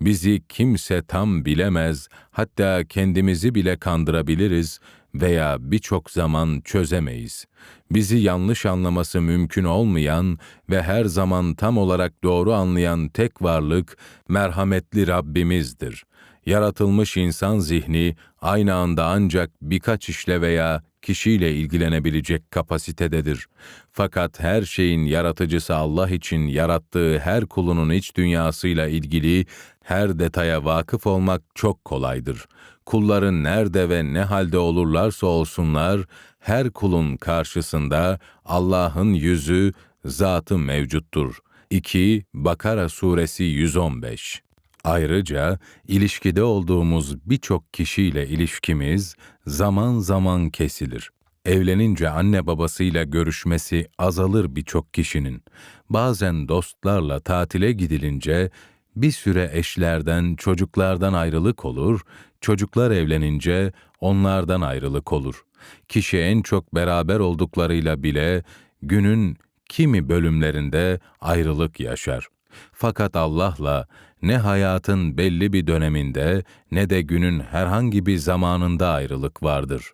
[0.00, 4.80] Bizi kimse tam bilemez, hatta kendimizi bile kandırabiliriz
[5.14, 7.46] veya birçok zaman çözemeyiz.
[7.90, 10.38] Bizi yanlış anlaması mümkün olmayan
[10.70, 13.96] ve her zaman tam olarak doğru anlayan tek varlık
[14.28, 16.04] merhametli Rabbimizdir.
[16.46, 23.46] Yaratılmış insan zihni aynı anda ancak birkaç işle veya kişiyle ilgilenebilecek kapasitededir.
[23.92, 29.46] Fakat her şeyin yaratıcısı Allah için yarattığı her kulunun iç dünyasıyla ilgili
[29.82, 32.46] her detaya vakıf olmak çok kolaydır.
[32.86, 36.00] Kulların nerede ve ne halde olurlarsa olsunlar,
[36.38, 39.72] her kulun karşısında Allah'ın yüzü,
[40.04, 41.38] zatı mevcuttur.
[41.70, 44.42] 2 Bakara suresi 115
[44.84, 45.58] Ayrıca
[45.88, 49.16] ilişkide olduğumuz birçok kişiyle ilişkimiz
[49.46, 51.10] zaman zaman kesilir.
[51.44, 55.42] Evlenince anne babasıyla görüşmesi azalır birçok kişinin.
[55.90, 58.50] Bazen dostlarla tatile gidilince
[58.96, 62.00] bir süre eşlerden, çocuklardan ayrılık olur,
[62.40, 65.44] Çocuklar evlenince onlardan ayrılık olur.
[65.88, 68.42] Kişi en çok beraber olduklarıyla bile
[68.82, 69.36] günün
[69.68, 72.28] kimi bölümlerinde ayrılık yaşar.
[72.72, 73.86] Fakat Allah'la
[74.22, 79.92] ne hayatın belli bir döneminde ne de günün herhangi bir zamanında ayrılık vardır.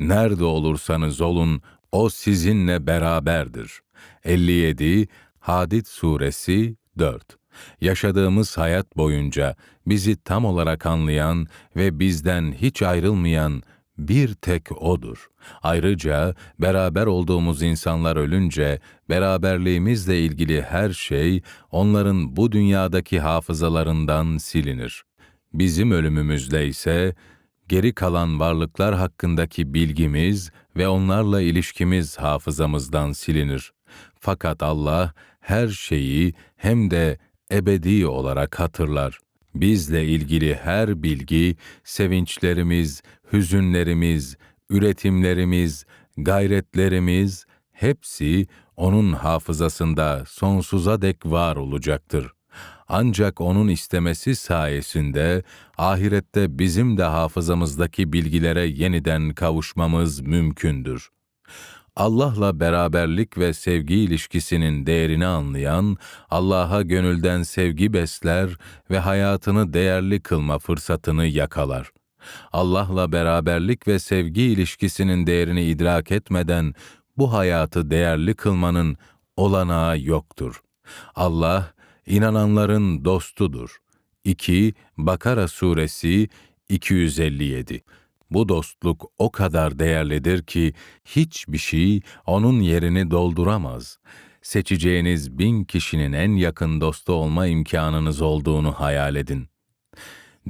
[0.00, 1.62] Nerede olursanız olun
[1.92, 3.80] o sizinle beraberdir.
[4.24, 7.36] 57 Hadid Suresi 4
[7.80, 9.56] Yaşadığımız hayat boyunca
[9.86, 13.62] bizi tam olarak anlayan ve bizden hiç ayrılmayan
[13.98, 15.28] bir tek O'dur.
[15.62, 25.04] Ayrıca beraber olduğumuz insanlar ölünce beraberliğimizle ilgili her şey onların bu dünyadaki hafızalarından silinir.
[25.54, 27.14] Bizim ölümümüzde ise
[27.68, 33.72] geri kalan varlıklar hakkındaki bilgimiz ve onlarla ilişkimiz hafızamızdan silinir.
[34.20, 37.18] Fakat Allah her şeyi hem de
[37.52, 39.18] ebedi olarak hatırlar.
[39.54, 44.36] Bizle ilgili her bilgi, sevinçlerimiz, hüzünlerimiz,
[44.70, 45.84] üretimlerimiz,
[46.16, 48.46] gayretlerimiz hepsi
[48.76, 52.32] onun hafızasında sonsuza dek var olacaktır.
[52.88, 55.42] Ancak onun istemesi sayesinde
[55.78, 61.08] ahirette bizim de hafızamızdaki bilgilere yeniden kavuşmamız mümkündür.
[61.96, 65.96] Allah'la beraberlik ve sevgi ilişkisinin değerini anlayan,
[66.30, 68.50] Allah'a gönülden sevgi besler
[68.90, 71.90] ve hayatını değerli kılma fırsatını yakalar.
[72.52, 76.74] Allah'la beraberlik ve sevgi ilişkisinin değerini idrak etmeden
[77.16, 78.96] bu hayatı değerli kılmanın
[79.36, 80.62] olanağı yoktur.
[81.14, 81.72] Allah
[82.06, 83.76] inananların dostudur.
[84.24, 86.28] 2 Bakara suresi
[86.68, 87.82] 257
[88.30, 90.72] bu dostluk o kadar değerlidir ki
[91.04, 93.98] hiçbir şey onun yerini dolduramaz.
[94.42, 99.48] Seçeceğiniz bin kişinin en yakın dostu olma imkanınız olduğunu hayal edin.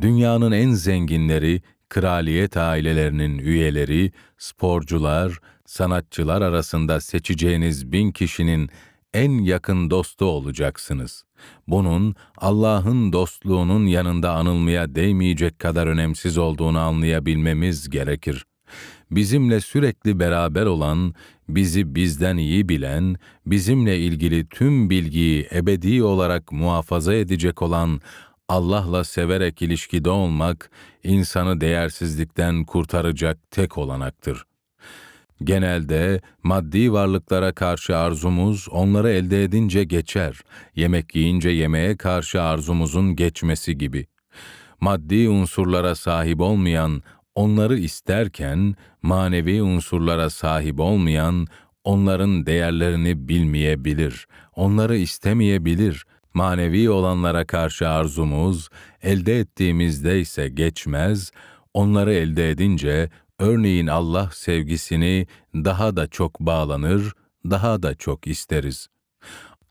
[0.01, 8.71] Dünyanın en zenginleri, kraliyet ailelerinin üyeleri, sporcular, sanatçılar arasında seçeceğiniz bin kişinin
[9.15, 11.25] en yakın dostu olacaksınız.
[11.69, 18.45] Bunun Allah'ın dostluğunun yanında anılmaya değmeyecek kadar önemsiz olduğunu anlayabilmemiz gerekir.
[19.11, 21.15] Bizimle sürekli beraber olan,
[21.49, 23.17] bizi bizden iyi bilen,
[23.47, 28.01] bizimle ilgili tüm bilgiyi ebedi olarak muhafaza edecek olan
[28.49, 30.71] Allah'la severek ilişkide olmak,
[31.05, 34.57] insanı değersizlikten kurtaracak tek olanaktır.''
[35.45, 40.41] Genelde maddi varlıklara karşı arzumuz onları elde edince geçer,
[40.77, 44.07] yemek yiyince yemeğe karşı arzumuzun geçmesi gibi.
[44.81, 47.03] Maddi unsurlara sahip olmayan,
[47.35, 51.47] onları isterken, manevi unsurlara sahip olmayan,
[51.85, 56.05] onların değerlerini bilmeyebilir, onları istemeyebilir,
[56.37, 58.69] manevi olanlara karşı arzumuz,
[59.03, 61.33] elde ettiğimizde ise geçmez,
[61.75, 67.13] onları elde edince Örneğin Allah sevgisini daha da çok bağlanır,
[67.45, 68.89] daha da çok isteriz.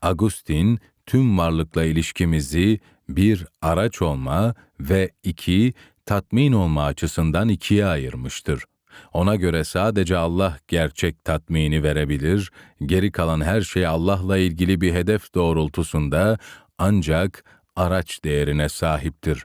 [0.02, 5.74] Agustin tüm varlıkla ilişkimizi bir araç olma ve iki
[6.06, 8.64] tatmin olma açısından ikiye ayırmıştır.
[9.12, 12.50] Ona göre sadece Allah gerçek tatmini verebilir,
[12.86, 16.38] geri kalan her şey Allah'la ilgili bir hedef doğrultusunda
[16.78, 17.44] ancak
[17.76, 19.44] araç değerine sahiptir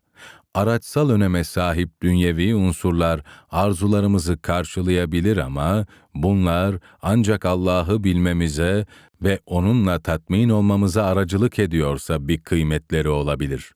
[0.53, 8.85] araçsal öneme sahip dünyevi unsurlar arzularımızı karşılayabilir ama bunlar ancak Allah'ı bilmemize
[9.23, 13.71] ve onunla tatmin olmamıza aracılık ediyorsa bir kıymetleri olabilir.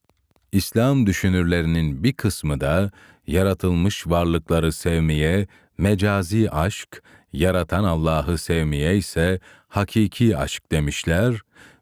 [0.51, 2.91] İslam düşünürlerinin bir kısmı da
[3.27, 5.47] yaratılmış varlıkları sevmeye
[5.77, 7.03] mecazi aşk,
[7.33, 11.35] yaratan Allah'ı sevmeye ise hakiki aşk demişler.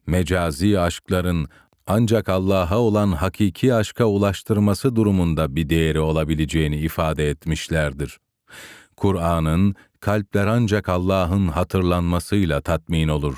[0.07, 1.47] Mecazi aşkların
[1.87, 8.19] ancak Allah'a olan hakiki aşka ulaştırması durumunda bir değeri olabileceğini ifade etmişlerdir.
[8.97, 13.37] Kur'an'ın kalpler ancak Allah'ın hatırlanmasıyla tatmin olur.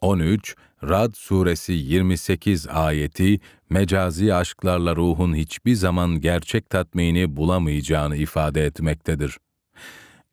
[0.00, 0.56] 13
[0.88, 3.40] Rad suresi 28 ayeti
[3.70, 9.38] mecazi aşklarla ruhun hiçbir zaman gerçek tatmini bulamayacağını ifade etmektedir.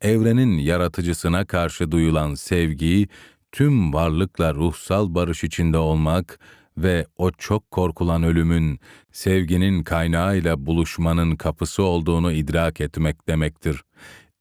[0.02, 3.08] Evrenin yaratıcısına karşı duyulan sevgi,
[3.52, 6.38] tüm varlıkla ruhsal barış içinde olmak
[6.78, 8.80] ve o çok korkulan ölümün,
[9.12, 13.82] sevginin kaynağıyla buluşmanın kapısı olduğunu idrak etmek demektir.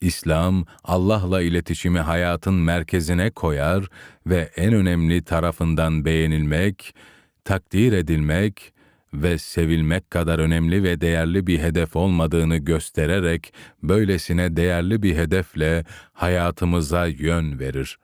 [0.01, 3.85] İslam, Allah'la iletişimi hayatın merkezine koyar
[4.27, 6.95] ve en önemli tarafından beğenilmek,
[7.43, 8.73] takdir edilmek
[9.13, 17.07] ve sevilmek kadar önemli ve değerli bir hedef olmadığını göstererek böylesine değerli bir hedefle hayatımıza
[17.07, 17.97] yön verir.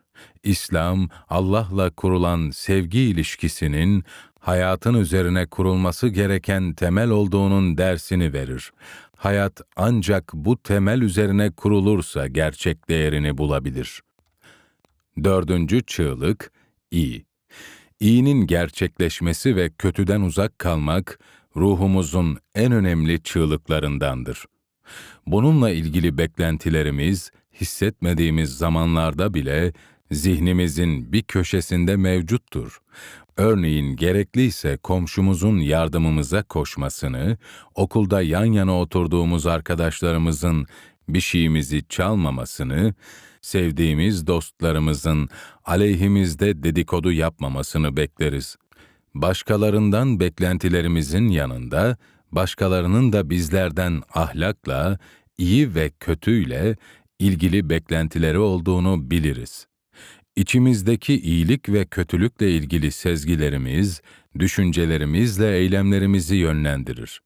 [0.44, 4.04] İslam, Allah'la kurulan sevgi ilişkisinin
[4.40, 8.72] hayatın üzerine kurulması gereken temel olduğunun dersini verir.
[9.16, 14.02] Hayat ancak bu temel üzerine kurulursa gerçek değerini bulabilir.
[15.24, 16.52] Dördüncü çığlık,
[16.92, 17.27] iyi.
[18.00, 21.20] İyinin gerçekleşmesi ve kötüden uzak kalmak,
[21.56, 24.46] ruhumuzun en önemli çığlıklarındandır.
[25.28, 29.74] Bununla ilgili beklentilerimiz, hissetmediğimiz zamanlarda bile
[30.12, 32.82] zihnimizin bir köşesinde mevcuttur.
[33.38, 37.38] Örneğin gerekliyse komşumuzun yardımımıza koşmasını,
[37.76, 40.68] okulda yan yana oturduğumuz arkadaşlarımızın
[41.10, 42.94] bir şeyimizi çalmamasını,
[43.48, 45.30] sevdiğimiz dostlarımızın
[45.66, 48.56] aleyhimizde dedikodu yapmamasını bekleriz.
[49.16, 51.98] Başkalarından beklentilerimizin yanında,
[52.32, 55.00] başkalarının da bizlerden ahlakla,
[55.38, 56.76] iyi ve kötüyle
[57.20, 59.68] ilgili beklentileri olduğunu biliriz.
[60.36, 64.02] İçimizdeki iyilik ve kötülükle ilgili sezgilerimiz,
[64.40, 67.22] düşüncelerimizle eylemlerimizi yönlendirir.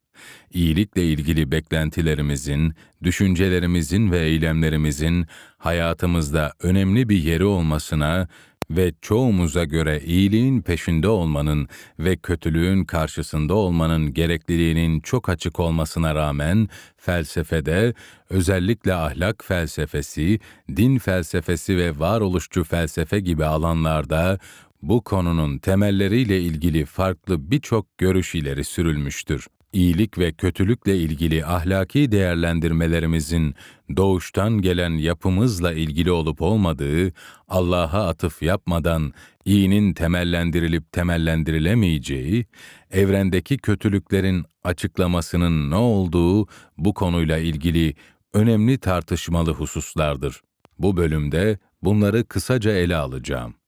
[0.54, 2.74] İyilikle ilgili beklentilerimizin,
[3.04, 5.26] düşüncelerimizin ve eylemlerimizin
[5.58, 8.28] hayatımızda önemli bir yeri olmasına
[8.76, 11.68] ve çoğumuza göre iyiliğin peşinde olmanın
[12.00, 17.94] ve kötülüğün karşısında olmanın gerekliliğinin çok açık olmasına rağmen felsefede
[18.30, 20.40] özellikle ahlak felsefesi,
[20.76, 24.40] din felsefesi ve varoluşçu felsefe gibi alanlarda
[24.82, 33.56] bu konunun temelleriyle ilgili farklı birçok görüş ileri sürülmüştür iyilik ve kötülükle ilgili ahlaki değerlendirmelerimizin
[33.98, 37.14] doğuştan gelen yapımızla ilgili olup olmadığı,
[37.48, 39.14] Allah'a atıf yapmadan
[39.46, 42.46] iyinin temellendirilip temellendirilemeyeceği,
[42.92, 47.96] evrendeki kötülüklerin açıklamasının ne olduğu bu konuyla ilgili
[48.34, 50.42] önemli tartışmalı hususlardır.
[50.80, 53.61] Bu bölümde bunları kısaca ele alacağım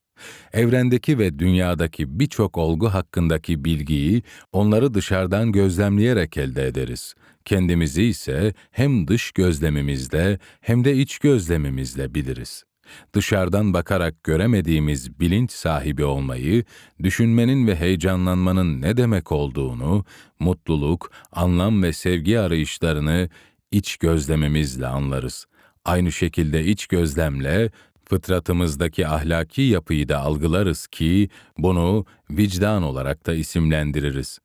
[0.53, 7.15] evrendeki ve dünyadaki birçok olgu hakkındaki bilgiyi onları dışarıdan gözlemleyerek elde ederiz.
[7.45, 12.63] Kendimizi ise hem dış gözlemimizle hem de iç gözlemimizle biliriz.
[13.13, 16.63] Dışarıdan bakarak göremediğimiz bilinç sahibi olmayı,
[17.03, 20.05] düşünmenin ve heyecanlanmanın ne demek olduğunu,
[20.39, 23.29] mutluluk, anlam ve sevgi arayışlarını
[23.71, 25.45] iç gözlemimizle anlarız.
[25.85, 27.71] Aynı şekilde iç gözlemle
[28.14, 34.40] fıtratımızdaki ahlaki yapıyı da algılarız ki bunu vicdan olarak da isimlendiririz.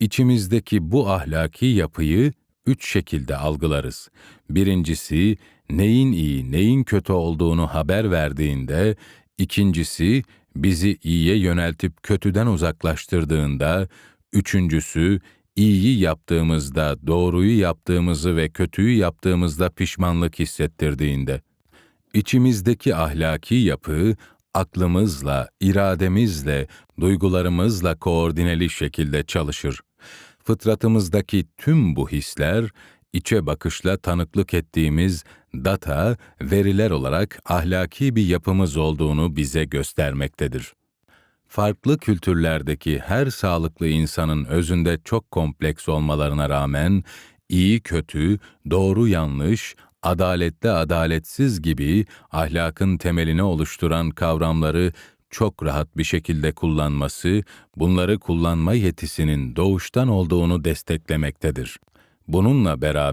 [0.00, 2.32] İçimizdeki bu ahlaki yapıyı
[2.66, 4.08] üç şekilde algılarız.
[4.50, 5.36] Birincisi,
[5.70, 8.96] neyin iyi, neyin kötü olduğunu haber verdiğinde,
[9.38, 10.22] ikincisi,
[10.56, 13.88] bizi iyiye yöneltip kötüden uzaklaştırdığında,
[14.32, 15.20] üçüncüsü,
[15.56, 21.40] iyiyi yaptığımızda, doğruyu yaptığımızı ve kötüyü yaptığımızda pişmanlık hissettirdiğinde.
[22.14, 24.16] İçimizdeki ahlaki yapı,
[24.54, 26.66] aklımızla, irademizle,
[27.00, 29.80] duygularımızla koordineli şekilde çalışır.
[30.44, 32.70] Fıtratımızdaki tüm bu hisler,
[33.12, 35.24] içe bakışla tanıklık ettiğimiz
[35.54, 40.72] data, veriler olarak ahlaki bir yapımız olduğunu bize göstermektedir.
[41.48, 47.04] Farklı kültürlerdeki her sağlıklı insanın özünde çok kompleks olmalarına rağmen
[47.48, 48.38] iyi kötü,
[48.70, 54.92] doğru yanlış, adaletli adaletsiz gibi ahlakın temelini oluşturan kavramları
[55.30, 57.42] çok rahat bir şekilde kullanması,
[57.76, 61.78] bunları kullanma yetisinin doğuştan olduğunu desteklemektedir.
[62.28, 63.00] Bununla beraber